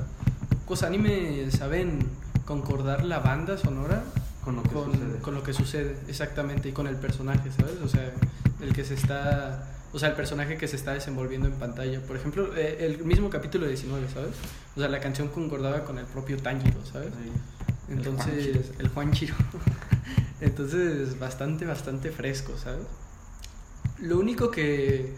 Cos 0.66 0.82
Anime 0.82 1.50
saben 1.50 2.06
concordar 2.44 3.04
la 3.04 3.18
banda 3.18 3.58
sonora 3.58 4.02
Con 4.48 4.56
lo 4.56 4.62
que 4.62 4.68
con, 4.70 4.92
sucede. 4.92 5.18
con 5.20 5.34
lo 5.34 5.42
que 5.42 5.52
sucede, 5.52 5.96
exactamente, 6.08 6.70
y 6.70 6.72
con 6.72 6.86
el 6.86 6.96
personaje, 6.96 7.50
¿sabes? 7.52 7.76
O 7.84 7.88
sea, 7.88 8.10
el 8.62 8.72
que 8.72 8.82
se 8.82 8.94
está, 8.94 9.68
o 9.92 9.98
sea, 9.98 10.08
el 10.08 10.14
personaje 10.14 10.56
que 10.56 10.66
se 10.66 10.76
está 10.76 10.94
desenvolviendo 10.94 11.46
en 11.48 11.52
pantalla. 11.52 12.00
Por 12.00 12.16
ejemplo, 12.16 12.56
eh, 12.56 12.78
el 12.80 13.04
mismo 13.04 13.28
capítulo 13.28 13.66
19, 13.66 14.08
¿sabes? 14.08 14.30
O 14.74 14.80
sea, 14.80 14.88
la 14.88 15.00
canción 15.00 15.28
concordaba 15.28 15.84
con 15.84 15.98
el 15.98 16.06
propio 16.06 16.38
Tanjiro, 16.38 16.82
¿sabes? 16.86 17.10
Sí. 17.10 17.92
Entonces, 17.92 18.72
el 18.78 18.88
Juan 18.88 19.12
Chiro. 19.12 19.34
Entonces, 20.40 21.18
bastante, 21.18 21.66
bastante 21.66 22.10
fresco, 22.10 22.56
¿sabes? 22.56 22.86
Lo 24.00 24.18
único 24.18 24.50
que, 24.50 25.14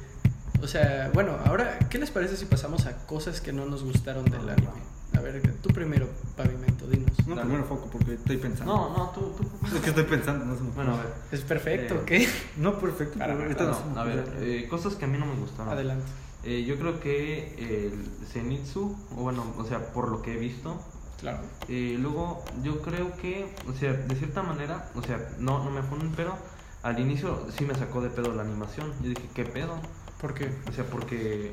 o 0.61 0.67
sea, 0.67 1.13
bueno, 1.15 1.37
ahora, 1.45 1.79
¿qué 1.89 1.99
les 1.99 2.11
parece 2.11 2.37
si 2.37 2.47
pasamos 2.47 2.87
a 2.87 3.07
cosas 3.07 3.41
que 3.41 3.53
no 3.53 3.65
nos 3.65 3.85
gustaron 3.85 4.25
del 4.25 4.49
anime? 4.49 5.00
A 5.17 5.21
ver, 5.21 5.43
tú 5.63 5.69
primero, 5.71 6.09
Pavimento, 6.37 6.87
dinos. 6.87 7.11
No, 7.27 7.35
Dale. 7.35 7.47
primero 7.49 7.65
foco 7.67 7.89
porque 7.91 8.15
estoy 8.15 8.37
pensando. 8.37 8.73
No, 8.75 8.97
no, 8.97 9.11
tú, 9.11 9.33
tú. 9.37 9.67
Es 9.67 9.81
que 9.83 9.91
estoy 9.91 10.05
pensando, 10.05 10.45
no 10.45 10.57
se 10.57 10.63
me 10.63 10.71
Bueno, 10.71 10.95
a 10.95 10.99
ver. 10.99 11.13
¿Es 11.33 11.41
perfecto 11.43 11.95
Eh, 11.95 11.99
o 11.99 12.05
qué? 12.05 12.29
No, 12.57 12.79
perfecto. 12.79 13.19
Para 13.19 13.37
pero 13.37 13.49
nada, 13.49 13.65
ahorita 13.65 13.85
No, 13.89 13.95
no 13.95 14.01
a 14.01 14.05
ver, 14.05 14.33
eh, 14.39 14.67
cosas 14.69 14.95
que 14.95 15.05
a 15.05 15.09
mí 15.09 15.19
no 15.19 15.27
me 15.27 15.35
gustaron. 15.37 15.73
Adelante. 15.73 16.05
Eh, 16.45 16.65
yo 16.65 16.79
creo 16.79 17.01
que 17.01 17.55
el 17.59 18.27
Zenitsu, 18.27 18.97
o 19.17 19.23
bueno, 19.23 19.45
o 19.59 19.65
sea, 19.65 19.93
por 19.93 20.09
lo 20.11 20.23
que 20.23 20.35
he 20.35 20.39
visto, 20.39 20.81
Claro. 21.21 21.41
eh, 21.69 21.97
luego 22.01 22.43
yo 22.63 22.81
creo 22.81 23.15
que, 23.17 23.55
o 23.69 23.75
sea, 23.75 23.93
de 23.93 24.15
cierta 24.17 24.43
manera, 24.43 24.91
o 24.95 25.03
sea, 25.03 25.19
no, 25.39 25.63
no 25.63 25.71
me 25.71 25.83
ponen, 25.83 26.13
pero 26.17 26.39
al 26.83 26.99
inicio 26.99 27.47
sí 27.59 27.67
me 27.67 27.75
sacó 27.75 28.01
de 28.01 28.09
pedo 28.09 28.33
la 28.35 28.43
animación. 28.43 28.91
Yo 29.03 29.11
dije, 29.11 29.29
¿qué 29.35 29.45
pedo? 29.45 29.79
¿Por 30.21 30.33
qué? 30.33 30.51
O 30.69 30.73
sea, 30.73 30.85
porque 30.85 31.53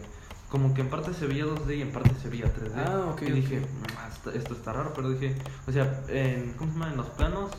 como 0.49 0.73
que 0.73 0.81
en 0.81 0.89
parte 0.89 1.13
se 1.13 1.27
veía 1.27 1.45
2D 1.45 1.77
y 1.77 1.81
en 1.81 1.91
parte 1.91 2.11
se 2.21 2.29
veía 2.29 2.45
3D. 2.53 2.71
Ah, 2.77 3.05
ok, 3.11 3.21
Y 3.23 3.31
dije, 3.31 3.59
ok. 3.59 4.25
"No, 4.25 4.31
esto, 4.31 4.53
está 4.53 4.73
raro, 4.73 4.93
pero 4.95 5.09
dije, 5.09 5.35
o 5.67 5.71
sea, 5.71 6.03
en, 6.07 6.53
¿cómo 6.53 6.71
se 6.71 6.79
llama? 6.79 6.91
En 6.91 6.97
los 6.97 7.07
planos, 7.09 7.51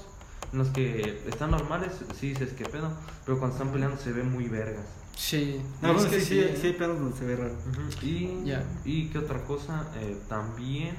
en 0.53 0.59
los 0.59 0.69
que 0.69 1.23
están 1.29 1.51
normales, 1.51 1.93
sí 2.19 2.31
dices, 2.31 2.53
¿qué 2.55 2.65
pedo? 2.65 2.91
Pero 3.27 3.39
cuando 3.39 3.57
están 3.57 3.73
peleando 3.73 3.99
se 3.99 4.13
ve 4.13 4.23
muy 4.23 4.49
vergas. 4.49 4.87
Sí. 5.17 5.61
No, 5.83 5.89
es 5.91 5.95
bueno, 5.97 6.11
que 6.11 6.21
sí, 6.21 6.41
sí, 6.55 6.57
sí 6.61 6.67
hay 6.69 6.73
planos 6.75 7.01
donde 7.01 7.17
se 7.19 7.25
ve 7.27 7.37
raro. 7.37 7.55
Y, 8.03 8.43
Ya. 8.45 8.65
y 8.85 9.09
qué 9.09 9.19
otra 9.19 9.45
cosa, 9.45 9.87
Eh, 9.97 10.17
también 10.29 10.95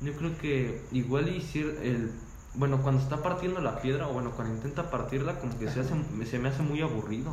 yo 0.00 0.12
creo 0.14 0.36
que 0.38 0.82
igual 0.92 1.28
hicir 1.34 1.78
el 1.82 2.12
bueno 2.54 2.80
cuando 2.82 3.02
está 3.02 3.22
partiendo 3.22 3.60
la 3.60 3.80
piedra 3.82 4.08
o 4.08 4.12
bueno 4.12 4.30
cuando 4.30 4.54
intenta 4.54 4.90
partirla 4.90 5.38
como 5.40 5.58
que 5.58 5.68
se 5.70 5.80
hace 5.80 5.92
se 6.30 6.38
me 6.38 6.48
hace 6.48 6.62
muy 6.62 6.80
aburrido. 6.82 7.32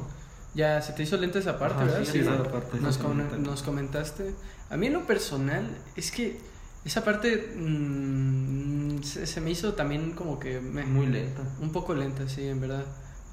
Ya, 0.56 0.82
se 0.82 0.94
te 0.94 1.04
hizo 1.04 1.18
lenta 1.18 1.40
esa 1.40 1.58
parte, 1.58 1.78
Ajá, 1.78 1.86
¿verdad? 1.86 2.06
sí, 2.06 2.12
Sí, 2.12 2.20
esa 2.20 2.36
¿no? 2.36 2.44
parte, 2.44 2.80
nos, 2.80 2.98
com- 2.98 3.42
nos 3.42 3.64
comentaste. 3.64 4.34
A 4.70 4.78
mí 4.78 4.88
en 4.88 4.94
lo 4.94 5.06
personal 5.08 5.68
es 5.96 6.12
que 6.12 6.40
esa 6.86 7.04
parte 7.04 7.54
mm, 7.56 9.02
se, 9.04 9.26
se 9.26 9.42
me 9.42 9.52
hizo 9.52 9.74
también 9.74 10.12
como 10.12 10.40
que... 10.40 10.60
me- 10.60 10.86
Muy 10.86 11.08
lenta. 11.08 11.42
Un 11.62 11.72
poco 11.72 11.94
lenta, 11.96 12.28
sí, 12.30 12.48
en 12.48 12.60
verdad. 12.62 12.86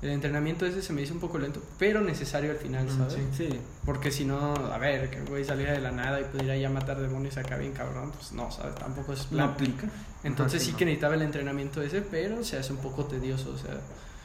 El 0.03 0.09
entrenamiento 0.11 0.65
ese 0.65 0.81
se 0.81 0.95
me 0.95 1.03
hizo 1.03 1.13
un 1.13 1.21
poco 1.21 1.39
lento, 1.39 1.63
pero 1.79 2.01
necesario 2.01 2.53
al 2.53 2.57
final, 2.57 2.89
¿sabes? 2.89 3.13
sí. 3.37 3.49
Sí. 3.51 3.61
Porque 3.85 4.11
si 4.11 4.25
no, 4.25 4.55
a 4.55 4.79
ver, 4.79 5.11
que 5.11 5.19
el 5.19 5.27
güey 5.27 5.45
saliera 5.45 5.73
de 5.73 5.81
la 5.81 5.91
nada 5.91 6.19
y 6.23 6.25
pudiera 6.25 6.57
ya 6.57 6.71
matar 6.71 6.99
demonios 6.99 7.37
acá 7.37 7.59
bien 7.59 7.73
cabrón, 7.73 8.11
pues 8.13 8.33
no, 8.33 8.51
¿sabes? 8.51 8.77
Tampoco 8.77 9.13
es 9.13 9.25
No 9.25 9.37
plan. 9.37 9.49
aplica. 9.51 9.89
Entonces 10.25 10.55
Ajá, 10.55 10.65
sí, 10.65 10.67
sí 10.69 10.73
no. 10.73 10.79
que 10.79 10.85
necesitaba 10.87 11.15
el 11.17 11.23
entrenamiento 11.23 11.83
ese, 11.83 12.01
pero 12.01 12.43
se 12.45 12.57
hace 12.57 12.73
un 12.73 12.79
poco 12.79 13.05
tedioso, 13.05 13.51
o 13.51 13.59
sea... 13.59 13.79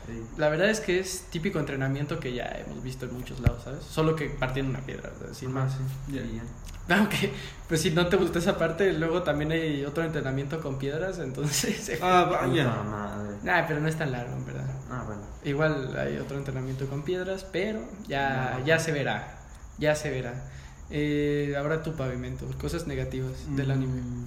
Sí. 0.06 0.24
La 0.38 0.50
verdad 0.50 0.70
es 0.70 0.80
que 0.82 1.00
es 1.00 1.22
típico 1.32 1.60
entrenamiento 1.60 2.20
que 2.20 2.34
ya 2.34 2.46
hemos 2.46 2.84
visto 2.84 3.06
en 3.06 3.14
muchos 3.14 3.40
lados, 3.40 3.64
¿sabes? 3.64 3.84
Solo 3.84 4.16
que 4.16 4.30
partiendo 4.30 4.70
una 4.72 4.86
piedra, 4.86 5.10
¿verdad? 5.20 5.34
sin 5.34 5.50
Ajá, 5.50 5.66
más. 5.66 5.74
sí. 5.74 5.84
Ya. 6.08 6.22
Y 6.22 6.36
ya. 6.36 6.44
Aunque, 6.88 7.34
pues 7.68 7.82
si 7.82 7.90
no 7.92 8.08
te 8.10 8.16
gustó 8.18 8.38
esa 8.38 8.58
parte, 8.60 8.94
luego 8.94 9.24
también 9.24 9.52
hay 9.52 9.84
otro 9.86 10.04
entrenamiento 10.04 10.62
con 10.62 10.78
piedras, 10.78 11.18
entonces... 11.18 11.92
Ah, 12.02 12.26
vaya. 12.30 12.68
madre. 12.84 13.38
Nah, 13.44 13.66
pero 13.68 13.80
no 13.80 13.88
es 13.88 13.98
tan 13.98 14.12
largo, 14.12 14.36
en 14.36 14.46
verdad. 14.46 14.70
Ah, 14.92 15.04
bueno. 15.08 15.24
Igual 15.44 15.98
hay 15.98 16.18
otro 16.18 16.38
entrenamiento 16.38 16.88
con 16.88 17.04
piedras, 17.04 17.44
pero 17.52 17.80
ya, 18.08 18.62
ya 18.66 18.78
se 18.78 18.92
verá, 18.92 19.40
ya 19.80 19.96
se 19.96 20.12
verá. 20.12 20.52
Eh, 20.92 21.56
ahora 21.58 21.82
tu 21.82 21.96
pavimento, 21.96 22.46
cosas 22.60 22.86
negativas 22.86 23.32
del 23.56 23.72
anime. 23.72 24.02
Mm, 24.02 24.26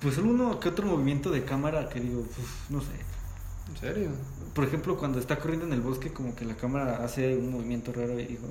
Pues 0.00 0.14
solo 0.14 0.30
uno 0.30 0.58
que 0.60 0.70
otro 0.70 0.86
movimiento 0.86 1.30
de 1.30 1.44
cámara 1.44 1.88
que 1.90 2.00
digo, 2.00 2.20
uf, 2.20 2.70
no 2.70 2.80
sé. 2.80 2.92
¿En 3.68 3.76
serio? 3.76 4.10
Por 4.54 4.64
ejemplo, 4.64 4.96
cuando 4.98 5.18
está 5.18 5.38
corriendo 5.38 5.66
en 5.66 5.72
el 5.72 5.80
bosque, 5.80 6.12
como 6.12 6.34
que 6.36 6.44
la 6.44 6.54
cámara 6.54 7.02
hace 7.02 7.36
un 7.36 7.50
movimiento 7.50 7.92
raro 7.92 8.18
y 8.18 8.26
digo. 8.26 8.46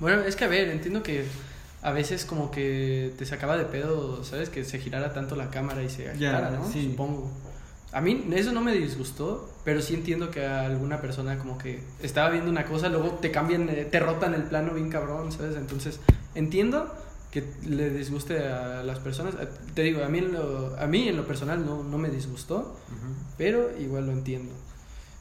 Bueno, 0.00 0.22
es 0.22 0.34
que 0.36 0.44
a 0.44 0.48
ver, 0.48 0.68
entiendo 0.68 1.02
que 1.02 1.26
a 1.82 1.92
veces 1.92 2.24
como 2.24 2.50
que 2.50 3.12
te 3.18 3.26
sacaba 3.26 3.56
de 3.56 3.64
pedo, 3.64 4.24
¿sabes? 4.24 4.48
Que 4.48 4.64
se 4.64 4.78
girara 4.78 5.12
tanto 5.12 5.36
la 5.36 5.50
cámara 5.50 5.82
y 5.82 5.90
se 5.90 6.10
agitara, 6.10 6.50
¿no? 6.50 6.70
sí. 6.70 6.88
Supongo. 6.90 7.30
A 7.92 8.00
mí 8.00 8.26
eso 8.34 8.52
no 8.52 8.60
me 8.60 8.72
disgustó, 8.72 9.48
pero 9.64 9.80
sí 9.80 9.94
entiendo 9.94 10.30
que 10.30 10.44
a 10.44 10.66
alguna 10.66 11.00
persona 11.00 11.38
como 11.38 11.56
que 11.56 11.82
estaba 12.02 12.30
viendo 12.30 12.50
una 12.50 12.64
cosa, 12.66 12.88
luego 12.88 13.10
te 13.20 13.30
cambian, 13.30 13.68
eh, 13.68 13.86
te 13.90 14.00
rotan 14.00 14.34
el 14.34 14.42
plano 14.42 14.74
bien 14.74 14.90
cabrón, 14.90 15.32
¿sabes? 15.32 15.56
Entonces, 15.56 16.00
entiendo 16.34 16.92
que 17.30 17.44
le 17.64 17.90
disguste 17.90 18.48
a 18.48 18.82
las 18.82 18.98
personas. 18.98 19.34
Eh, 19.34 19.48
Te 19.74 19.82
digo, 19.82 20.02
a 20.04 20.08
mí 20.08 20.18
en 20.18 20.32
lo, 20.32 20.76
a 20.78 20.86
mí 20.86 21.08
en 21.08 21.16
lo 21.16 21.26
personal 21.26 21.64
no, 21.64 21.84
no 21.84 21.96
me 21.98 22.10
disgustó, 22.10 22.76
pero 23.38 23.70
igual 23.78 24.06
lo 24.06 24.12
entiendo. 24.12 24.52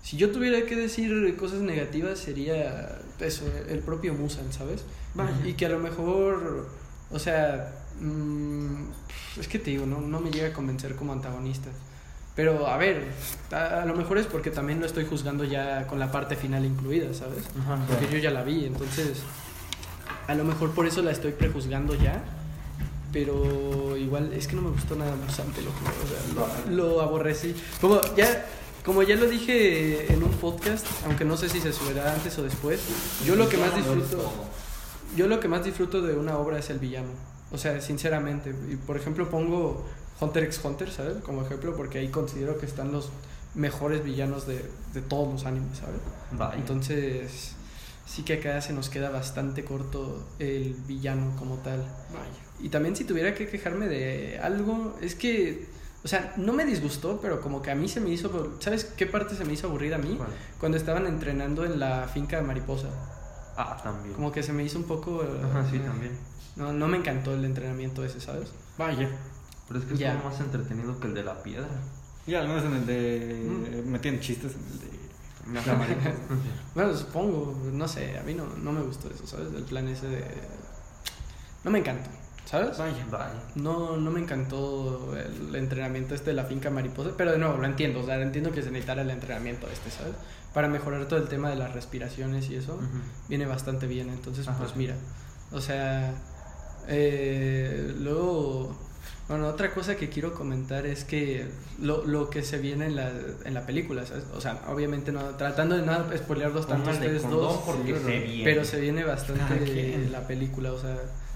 Si 0.05 0.17
yo 0.17 0.29
tuviera 0.29 0.67
que 0.67 0.75
decir 0.75 1.35
cosas 1.35 1.61
negativas 1.61 2.19
sería 2.19 2.99
eso, 3.19 3.43
el 3.67 3.79
propio 3.79 4.13
Musan, 4.13 4.53
¿sabes? 4.53 4.83
Vaya. 5.15 5.35
Y 5.43 5.53
que 5.53 5.65
a 5.65 5.69
lo 5.69 5.79
mejor, 5.79 6.69
o 7.09 7.17
sea, 7.17 7.73
mm, 7.99 8.83
es 9.39 9.47
que 9.47 9.57
te 9.57 9.71
digo, 9.71 9.87
no, 9.87 10.01
no 10.01 10.19
me 10.19 10.29
llega 10.29 10.49
a 10.49 10.53
convencer 10.53 10.95
como 10.95 11.11
antagonista. 11.11 11.71
Pero 12.35 12.67
a 12.67 12.77
ver, 12.77 13.01
a, 13.51 13.81
a 13.81 13.85
lo 13.87 13.95
mejor 13.95 14.19
es 14.19 14.27
porque 14.27 14.51
también 14.51 14.79
lo 14.79 14.85
estoy 14.85 15.05
juzgando 15.05 15.43
ya 15.43 15.87
con 15.87 15.97
la 15.97 16.11
parte 16.11 16.35
final 16.35 16.63
incluida, 16.65 17.11
¿sabes? 17.15 17.43
Ajá. 17.59 17.83
Porque 17.87 18.07
yo 18.13 18.19
ya 18.19 18.29
la 18.29 18.43
vi, 18.43 18.65
entonces 18.65 19.23
a 20.27 20.35
lo 20.35 20.43
mejor 20.43 20.69
por 20.75 20.85
eso 20.85 21.01
la 21.01 21.09
estoy 21.09 21.31
prejuzgando 21.31 21.95
ya. 21.95 22.23
Pero 23.11 23.97
igual 23.97 24.33
es 24.33 24.45
que 24.47 24.55
no 24.55 24.61
me 24.61 24.69
gustó 24.69 24.95
nada 24.95 25.15
Musan, 25.15 25.49
te 25.53 25.63
lo 25.63 25.71
juro. 25.71 25.93
o 26.03 26.07
sea, 26.07 26.71
lo, 26.71 26.75
lo 26.75 27.01
aborrecí. 27.01 27.55
Como 27.81 28.01
ya, 28.15 28.45
como 28.85 29.03
ya 29.03 29.15
lo 29.15 29.27
dije 29.27 30.13
en 30.13 30.23
un 30.23 30.31
podcast, 30.31 30.85
aunque 31.05 31.25
no 31.25 31.35
sé 31.37 31.49
si 31.49 31.59
se 31.59 31.73
subirá 31.73 32.13
antes 32.13 32.37
o 32.37 32.43
después, 32.43 32.79
yo 33.25 33.35
lo 33.35 33.49
que 33.49 33.57
más 33.57 33.75
disfruto, 33.75 34.31
yo 35.15 35.27
lo 35.27 35.39
que 35.39 35.47
más 35.47 35.65
disfruto 35.65 36.01
de 36.01 36.13
una 36.13 36.37
obra 36.37 36.59
es 36.59 36.69
el 36.69 36.79
villano. 36.79 37.09
O 37.51 37.57
sea, 37.57 37.81
sinceramente. 37.81 38.53
Y 38.69 38.75
por 38.75 38.97
ejemplo 38.97 39.29
pongo 39.29 39.85
Hunter 40.19 40.43
x 40.43 40.61
Hunter, 40.63 40.91
¿sabes? 40.91 41.17
Como 41.23 41.41
ejemplo, 41.43 41.75
porque 41.75 41.99
ahí 41.99 42.09
considero 42.09 42.57
que 42.57 42.65
están 42.65 42.91
los 42.91 43.09
mejores 43.55 44.03
villanos 44.03 44.45
de, 44.45 44.63
de 44.93 45.01
todos 45.01 45.31
los 45.31 45.45
animes, 45.45 45.79
¿sabes? 45.79 46.01
Vaya. 46.31 46.55
Entonces, 46.55 47.55
sí 48.05 48.23
que 48.23 48.33
acá 48.33 48.61
se 48.61 48.73
nos 48.73 48.89
queda 48.89 49.09
bastante 49.09 49.63
corto 49.63 50.23
el 50.39 50.75
villano 50.87 51.35
como 51.37 51.55
tal. 51.57 51.83
Y 52.59 52.69
también 52.69 52.95
si 52.95 53.03
tuviera 53.03 53.33
que 53.33 53.47
quejarme 53.47 53.87
de 53.87 54.39
algo, 54.39 54.97
es 55.01 55.15
que, 55.15 55.65
o 56.05 56.07
sea, 56.07 56.35
no 56.37 56.53
me 56.53 56.65
disgustó, 56.65 57.19
pero 57.19 57.41
como 57.41 57.63
que 57.63 57.71
a 57.71 57.75
mí 57.75 57.89
se 57.89 57.99
me 57.99 58.11
hizo, 58.11 58.57
¿sabes 58.59 58.85
qué 58.85 59.07
parte 59.07 59.35
se 59.35 59.43
me 59.43 59.53
hizo 59.53 59.65
aburrida 59.65 59.95
a 59.95 59.97
mí? 59.97 60.13
¿Cuál? 60.15 60.29
Cuando 60.59 60.77
estaban 60.77 61.07
entrenando 61.07 61.65
en 61.65 61.79
la 61.79 62.07
finca 62.07 62.37
de 62.37 62.43
mariposa. 62.43 62.89
Ah, 63.57 63.75
también. 63.81 64.13
Como 64.13 64.31
que 64.31 64.43
se 64.43 64.53
me 64.53 64.63
hizo 64.63 64.77
un 64.77 64.83
poco... 64.83 65.23
Ajá, 65.23 65.67
sí, 65.67 65.79
también. 65.79 66.11
No, 66.57 66.71
no 66.73 66.87
me 66.87 66.97
encantó 66.97 67.33
el 67.33 67.43
entrenamiento 67.43 68.05
ese, 68.05 68.21
¿sabes? 68.21 68.51
Vaya. 68.77 69.09
Pero 69.67 69.79
es 69.79 69.85
que 69.87 69.95
es 69.95 70.11
como 70.11 70.29
más 70.29 70.39
entretenido 70.39 70.99
que 70.99 71.07
el 71.07 71.15
de 71.15 71.23
la 71.23 71.41
piedra. 71.41 71.67
Y 72.27 72.35
al 72.35 72.47
menos 72.47 72.65
en 72.65 72.73
el 72.73 72.85
de. 72.85 73.81
Mm. 73.83 73.89
Metían 73.89 74.19
chistes 74.19 74.53
en 74.53 74.61
el 74.61 74.79
de. 74.79 74.99
Me 75.47 75.65
La 75.65 75.73
mariposa. 75.73 76.13
Bueno, 76.75 76.95
supongo, 76.95 77.57
no 77.71 77.87
sé, 77.87 78.19
a 78.19 78.21
mí 78.21 78.35
no, 78.35 78.45
no 78.45 78.71
me 78.71 78.81
gustó 78.81 79.09
eso, 79.09 79.25
¿sabes? 79.25 79.47
El 79.55 79.63
plan 79.63 79.87
ese 79.87 80.07
de... 80.07 80.23
No 81.63 81.71
me 81.71 81.79
encantó. 81.79 82.09
¿Sabes? 82.45 82.77
Vaya. 82.77 83.05
Vaya. 83.09 83.33
No, 83.55 83.97
no 83.97 84.11
me 84.11 84.19
encantó 84.21 85.13
el 85.17 85.55
entrenamiento 85.55 86.13
este 86.15 86.29
de 86.29 86.35
la 86.35 86.43
finca 86.45 86.69
mariposa, 86.69 87.09
pero 87.17 87.31
de 87.31 87.37
nuevo, 87.39 87.57
lo 87.57 87.65
entiendo, 87.65 88.01
o 88.01 88.05
sea, 88.05 88.21
entiendo 88.21 88.51
que 88.51 88.61
se 88.61 88.69
necesitara 88.69 89.01
el 89.01 89.09
entrenamiento 89.09 89.67
este, 89.67 89.89
¿sabes? 89.89 90.13
Para 90.53 90.67
mejorar 90.67 91.05
todo 91.07 91.19
el 91.19 91.27
tema 91.27 91.49
de 91.49 91.55
las 91.55 91.73
respiraciones 91.73 92.49
y 92.49 92.55
eso, 92.55 92.79
viene 93.27 93.45
bastante 93.47 93.87
bien, 93.87 94.09
entonces, 94.09 94.47
Ajá. 94.47 94.59
pues 94.59 94.75
mira, 94.75 94.93
o 95.51 95.59
sea, 95.59 96.13
eh, 96.87 97.93
luego, 97.99 98.75
bueno, 99.27 99.47
otra 99.47 99.73
cosa 99.73 99.95
que 99.95 100.09
quiero 100.09 100.33
comentar 100.33 100.85
es 100.85 101.03
que 101.03 101.47
lo, 101.81 102.05
lo 102.05 102.29
que 102.29 102.43
se 102.43 102.59
viene 102.59 102.85
en 102.85 102.95
la, 102.95 103.11
en 103.43 103.53
la 103.53 103.65
película, 103.65 104.05
¿sabes? 104.05 104.23
O 104.35 104.39
sea, 104.41 104.61
obviamente 104.67 105.11
no, 105.11 105.21
tratando 105.31 105.75
de 105.77 105.85
no 105.85 106.15
spoilearlos 106.15 106.67
tanto 106.67 106.91
ustedes 106.91 107.23
dos, 107.29 107.57
porque 107.65 107.93
sí, 107.93 107.99
se 107.99 108.05
pero- 108.05 108.21
viene. 108.27 108.43
pero 108.43 108.65
se 108.65 108.79
viene 108.79 109.03
bastante 109.03 109.59
quien. 109.63 110.11
la 110.11 110.27
película, 110.27 110.71
o 110.73 110.79
sea, 110.79 110.95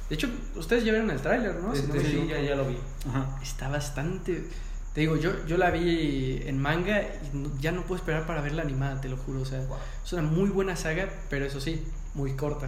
de 0.09 0.15
hecho, 0.15 0.27
ustedes 0.55 0.83
ya 0.83 0.91
vieron 0.91 1.11
el 1.11 1.21
tráiler, 1.21 1.55
¿no? 1.55 1.75
Si 1.75 1.83
no 1.87 1.93
Este, 1.95 2.09
sí, 2.09 2.27
ya, 2.27 2.41
ya 2.41 2.55
lo 2.55 2.67
vi. 2.67 2.77
Ajá. 3.07 3.37
está 3.41 3.69
bastante. 3.69 4.47
Te 4.93 5.01
digo, 5.01 5.15
yo, 5.17 5.45
yo 5.45 5.57
la 5.57 5.69
vi 5.69 6.41
en 6.45 6.59
manga 6.59 7.01
y 7.01 7.37
no- 7.37 7.51
ya 7.59 7.71
no 7.71 7.83
puedo 7.83 7.97
esperar 7.97 8.25
para 8.25 8.41
verla 8.41 8.63
animada, 8.63 8.99
te 9.01 9.07
lo 9.07 9.17
juro. 9.17 9.41
O 9.41 9.45
sea, 9.45 9.61
es 10.03 10.13
una 10.13 10.23
muy 10.23 10.49
buena 10.49 10.75
saga, 10.75 11.09
pero 11.29 11.45
eso 11.45 11.61
sí, 11.61 11.85
muy 12.15 12.33
corta. 12.35 12.67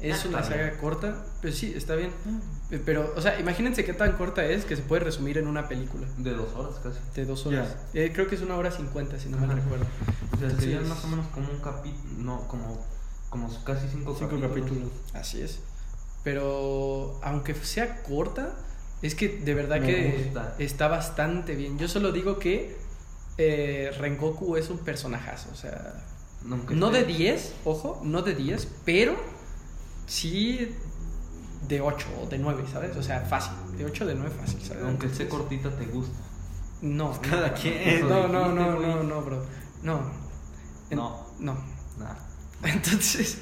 Es 0.00 0.24
Ah, 0.24 0.28
una 0.30 0.42
saga 0.42 0.64
bien. 0.64 0.76
corta, 0.80 1.24
pero 1.40 1.54
sí, 1.54 1.72
está 1.76 1.94
bien. 1.94 2.10
Eh, 2.72 2.82
Pero, 2.84 3.14
o 3.16 3.20
sea, 3.22 3.38
imagínense 3.38 3.84
qué 3.84 3.92
tan 3.94 4.14
corta 4.16 4.44
es 4.44 4.64
que 4.64 4.74
se 4.74 4.82
puede 4.82 5.04
resumir 5.04 5.38
en 5.38 5.46
una 5.46 5.68
película 5.68 6.08
De 6.18 6.32
dos 6.32 6.52
horas 6.56 6.74
casi. 6.82 6.98
de 7.14 7.24
dos 7.24 7.46
horas. 7.46 7.76
Eh, 7.94 8.10
creo 8.12 8.26
que 8.26 8.34
es 8.34 8.40
una 8.42 8.56
hora 8.56 8.72
cincuenta, 8.72 9.16
si 9.20 9.28
no 9.28 9.36
mal 9.38 9.50
Ajá. 9.52 9.60
recuerdo. 9.60 9.84
O 9.84 10.36
sea, 10.38 10.46
Entonces- 10.48 10.58
serían 10.58 10.88
más 10.88 11.04
o 11.04 11.06
menos 11.06 11.26
como 11.28 11.48
un 11.50 11.60
capítulo. 11.60 12.14
No, 12.18 12.48
como, 12.48 12.84
como 13.30 13.48
casi 13.62 13.86
cinco, 13.88 14.16
Cinco 14.18 14.40
capítulos. 14.40 14.90
Así 15.14 15.40
es. 15.40 15.60
Pero 16.24 17.18
aunque 17.22 17.54
sea 17.54 18.02
corta, 18.02 18.54
es 19.02 19.14
que 19.14 19.28
de 19.28 19.54
verdad 19.54 19.80
Me 19.80 19.86
que 19.86 20.22
gusta. 20.24 20.54
está 20.58 20.88
bastante 20.88 21.54
bien. 21.56 21.78
Yo 21.78 21.88
solo 21.88 22.12
digo 22.12 22.38
que 22.38 22.76
eh, 23.38 23.90
Rengoku 23.98 24.56
es 24.56 24.70
un 24.70 24.78
personajazo. 24.78 25.48
O 25.52 25.56
sea, 25.56 26.04
Aunque 26.48 26.74
no 26.74 26.90
de 26.90 27.04
10, 27.04 27.54
ojo, 27.64 28.00
no 28.04 28.22
de 28.22 28.34
10, 28.34 28.68
pero 28.84 29.16
sí 30.06 30.74
de 31.68 31.80
8 31.80 32.06
o 32.22 32.26
de 32.26 32.38
9, 32.38 32.64
¿sabes? 32.72 32.96
O 32.96 33.02
sea, 33.02 33.20
fácil. 33.20 33.54
De 33.76 33.84
8 33.84 34.04
o 34.04 34.06
de 34.06 34.14
9 34.14 34.34
fácil, 34.38 34.60
¿sabes? 34.62 34.84
Aunque 34.84 35.06
esté 35.06 35.28
cortita, 35.28 35.70
te 35.70 35.86
gusta. 35.86 36.16
No, 36.82 37.18
Cada 37.20 37.48
no, 37.48 37.54
quien. 37.54 38.08
No, 38.08 38.28
no, 38.28 38.52
no, 38.52 38.78
no, 38.80 39.02
no, 39.02 39.22
bro. 39.22 39.44
No. 39.82 40.00
No. 40.90 41.26
No. 41.38 41.54
Nah. 41.98 42.14
Entonces, 42.74 43.38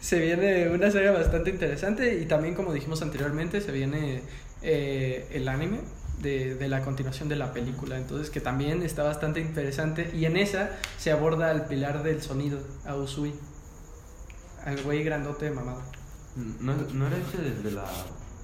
se 0.00 0.18
viene 0.18 0.68
una 0.68 0.90
saga 0.90 1.12
bastante 1.12 1.50
interesante 1.50 2.18
y 2.20 2.26
también, 2.26 2.54
como 2.54 2.72
dijimos 2.72 3.02
anteriormente, 3.02 3.60
se 3.60 3.70
viene 3.72 4.22
eh, 4.62 5.28
el 5.32 5.48
anime 5.48 5.80
de, 6.20 6.54
de 6.54 6.68
la 6.68 6.82
continuación 6.82 7.28
de 7.28 7.36
la 7.36 7.52
película. 7.52 7.96
Entonces, 7.96 8.30
que 8.30 8.40
también 8.40 8.82
está 8.82 9.02
bastante 9.02 9.40
interesante. 9.40 10.10
Y 10.14 10.24
en 10.24 10.36
esa 10.36 10.70
se 10.98 11.12
aborda 11.12 11.50
al 11.50 11.66
pilar 11.66 12.02
del 12.02 12.20
sonido, 12.22 12.58
a 12.84 12.96
Usui, 12.96 13.34
al 14.64 14.82
güey 14.82 15.04
grandote 15.04 15.50
mamado. 15.50 15.82
¿No, 16.60 16.74
¿No 16.74 17.06
era 17.06 17.16
ese 17.16 17.38
desde 17.38 17.70
la 17.70 17.84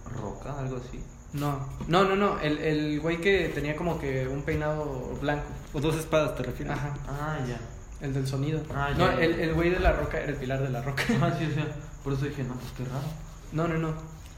roca, 0.04 0.58
algo 0.58 0.76
así? 0.76 1.00
No, 1.32 1.68
no, 1.88 2.04
no, 2.04 2.16
no. 2.16 2.40
El, 2.40 2.58
el 2.58 3.00
güey 3.00 3.20
que 3.20 3.48
tenía 3.48 3.74
como 3.76 3.98
que 3.98 4.28
un 4.28 4.42
peinado 4.42 5.16
blanco. 5.20 5.46
O 5.72 5.80
dos 5.80 5.96
espadas, 5.96 6.36
¿te 6.36 6.42
refieres? 6.44 6.72
Ajá, 6.74 6.94
Ah, 7.08 7.38
ya. 7.48 7.58
El 8.00 8.14
del 8.14 8.26
sonido. 8.26 8.62
Ah, 8.74 8.90
no, 8.96 9.06
ya, 9.10 9.16
ya. 9.18 9.24
el, 9.24 9.40
el 9.40 9.54
güey 9.54 9.70
de 9.70 9.80
la 9.80 9.92
roca 9.92 10.18
era 10.18 10.28
el 10.32 10.36
pilar 10.36 10.62
de 10.62 10.70
la 10.70 10.82
roca. 10.82 11.02
Ah, 11.20 11.34
sí, 11.38 11.46
o 11.50 11.54
sea, 11.54 11.66
por 12.04 12.12
eso 12.14 12.24
dije, 12.24 12.42
no, 12.44 12.54
pues 12.54 12.72
qué 12.76 12.84
raro. 12.84 13.04
No, 13.52 13.68
no, 13.68 13.78
no. 13.78 13.94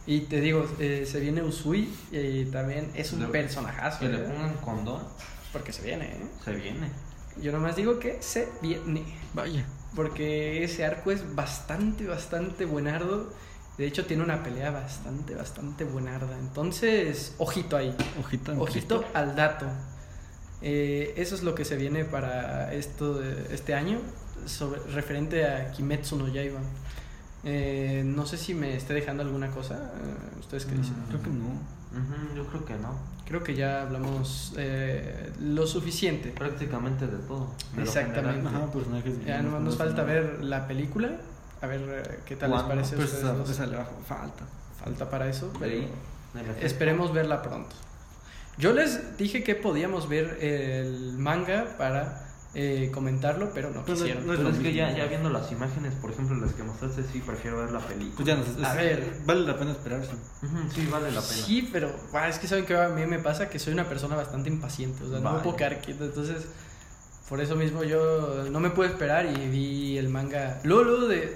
Y 0.06 0.22
te 0.22 0.40
digo, 0.40 0.66
eh, 0.80 1.04
se 1.06 1.20
viene 1.20 1.42
Usui 1.42 1.88
y 2.10 2.44
también 2.46 2.90
es 2.94 3.12
un 3.12 3.20
Le- 3.20 3.26
personajazo. 3.28 4.00
Que 4.00 4.08
le 4.08 4.18
¿eh? 4.18 4.20
pongan 4.24 4.54
condón, 4.56 5.02
Porque 5.52 5.72
se 5.72 5.82
viene, 5.82 6.06
¿eh? 6.06 6.26
se 6.44 6.52
viene. 6.52 6.90
Yo 7.40 7.52
nomás 7.52 7.76
digo 7.76 7.98
que 7.98 8.20
se 8.20 8.48
viene. 8.60 9.04
Vaya. 9.32 9.64
Porque 9.94 10.64
ese 10.64 10.84
arco 10.84 11.10
es 11.12 11.34
bastante, 11.36 12.06
bastante 12.06 12.64
buenardo. 12.64 13.32
De 13.78 13.86
hecho, 13.86 14.04
tiene 14.04 14.22
una 14.22 14.42
pelea 14.42 14.70
bastante, 14.70 15.34
bastante 15.34 15.84
buenarda. 15.84 16.36
Entonces, 16.38 17.34
ojito 17.38 17.76
ahí. 17.76 17.94
Ojito. 18.20 18.52
Ojito 18.60 19.00
Cristo. 19.02 19.04
al 19.14 19.34
dato. 19.36 19.66
Eh, 20.62 21.14
eso 21.16 21.34
es 21.34 21.42
lo 21.42 21.54
que 21.54 21.64
se 21.64 21.76
viene 21.76 22.04
para 22.04 22.72
esto 22.72 23.14
de- 23.18 23.54
este 23.54 23.74
año 23.74 23.98
sobre, 24.46 24.80
referente 24.94 25.44
a 25.46 25.70
Kimetsu 25.72 26.16
no 26.16 26.28
Yaiba. 26.28 26.60
Eh, 27.44 28.02
no 28.06 28.24
sé 28.26 28.36
si 28.36 28.54
me 28.54 28.76
esté 28.76 28.94
dejando 28.94 29.22
alguna 29.22 29.50
cosa. 29.50 29.74
eh, 29.96 30.38
¿Ustedes 30.38 30.64
qué 30.66 30.74
dicen? 30.76 30.94
Mm. 31.00 31.08
Creo 31.08 31.22
que 31.22 31.30
no. 31.30 31.46
Ujú, 31.46 32.36
yo 32.36 32.46
creo 32.46 32.64
que 32.64 32.74
no. 32.74 32.98
Creo 33.26 33.42
que 33.42 33.54
ya 33.54 33.82
hablamos 33.82 34.54
eh, 34.56 35.32
lo 35.40 35.66
suficiente. 35.66 36.30
Prácticamente 36.30 37.06
de 37.06 37.18
todo. 37.18 37.50
de 37.76 37.82
Exactamente. 37.82 38.46
Ajá, 38.48 38.70
personajes. 38.70 39.24
Ya 39.24 39.42
nos 39.42 39.60
no 39.60 39.70
falta 39.72 40.04
ver 40.04 40.38
la 40.44 40.66
película. 40.68 41.10
A 41.60 41.66
ver 41.66 41.80
eh, 41.88 42.18
qué 42.26 42.36
tal 42.36 42.50
les 42.52 42.62
parece. 42.62 42.94
a 42.94 42.98
Pues 42.98 43.12
esa 43.50 43.66
le 43.66 43.76
va- 43.76 43.88
falta. 44.06 44.44
Falta 44.82 45.08
para 45.10 45.28
eso. 45.28 45.52
Pero 45.58 45.72
ahí, 45.72 45.88
esperemos 46.60 47.12
verla 47.12 47.42
pronto. 47.42 47.74
Yo 48.58 48.72
les 48.72 49.16
dije 49.16 49.42
que 49.42 49.54
podíamos 49.54 50.08
ver 50.08 50.38
el 50.40 51.14
manga 51.18 51.74
para 51.78 52.28
eh, 52.54 52.90
comentarlo, 52.92 53.50
pero 53.54 53.70
no 53.70 53.84
quisieron. 53.84 54.26
no 54.26 54.32
es 54.34 54.38
Pero 54.38 54.50
lo 54.50 54.54
es 54.56 54.62
que 54.62 54.74
ya, 54.74 54.92
viendo 55.06 55.30
las 55.30 55.50
imágenes, 55.52 55.94
por 55.94 56.10
ejemplo, 56.10 56.36
las 56.36 56.52
que 56.52 56.62
mostraste, 56.62 57.02
sí, 57.10 57.20
prefiero 57.24 57.58
ver 57.58 57.70
la 57.72 57.80
película. 57.80 58.14
Pues 58.16 58.26
ya 58.28 58.36
nos. 58.36 58.48
es- 58.48 58.62
A 58.62 58.74
ver. 58.74 59.20
Vale 59.24 59.40
la 59.46 59.58
pena 59.58 59.70
esperarse. 59.72 60.10
Sí, 60.74 60.86
vale 60.90 61.10
la 61.10 61.20
pena. 61.22 61.42
Sí, 61.46 61.68
pero 61.72 61.90
es 62.28 62.38
que 62.38 62.46
saben 62.46 62.66
que 62.66 62.76
a 62.76 62.88
mí 62.90 63.06
me 63.06 63.18
pasa 63.20 63.48
que 63.48 63.58
soy 63.58 63.72
una 63.72 63.88
persona 63.88 64.16
bastante 64.16 64.50
impaciente, 64.50 65.02
o 65.04 65.10
sea, 65.10 65.20
no 65.20 65.42
puedo 65.42 65.56
quedar 65.56 65.80
quieto, 65.80 66.04
entonces 66.04 66.46
por 67.28 67.40
eso 67.40 67.56
mismo 67.56 67.82
yo 67.84 68.44
no 68.50 68.60
me 68.60 68.68
puedo 68.68 68.90
esperar 68.90 69.24
y 69.24 69.48
vi 69.48 69.96
el 69.96 70.10
manga 70.10 70.60
luego, 70.64 70.84
luego 70.84 71.08
de 71.08 71.34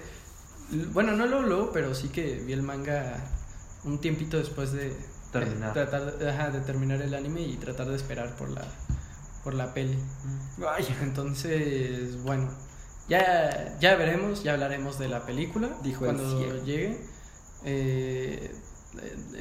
bueno, 0.93 1.13
no 1.13 1.27
luego, 1.27 1.45
luego, 1.47 1.71
pero 1.73 1.95
sí 1.95 2.09
que 2.09 2.43
vi 2.45 2.53
el 2.53 2.63
manga 2.63 3.15
un 3.85 3.99
tiempito 4.01 4.37
después 4.37 4.73
de 4.73 4.95
Terminar. 5.41 5.75
de 5.75 5.87
tratar 5.87 6.19
de, 6.19 6.31
ajá, 6.31 6.51
de 6.51 6.61
terminar 6.61 7.01
el 7.03 7.15
anime 7.15 7.43
y 7.43 7.57
tratar 7.57 7.87
de 7.89 7.97
esperar 7.97 8.35
por 8.37 8.51
la 8.51 8.63
por 9.45 9.55
la 9.55 9.73
peli. 9.75 9.97
Mm. 9.97 10.61
Vaya. 10.61 10.97
Entonces, 11.03 12.21
bueno, 12.25 12.51
ya, 13.09 13.77
ya 13.81 13.95
veremos, 13.95 14.43
ya 14.43 14.55
hablaremos 14.55 14.99
de 14.99 15.09
la 15.09 15.25
película 15.25 15.69
Dijo 15.83 16.05
cuando 16.05 16.65
llegue. 16.65 16.99
Eh, 17.65 18.51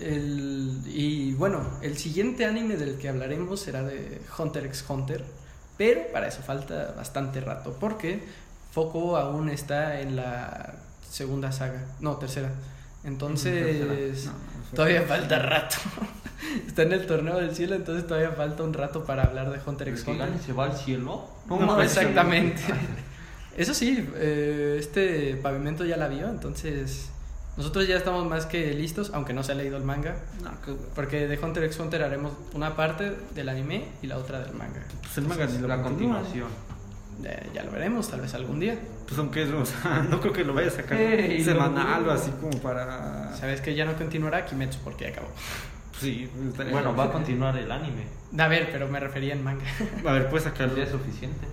el- 0.01 0.81
y 0.85 1.33
bueno, 1.33 1.61
el 1.81 1.97
siguiente 1.97 2.45
anime 2.45 2.77
del 2.77 2.97
que 2.97 3.09
hablaremos 3.09 3.59
será 3.61 3.83
de 3.83 4.21
Hunter 4.37 4.65
x 4.65 4.85
Hunter, 4.87 5.23
pero 5.77 6.01
para 6.11 6.27
eso 6.27 6.41
falta 6.41 6.93
bastante 6.95 7.41
rato, 7.41 7.75
porque 7.79 8.23
Foco 8.71 9.17
aún 9.17 9.49
está 9.49 10.01
en 10.01 10.15
la 10.17 10.75
segunda 11.09 11.51
saga, 11.51 11.85
no, 12.01 12.17
tercera. 12.17 12.51
Entonces, 13.03 13.53
Tercera. 13.79 14.31
No, 14.33 14.37
no, 14.37 14.54
todavía 14.75 15.01
falta 15.03 15.39
rato. 15.39 15.77
Está 16.67 16.83
en 16.83 16.93
el 16.93 17.07
torneo 17.07 17.37
del 17.37 17.55
cielo, 17.55 17.75
entonces 17.75 18.05
todavía 18.05 18.31
falta 18.31 18.63
un 18.63 18.73
rato 18.73 19.03
para 19.03 19.23
hablar 19.23 19.49
de 19.51 19.59
Hunter 19.65 19.89
x 19.89 20.05
Hunter. 20.07 20.29
se 20.45 20.53
va 20.53 20.65
al 20.65 20.77
cielo. 20.77 21.27
No, 21.47 21.57
mames, 21.57 21.97
exactamente. 21.97 22.61
Eso 23.57 23.73
sí, 23.73 24.07
eh, 24.15 24.75
este 24.77 25.37
pavimento 25.37 25.85
ya 25.85 25.95
la 25.95 26.09
vio, 26.09 26.27
entonces 26.27 27.09
nosotros 27.57 27.87
ya 27.87 27.95
estamos 27.95 28.27
más 28.27 28.45
que 28.45 28.73
listos, 28.73 29.11
aunque 29.13 29.31
no 29.31 29.41
se 29.43 29.53
ha 29.53 29.55
leído 29.55 29.77
el 29.77 29.83
manga, 29.83 30.17
No, 30.43 30.51
qué 30.63 30.75
porque 30.93 31.27
de 31.27 31.39
Hunter 31.39 31.63
x 31.63 31.79
Hunter 31.79 32.03
haremos 32.03 32.33
una 32.53 32.75
parte 32.75 33.15
del 33.33 33.47
anime 33.47 33.85
y 34.01 34.07
la 34.07 34.17
otra 34.17 34.39
del 34.39 34.53
manga. 34.53 34.83
Pues 35.01 35.17
el 35.17 35.25
manga 35.25 35.45
lo 35.45 35.67
La 35.67 35.81
continuación. 35.81 36.49
Eh, 37.23 37.49
ya 37.53 37.63
lo 37.63 37.71
veremos, 37.71 38.09
tal 38.09 38.19
vez 38.21 38.33
algún 38.33 38.59
día. 38.59 38.77
Pues 39.07 39.19
aunque 39.19 39.43
es, 39.43 39.49
o 39.53 39.65
sea, 39.65 40.05
no 40.09 40.19
creo 40.19 40.33
que 40.33 40.43
lo 40.43 40.53
vaya 40.53 40.67
a 40.67 40.71
sacar 40.71 40.97
Ey, 40.99 41.43
semanal 41.43 42.03
no. 42.05 42.11
o 42.11 42.13
así 42.13 42.31
como 42.41 42.57
para. 42.61 43.33
Sabes 43.35 43.61
que 43.61 43.75
ya 43.75 43.85
no 43.85 43.95
continuará 43.95 44.45
Kimetsu 44.45 44.79
porque 44.83 45.05
ya 45.05 45.11
acabó. 45.11 45.27
Sí, 45.99 46.29
estaría 46.49 46.73
Bueno, 46.73 46.93
bien. 46.93 46.99
va 46.99 47.09
a 47.09 47.11
continuar 47.13 47.55
el 47.57 47.71
anime. 47.71 48.03
A 48.37 48.47
ver, 48.47 48.69
pero 48.71 48.87
me 48.89 48.99
refería 48.99 49.33
en 49.33 49.43
manga. 49.43 49.63
A 50.05 50.11
ver, 50.11 50.29
puedes 50.29 50.43
sacarlo. 50.43 50.75
Ya 50.75 50.83
es 50.83 50.89
suficiente. 50.89 51.47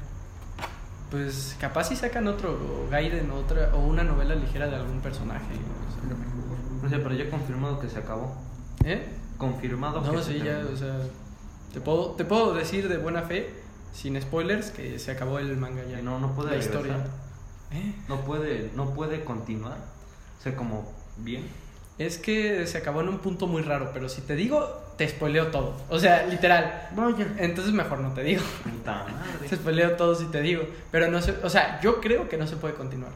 Pues 1.10 1.56
capaz 1.60 1.84
si 1.84 1.96
sacan 1.96 2.26
otro 2.26 2.88
Gaiden 2.90 3.30
o 3.30 3.36
otra 3.36 3.70
o 3.74 3.80
una 3.86 4.02
novela 4.02 4.34
ligera 4.34 4.66
de 4.66 4.76
algún 4.76 5.00
personaje. 5.00 5.44
No 6.82 6.88
sé, 6.88 6.98
pero 6.98 7.14
ya 7.14 7.28
confirmado 7.30 7.78
que 7.78 7.88
se 7.88 7.98
acabó. 7.98 8.34
¿Eh? 8.84 9.06
Confirmado 9.36 10.02
que 10.02 10.10
No, 10.10 10.22
se 10.22 10.32
sí, 10.32 10.38
ya, 10.38 10.44
terminó. 10.56 10.70
o 10.72 10.76
sea, 10.76 10.94
te 11.72 11.80
puedo, 11.80 12.12
te 12.12 12.24
puedo 12.24 12.54
decir 12.54 12.88
de 12.88 12.96
buena 12.96 13.22
fe, 13.22 13.50
sin 13.92 14.20
spoilers, 14.20 14.70
que 14.70 14.98
se 14.98 15.10
acabó 15.12 15.38
el 15.38 15.56
manga 15.56 15.82
ya. 15.84 16.00
Y 16.00 16.02
no, 16.02 16.18
no 16.18 16.32
puede 16.34 16.48
la 16.50 16.56
regresar. 16.56 16.80
historia. 16.80 17.04
No 18.08 18.20
puede, 18.24 18.70
no 18.74 18.94
puede 18.94 19.24
continuar. 19.24 19.78
O 20.38 20.42
sea, 20.42 20.56
como 20.56 20.92
bien. 21.18 21.46
Es 21.98 22.18
que 22.18 22.66
se 22.66 22.78
acabó 22.78 23.00
en 23.00 23.08
un 23.08 23.18
punto 23.18 23.46
muy 23.46 23.62
raro, 23.62 23.90
pero 23.92 24.08
si 24.08 24.22
te 24.22 24.34
digo, 24.34 24.82
te 24.96 25.08
spoileo 25.08 25.48
todo. 25.48 25.76
O 25.88 25.98
sea, 25.98 26.26
literal. 26.26 26.88
Vaya. 26.96 27.26
Entonces 27.38 27.72
mejor 27.72 28.00
no 28.00 28.12
te 28.12 28.22
digo. 28.22 28.42
Puta 28.64 29.04
madre. 29.04 29.48
Te 29.48 29.56
spoileo 29.56 29.96
todo 29.96 30.14
si 30.14 30.26
te 30.26 30.40
digo. 30.40 30.64
Pero 30.90 31.10
no 31.10 31.20
sé, 31.22 31.36
o 31.42 31.50
sea, 31.50 31.80
yo 31.80 32.00
creo 32.00 32.28
que 32.28 32.36
no 32.36 32.46
se 32.46 32.56
puede 32.56 32.74
continuar. 32.74 33.12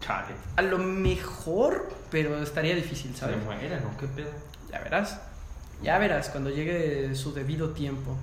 Chale. 0.00 0.34
A 0.56 0.62
lo 0.62 0.78
mejor, 0.78 1.88
pero 2.10 2.40
estaría 2.42 2.74
difícil, 2.74 3.12
Se 3.14 3.20
¿sabes? 3.20 3.36
¿Qué 3.98 4.06
pedo? 4.08 4.30
Ya 4.70 4.80
verás. 4.80 5.20
Ya 5.82 5.98
verás 5.98 6.28
cuando 6.30 6.50
llegue 6.50 7.14
su 7.14 7.32
debido 7.32 7.70
tiempo. 7.70 8.16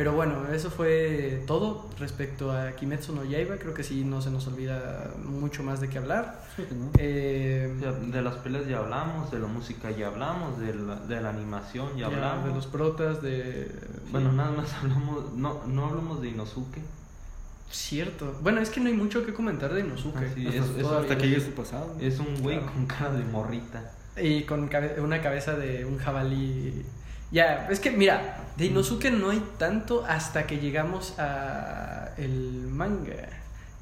Pero 0.00 0.14
bueno, 0.14 0.48
eso 0.50 0.70
fue 0.70 1.42
todo 1.46 1.90
respecto 1.98 2.52
a 2.52 2.72
Kimetsu 2.72 3.14
no 3.14 3.22
Yaiba. 3.22 3.56
Creo 3.56 3.74
que 3.74 3.82
sí 3.82 4.02
no 4.02 4.22
se 4.22 4.30
nos 4.30 4.46
olvida 4.46 5.10
mucho 5.22 5.62
más 5.62 5.78
de 5.82 5.90
qué 5.90 5.98
hablar. 5.98 6.40
No. 6.56 6.90
Eh, 6.98 7.70
De 8.10 8.22
las 8.22 8.36
peleas 8.36 8.66
ya 8.66 8.78
hablamos, 8.78 9.30
de 9.30 9.38
la 9.40 9.46
música 9.46 9.90
ya 9.90 10.06
hablamos, 10.06 10.58
de 10.58 10.72
la, 10.72 10.96
de 10.96 11.20
la 11.20 11.28
animación 11.28 11.90
ya, 11.98 11.98
ya, 11.98 12.06
hablamos. 12.06 12.46
de 12.46 12.54
los 12.54 12.66
protas, 12.66 13.20
de... 13.20 13.70
Bueno, 14.10 14.32
nada 14.32 14.52
más 14.52 14.72
hablamos, 14.72 15.34
no, 15.34 15.60
no 15.66 15.84
hablamos 15.84 16.22
de 16.22 16.28
Inosuke. 16.28 16.80
Cierto. 17.70 18.34
Bueno, 18.42 18.62
es 18.62 18.70
que 18.70 18.80
no 18.80 18.88
hay 18.88 18.94
mucho 18.94 19.26
que 19.26 19.34
comentar 19.34 19.74
de 19.74 19.80
Inosuke. 19.80 20.16
Ah, 20.16 20.32
sí, 20.34 20.46
Hasta- 20.48 21.18
que 21.18 21.28
llegue 21.28 21.40
su 21.42 21.50
pasado. 21.52 21.94
Es 22.00 22.18
un 22.18 22.40
güey 22.40 22.56
Claro. 22.56 22.72
con 22.72 22.86
cara 22.86 23.12
de 23.12 23.24
morrita. 23.24 23.92
Y 24.16 24.44
con 24.44 24.66
cabe- 24.68 24.98
una 25.00 25.20
cabeza 25.20 25.54
de 25.56 25.84
un 25.84 25.98
jabalí. 25.98 26.86
Ya, 27.30 27.68
es 27.70 27.80
que 27.80 27.90
mira, 27.90 28.38
de 28.56 28.66
Inosuke 28.66 29.10
no 29.10 29.30
hay 29.30 29.42
tanto 29.58 30.04
hasta 30.04 30.46
que 30.46 30.58
llegamos 30.58 31.18
a 31.18 32.10
el 32.16 32.66
manga. 32.68 33.28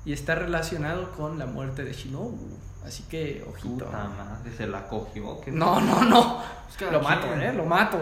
Y 0.05 0.13
está 0.13 0.35
relacionado 0.35 1.13
con 1.13 1.39
la 1.39 1.47
muerte 1.47 1.85
de 1.85 1.93
Shinobu. 1.93 2.59
Así 2.85 3.03
que, 3.05 3.45
ojito. 3.47 3.85
Puta 3.85 4.09
madre, 4.09 4.51
se 4.57 4.67
la 4.67 4.87
cogió. 4.87 5.41
¿qué 5.41 5.51
No, 5.51 5.81
no, 5.81 6.05
no. 6.05 6.43
Es 6.69 6.77
que 6.77 6.91
Lo 6.91 7.03
mato, 7.03 7.27
eh, 7.35 7.53
lo 7.53 7.65
mato. 7.67 7.99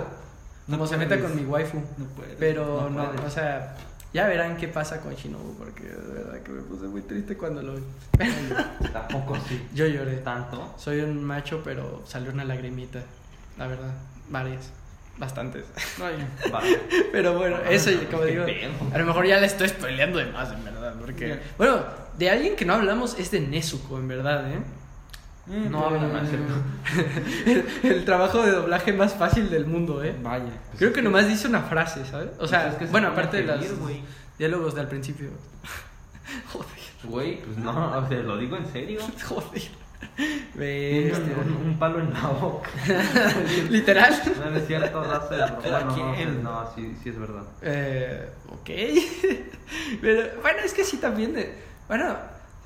No 0.68 0.76
Como 0.76 0.86
se 0.86 0.96
meta 0.96 1.20
con 1.20 1.34
mi 1.34 1.44
waifu. 1.44 1.78
No 1.96 2.04
puede. 2.06 2.34
Pero 2.36 2.90
no, 2.90 3.06
puedes. 3.06 3.20
o 3.24 3.30
sea, 3.30 3.76
ya 4.12 4.26
verán 4.26 4.56
qué 4.56 4.68
pasa 4.68 5.00
con 5.00 5.14
Shinobu. 5.14 5.54
Porque 5.56 5.84
de 5.84 6.12
verdad 6.12 6.40
que 6.42 6.52
me 6.52 6.62
puse 6.62 6.86
muy 6.86 7.02
triste 7.02 7.36
cuando 7.36 7.62
lo 7.62 7.74
vi. 7.74 7.82
Tampoco 8.92 9.36
así. 9.36 9.66
Yo 9.74 9.86
lloré. 9.86 10.18
Tanto. 10.18 10.74
Soy 10.76 11.00
un 11.00 11.24
macho, 11.24 11.62
pero 11.64 12.02
salió 12.06 12.30
una 12.30 12.44
lagrimita. 12.44 13.00
La 13.58 13.66
verdad, 13.66 13.92
varias. 14.28 14.70
Bastantes. 15.18 15.64
Vaya. 15.98 16.28
Vale. 16.52 16.78
Pero 17.12 17.38
bueno, 17.38 17.56
Ah, 17.64 17.70
eso, 17.70 17.90
como 18.10 18.24
digo, 18.24 18.44
pedo. 18.44 18.70
a 18.92 18.98
lo 18.98 19.06
mejor 19.06 19.26
ya 19.26 19.38
le 19.40 19.46
estoy 19.46 19.68
spoileando 19.68 20.18
de 20.18 20.26
más, 20.26 20.52
en 20.52 20.64
verdad. 20.64 20.94
Porque, 21.00 21.28
Ya. 21.28 21.40
bueno, 21.56 21.80
de 22.18 22.30
alguien 22.30 22.54
que 22.56 22.64
no 22.64 22.74
hablamos 22.74 23.18
es 23.18 23.30
de 23.30 23.40
Nezuko, 23.40 23.98
en 23.98 24.08
verdad, 24.08 24.50
¿eh? 24.52 24.58
No 25.46 25.86
habla 25.86 26.00
más. 26.08 26.28
el, 27.46 27.64
el 27.84 28.04
trabajo 28.04 28.42
de 28.42 28.50
doblaje 28.50 28.92
más 28.92 29.14
fácil 29.14 29.48
del 29.48 29.64
mundo, 29.64 30.02
¿eh? 30.02 30.14
Vaya. 30.22 30.50
Creo 30.76 30.92
que 30.92 31.00
nomás 31.02 31.28
dice 31.28 31.46
una 31.48 31.62
frase, 31.62 32.04
¿sabes? 32.04 32.30
O 32.38 32.46
sea, 32.48 32.62
Pues 32.62 32.72
es 32.74 32.78
que 32.80 32.86
bueno, 32.86 33.08
aparte 33.08 33.38
de 33.38 33.44
los 33.44 33.64
diálogos 34.38 34.74
de 34.74 34.80
al 34.80 34.88
principio. 34.88 35.30
Joder, 36.52 36.68
Güey, 37.04 37.40
pues 37.42 37.56
no, 37.58 37.70
o 37.98 38.08
sea, 38.08 38.18
lo 38.18 38.36
digo 38.36 38.56
en 38.56 38.66
serio. 38.72 39.00
joder. 39.24 39.62
Bestia. 40.54 41.34
un- 41.44 41.66
un 41.68 41.78
palo 41.78 42.00
en 42.00 42.12
la 42.12 42.28
boca. 42.28 42.68
Literal. 43.70 44.14
No, 44.38 44.50
no 44.50 44.56
es 44.56 44.66
cierto, 44.66 45.02
raza 45.04 45.34
de 45.36 45.44
broma. 45.46 45.62
Cada 45.62 45.84
No, 45.84 46.42
no, 46.42 46.70
sí, 46.74 46.96
sí 47.02 47.08
es 47.10 47.18
verdad. 47.18 47.42
Eh, 47.62 48.28
ok. 48.48 48.70
Pero 50.00 50.40
bueno, 50.42 50.58
es 50.64 50.72
que 50.74 50.84
sí 50.84 50.98
también 50.98 51.34
de. 51.34 51.54
Bueno, 51.88 52.16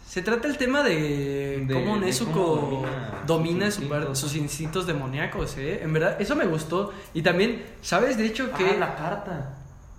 se 0.06 0.22
trata 0.22 0.48
el 0.48 0.56
tema 0.58 0.82
de, 0.82 1.64
De- 1.66 1.74
cómo 1.74 1.96
Nezuko 1.96 2.86
domina, 3.26 3.66
domina 3.66 3.70
su 3.70 3.80
sus 3.82 3.84
instintos. 3.90 4.18
sus 4.18 4.36
instintos 4.36 4.86
demoníacos, 4.86 5.56
¿eh? 5.56 5.82
En 5.82 5.92
verdad, 5.92 6.16
eso 6.20 6.36
me 6.36 6.46
gustó. 6.46 6.92
Y 7.14 7.22
también, 7.22 7.64
¿sabes? 7.82 8.16
De 8.16 8.26
hecho, 8.26 8.52
que. 8.52 8.64
Ah, 8.70 8.76
la 8.78 8.94
carta. 8.96 9.56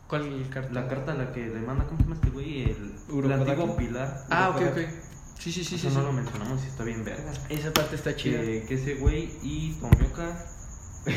¿Cuál 0.08 0.46
carta? 0.50 0.74
La 0.74 0.88
carta 0.90 1.12
a 1.14 1.16
la 1.16 1.32
que 1.32 1.40
le 1.40 1.60
manda, 1.62 1.86
¿cómo 1.86 1.98
se 1.98 2.04
llama 2.04 2.16
este 2.16 2.30
güey? 2.30 2.64
El, 2.64 2.96
el 3.26 3.32
antiguo 3.32 3.78
pilar. 3.78 4.26
Ah, 4.30 4.50
ok, 4.50 4.62
ok. 4.72 4.78
Sí, 5.42 5.52
sí, 5.52 5.64
sí, 5.64 5.76
Eso 5.76 5.90
sí. 5.90 5.96
no 5.96 6.02
sí. 6.02 6.06
lo 6.08 6.14
mencionamos 6.14 6.64
y 6.64 6.68
está 6.68 6.84
bien 6.84 7.04
verga. 7.04 7.32
Esa 7.50 7.74
parte 7.74 7.96
está 7.96 8.16
chida. 8.16 8.42
Que, 8.42 8.64
que 8.68 8.76
ese 8.76 8.96
güey 8.96 9.32
y 9.42 9.74
Tomioka 9.74 10.46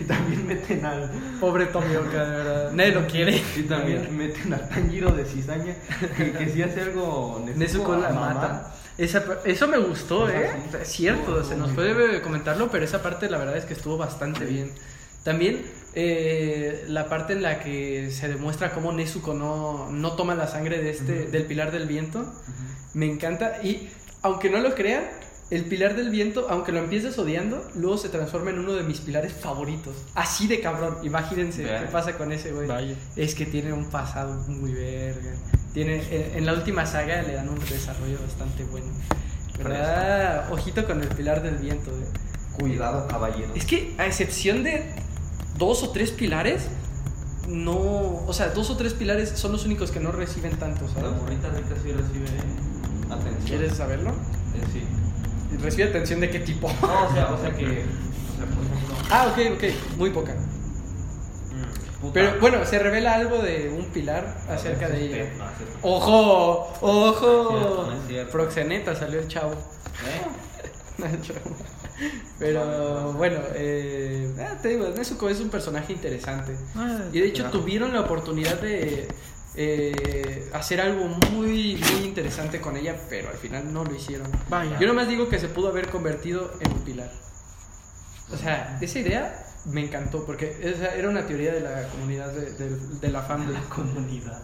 y 0.00 0.04
también 0.04 0.46
meten 0.46 0.84
al 0.86 1.10
Pobre 1.40 1.66
Tomioka, 1.66 2.24
de 2.24 2.30
verdad. 2.36 2.72
Nadie 2.74 2.92
lo 2.92 3.06
quiere. 3.08 3.42
y 3.56 3.62
también 3.62 4.16
meten 4.16 4.54
al 4.54 4.68
Tanjiro 4.68 5.10
de 5.10 5.24
cizaña 5.24 5.74
que, 6.16 6.32
que 6.32 6.48
si 6.50 6.62
hace 6.62 6.82
algo 6.82 7.44
Nezuko 7.56 7.96
la 7.96 8.10
mamá. 8.10 8.34
mata. 8.34 8.74
Esa, 8.96 9.24
eso 9.44 9.66
me 9.66 9.78
gustó, 9.78 10.30
¿eh? 10.30 10.52
Es 10.80 10.88
cierto, 10.88 11.42
se 11.42 11.56
nos 11.56 11.72
puede 11.72 12.22
comentarlo, 12.22 12.70
pero 12.70 12.84
esa 12.84 13.02
parte 13.02 13.28
la 13.28 13.38
verdad 13.38 13.56
es 13.56 13.64
que 13.64 13.74
estuvo 13.74 13.96
bastante 13.96 14.44
bien. 14.44 14.70
También 15.24 15.64
eh, 15.94 16.84
la 16.88 17.08
parte 17.08 17.32
en 17.34 17.42
la 17.42 17.60
que 17.60 18.10
se 18.10 18.28
demuestra 18.28 18.72
cómo 18.72 18.92
Nezuko 18.92 19.34
no, 19.34 19.90
no 19.90 20.12
toma 20.12 20.34
la 20.34 20.46
sangre 20.46 20.78
de 20.82 20.90
este, 20.90 21.26
del 21.26 21.44
Pilar 21.44 21.70
del 21.72 21.86
Viento, 21.86 22.32
me 22.94 23.06
encanta. 23.06 23.62
Y 23.62 23.88
aunque 24.22 24.50
no 24.50 24.58
lo 24.58 24.74
crean, 24.74 25.04
el 25.50 25.64
Pilar 25.66 25.94
del 25.94 26.10
Viento, 26.10 26.46
aunque 26.50 26.72
lo 26.72 26.78
empieces 26.78 27.18
odiando, 27.18 27.68
luego 27.74 27.96
se 27.98 28.08
transforma 28.08 28.50
en 28.50 28.58
uno 28.58 28.72
de 28.72 28.82
mis 28.82 29.00
pilares 29.00 29.32
favoritos. 29.32 29.94
Así 30.14 30.46
de 30.48 30.60
cabrón, 30.60 30.98
imagínense 31.02 31.62
Vea. 31.64 31.80
qué 31.82 31.86
pasa 31.88 32.16
con 32.16 32.32
ese 32.32 32.52
güey. 32.52 32.66
Vaya. 32.66 32.96
Es 33.16 33.34
que 33.34 33.46
tiene 33.46 33.72
un 33.72 33.90
pasado 33.90 34.34
muy 34.48 34.72
verga. 34.72 35.32
Tiene, 35.74 35.96
en, 36.10 36.38
en 36.38 36.46
la 36.46 36.54
última 36.54 36.86
saga 36.86 37.22
le 37.22 37.34
dan 37.34 37.48
un 37.48 37.58
desarrollo 37.60 38.18
bastante 38.20 38.64
bueno. 38.64 38.86
¿Verdad? 39.58 40.50
Ojito 40.52 40.84
con 40.86 41.00
el 41.00 41.08
pilar 41.08 41.42
del 41.42 41.56
viento. 41.56 41.90
eh. 41.90 42.04
Cuidado, 42.58 43.06
caballero. 43.08 43.52
Es 43.54 43.66
que 43.66 43.94
a 43.98 44.06
excepción 44.06 44.62
de 44.62 44.84
dos 45.58 45.82
o 45.82 45.90
tres 45.90 46.10
pilares, 46.10 46.68
no... 47.48 47.76
O 48.26 48.32
sea, 48.32 48.48
dos 48.48 48.70
o 48.70 48.76
tres 48.76 48.94
pilares 48.94 49.30
son 49.30 49.52
los 49.52 49.64
únicos 49.64 49.90
que 49.90 50.00
no 50.00 50.12
reciben 50.12 50.56
tanto, 50.58 50.86
La 50.86 50.92
¿sabes? 51.02 51.20
morrita 51.20 51.48
rica 51.50 51.74
sí 51.82 51.92
recibe 51.92 52.26
atención. 53.10 53.44
¿Quieres 53.46 53.74
saberlo? 53.76 54.10
Eh, 54.10 54.66
sí. 54.72 54.82
¿Recibe 55.62 55.84
atención 55.88 56.20
de 56.20 56.30
qué 56.30 56.40
tipo? 56.40 56.68
No, 56.82 57.06
o 57.06 57.12
sea, 57.12 57.32
o 57.32 57.40
sea 57.40 57.52
que. 57.52 57.64
O 57.64 58.36
sea, 58.36 58.46
por 58.46 58.64
ejemplo. 58.64 58.96
Ah, 59.10 59.28
ok, 59.30 59.38
ok. 59.56 59.96
Muy 59.98 60.10
poca. 60.10 60.34
mm. 60.34 62.10
Pero 62.12 62.40
bueno, 62.40 62.64
se 62.64 62.78
revela 62.78 63.14
algo 63.14 63.38
de 63.38 63.68
un 63.76 63.86
pilar 63.92 64.36
acerca 64.48 64.88
de 64.88 65.04
ella. 65.04 65.32
No. 65.38 65.44
¡Ojo! 65.82 66.72
¡Ojo! 66.80 66.82
No 66.82 67.12
es 67.12 67.18
cierto, 67.60 67.86
no 67.86 67.92
es 68.02 68.08
cierto. 68.08 68.32
Proxeneta 68.32 68.96
salió 68.96 69.20
el 69.20 69.28
chavo. 69.28 69.52
¿Eh? 69.52 71.04
El 71.04 71.22
chavo. 71.22 71.40
Pero 72.38 73.12
bueno, 73.14 73.38
eh, 73.54 74.34
ah, 74.40 74.58
te 74.60 74.68
digo, 74.68 74.88
Nezuko 74.88 75.28
es 75.28 75.40
un 75.40 75.48
personaje 75.50 75.92
interesante. 75.92 76.56
Y 77.12 77.20
de 77.20 77.26
hecho 77.28 77.44
tuvieron 77.50 77.92
la 77.92 78.00
oportunidad 78.00 78.60
de 78.60 79.06
eh, 79.56 80.50
hacer 80.52 80.80
algo 80.80 81.06
muy, 81.30 81.76
muy 81.76 82.04
interesante 82.04 82.60
con 82.60 82.76
ella, 82.76 82.96
pero 83.08 83.28
al 83.30 83.36
final 83.36 83.72
no 83.72 83.84
lo 83.84 83.94
hicieron. 83.94 84.26
Vaya. 84.48 84.78
Yo 84.80 84.86
nomás 84.88 85.08
digo 85.08 85.28
que 85.28 85.38
se 85.38 85.48
pudo 85.48 85.68
haber 85.68 85.88
convertido 85.90 86.50
en 86.60 86.72
un 86.72 86.80
pilar. 86.84 87.10
O 88.32 88.36
sea, 88.36 88.78
esa 88.80 88.98
idea 88.98 89.46
me 89.66 89.84
encantó 89.84 90.26
porque 90.26 90.56
esa 90.62 90.94
era 90.94 91.08
una 91.08 91.26
teoría 91.26 91.52
de 91.52 91.60
la 91.60 91.88
comunidad 91.88 92.32
de, 92.32 92.52
de- 92.52 92.76
de 93.00 93.08
la 93.08 93.22
fan 93.22 93.46
de, 93.46 93.54
Comunidad. 93.68 94.42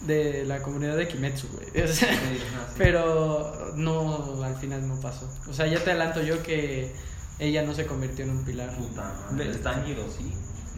De 0.00 0.44
la 0.44 0.62
comunidad 0.62 0.96
de 0.96 1.06
Kimetsu, 1.08 1.48
güey. 1.48 1.66
O 1.84 1.88
sea, 1.92 2.08
Sí, 2.12 2.16
no, 2.54 2.60
sí. 2.60 2.74
pero 2.78 3.72
no, 3.76 4.42
al 4.42 4.56
final 4.56 4.86
no 4.88 4.98
pasó. 5.00 5.28
O 5.48 5.52
sea, 5.52 5.66
ya 5.66 5.82
te 5.82 5.90
adelanto 5.90 6.22
yo 6.22 6.42
que 6.42 6.92
ella 7.38 7.62
no 7.62 7.74
se 7.74 7.86
convirtió 7.86 8.24
en 8.24 8.30
un 8.32 8.44
pilar. 8.44 8.74
Puta 8.76 9.14
madre. 9.30 9.50
El 9.50 9.60
Tanjiro 9.60 10.04
sí. 10.10 10.32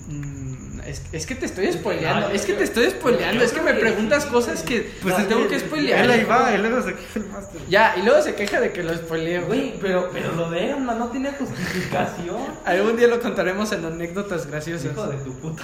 Mm, 0.08 0.80
es, 0.84 1.00
es 1.12 1.26
que 1.26 1.34
te 1.36 1.46
estoy 1.46 1.72
spoileando, 1.72 2.28
es 2.30 2.42
que 2.44 2.52
yo- 2.52 2.58
te 2.58 2.64
estoy 2.64 2.90
spoileando, 2.90 3.44
es 3.44 3.52
que 3.52 3.60
me 3.62 3.72
preguntas 3.74 4.26
cosas 4.26 4.62
que 4.62 4.90
pues 5.00 5.16
te 5.16 5.24
tengo 5.24 5.46
que 5.48 5.60
spoilear. 5.60 6.04
Él 6.04 6.10
ahí 6.10 6.24
va, 6.24 6.52
él 6.52 6.60
luego 6.62 6.82
se 6.82 6.94
queja 6.94 7.18
el 7.20 7.26
máster. 7.26 7.60
Ya, 7.68 7.94
y 7.96 8.02
luego 8.02 8.20
se 8.20 8.34
queja 8.34 8.60
de 8.60 8.72
que 8.72 8.82
lo 8.82 8.94
spoileo. 8.94 9.46
Güey, 9.46 9.78
pero, 9.80 10.10
pero 10.12 10.32
lo 10.32 10.50
de 10.50 10.70
Emma 10.70 10.94
no 10.94 11.08
tiene 11.10 11.30
justificación. 11.32 12.36
Algún 12.64 12.96
día 12.96 13.06
lo 13.08 13.20
contaremos 13.20 13.70
en 13.72 13.84
anécdotas 13.84 14.46
graciosas. 14.46 14.90
Hijo 14.92 15.06
de 15.06 15.16
tu 15.18 15.32
puta 15.38 15.62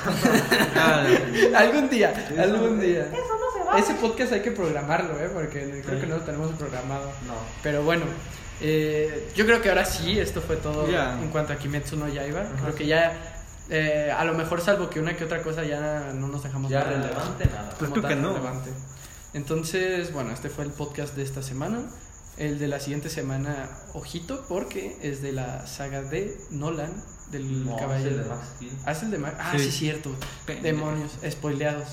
madre. 0.75 1.53
algún 1.57 1.89
día, 1.91 2.13
Eso 2.33 2.41
algún 2.43 2.81
día. 2.81 3.03
Eso 3.13 3.35
no 3.39 3.59
se 3.61 3.69
va. 3.69 3.79
Ese 3.79 3.95
podcast 3.95 4.33
hay 4.33 4.41
que 4.41 4.53
programarlo, 4.53 5.19
¿eh? 5.21 5.29
Porque 5.33 5.83
creo 5.85 5.97
Sí. 5.97 6.01
que 6.01 6.07
no 6.07 6.17
lo 6.19 6.23
tenemos 6.23 6.53
programado. 6.53 7.07
No. 7.27 7.35
Pero 7.63 7.83
bueno, 7.83 8.05
eh, 8.61 9.29
yo 9.35 9.45
creo 9.47 9.61
que 9.61 9.69
ahora 9.69 9.85
sí, 9.85 10.19
esto 10.19 10.41
fue 10.41 10.57
todo 10.57 10.89
Ya. 10.91 11.19
en 11.21 11.29
cuanto 11.31 11.53
a 11.53 11.57
Kimetsu 11.57 11.97
no 11.97 12.09
Yaiba. 12.09 12.43
Ajá, 12.43 12.51
creo 12.63 12.75
que 12.77 12.87
ya, 12.87 13.38
eh, 13.71 14.13
a 14.17 14.25
lo 14.25 14.35
mejor 14.35 14.61
salvo 14.61 14.89
que 14.89 15.01
una 15.01 15.17
que 15.17 15.25
otra 15.25 15.43
cosa 15.43 15.65
ya 15.65 16.13
no 16.15 16.29
nos 16.29 16.43
dejamos 16.43 16.71
Ya 16.71 16.85
relevante, 16.85 17.47
nada. 17.47 17.75
Pues 17.79 17.91
creo 17.91 18.03
que 18.07 18.17
no. 18.17 18.33
relevante. 18.33 18.71
Entonces, 19.35 20.13
bueno, 20.13 20.33
este 20.33 20.49
fue 20.49 20.65
el 20.65 20.71
podcast 20.71 21.15
de 21.15 21.23
esta 21.23 21.43
semana. 21.43 21.83
El 22.39 22.59
de 22.59 22.69
la 22.69 22.79
siguiente 22.81 23.11
semana, 23.11 23.69
ojito, 23.95 24.45
porque 24.49 24.97
es 25.03 25.23
de 25.23 25.33
la 25.33 25.67
saga 25.67 26.03
de 26.03 26.37
Nolan, 26.51 26.93
del 27.33 27.65
No, 27.67 27.75
es 27.75 27.81
caballero. 27.81 28.11
el 28.11 28.23
de 28.23 28.29
Max 28.29 28.47
Steel. 28.57 28.73
Ah, 28.87 28.93
es 28.93 29.03
el 29.03 29.11
de 29.11 29.19
Max. 29.19 29.37
Ah, 29.41 29.53
sí, 29.57 29.65
Sí. 29.65 29.71
cierto. 29.73 30.11
Pendejo. 30.47 30.63
Demonios, 30.77 31.11
spoileados. 31.29 31.89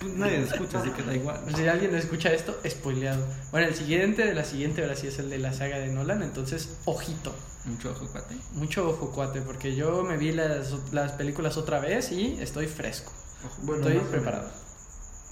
Pues 0.00 0.14
nadie 0.14 0.38
lo 0.40 0.46
escucha, 0.46 0.80
así 0.80 0.90
que 0.90 1.02
da 1.04 1.14
igual. 1.14 1.40
Si 1.56 1.68
alguien 1.68 1.94
escucha 1.94 2.32
esto, 2.32 2.58
spoileado. 2.68 3.24
Bueno, 3.52 3.68
el 3.68 3.74
siguiente 3.74 4.24
de 4.26 4.34
la 4.34 4.44
siguiente 4.44 4.82
ahora 4.82 4.96
sí 4.96 5.06
es 5.06 5.18
el 5.20 5.30
de 5.30 5.38
la 5.38 5.52
saga 5.52 5.78
de 5.78 5.86
Nolan, 5.88 6.22
entonces 6.24 6.70
ojito. 6.84 7.32
Mucho 7.64 7.92
ojo, 7.92 8.08
cuate. 8.10 8.36
Mucho 8.54 8.88
ojo, 8.88 9.12
cuate, 9.12 9.40
porque 9.42 9.76
yo 9.76 10.02
me 10.02 10.16
vi 10.16 10.32
las, 10.32 10.72
las 10.92 11.12
películas 11.12 11.56
otra 11.56 11.78
vez 11.78 12.10
y 12.10 12.36
estoy 12.40 12.66
fresco. 12.66 13.12
Bueno, 13.62 13.86
estoy 13.88 14.02
preparado. 14.10 14.50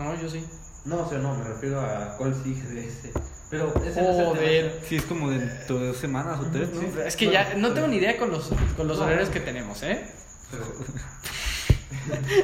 No, 0.01 0.19
yo 0.19 0.31
sí. 0.31 0.43
No, 0.87 1.01
o 1.03 1.09
sea, 1.09 1.19
no, 1.19 1.37
me 1.37 1.45
refiero 1.45 1.79
a 1.79 2.17
cuál 2.17 2.35
sigue 2.43 2.63
de 2.63 2.89
ese. 2.89 3.13
Pero 3.51 3.69
ese 3.85 4.01
no 4.01 4.11
es 4.11 4.19
el 4.19 4.25
Joder. 4.25 4.81
Sí, 4.89 4.97
es 4.97 5.05
como 5.05 5.29
dentro 5.29 5.79
de 5.79 5.89
dos 5.89 5.99
semanas 5.99 6.41
o 6.41 6.47
tres, 6.51 6.71
¿no? 6.71 6.81
Sí. 6.81 6.87
Es 7.05 7.17
que 7.17 7.31
ya 7.31 7.55
no 7.57 7.75
tengo 7.75 7.87
ni 7.87 7.97
idea 7.97 8.17
con 8.17 8.31
los, 8.31 8.51
con 8.79 8.89
los 8.89 8.99
horarios 8.99 9.29
que 9.29 9.41
tenemos, 9.41 9.83
¿eh? 9.83 10.03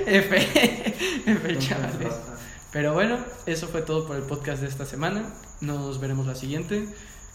F, 0.07 0.37
F, 1.27 1.59
chavales. 1.59 2.13
Pero 2.73 2.93
bueno, 2.93 3.19
eso 3.47 3.69
fue 3.69 3.81
todo 3.81 4.07
por 4.07 4.17
el 4.17 4.25
podcast 4.25 4.61
de 4.61 4.69
esta 4.69 4.85
semana. 4.85 5.25
Nos 5.63 5.99
veremos 5.99 6.27
la 6.27 6.35
siguiente. 6.35 6.87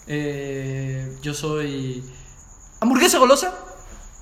Eh, 0.05 1.17
yo 1.23 1.33
soy 1.33 2.03
Hamburguesa 2.79 3.19
Golosa 3.19 3.55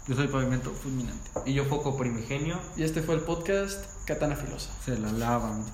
Yo 0.07 0.15
soy 0.15 0.27
pavimento 0.27 0.71
fulminante. 0.71 1.29
Y 1.45 1.55
yo 1.55 1.65
foco 1.65 1.97
primigenio. 1.97 2.57
y 2.77 2.83
este 2.83 3.01
fue 3.01 3.15
el 3.15 3.21
podcast 3.21 3.83
Katana 4.05 4.37
Filosa. 4.37 4.71
Se 4.85 4.97
la 4.97 5.11
lavan. 5.11 5.65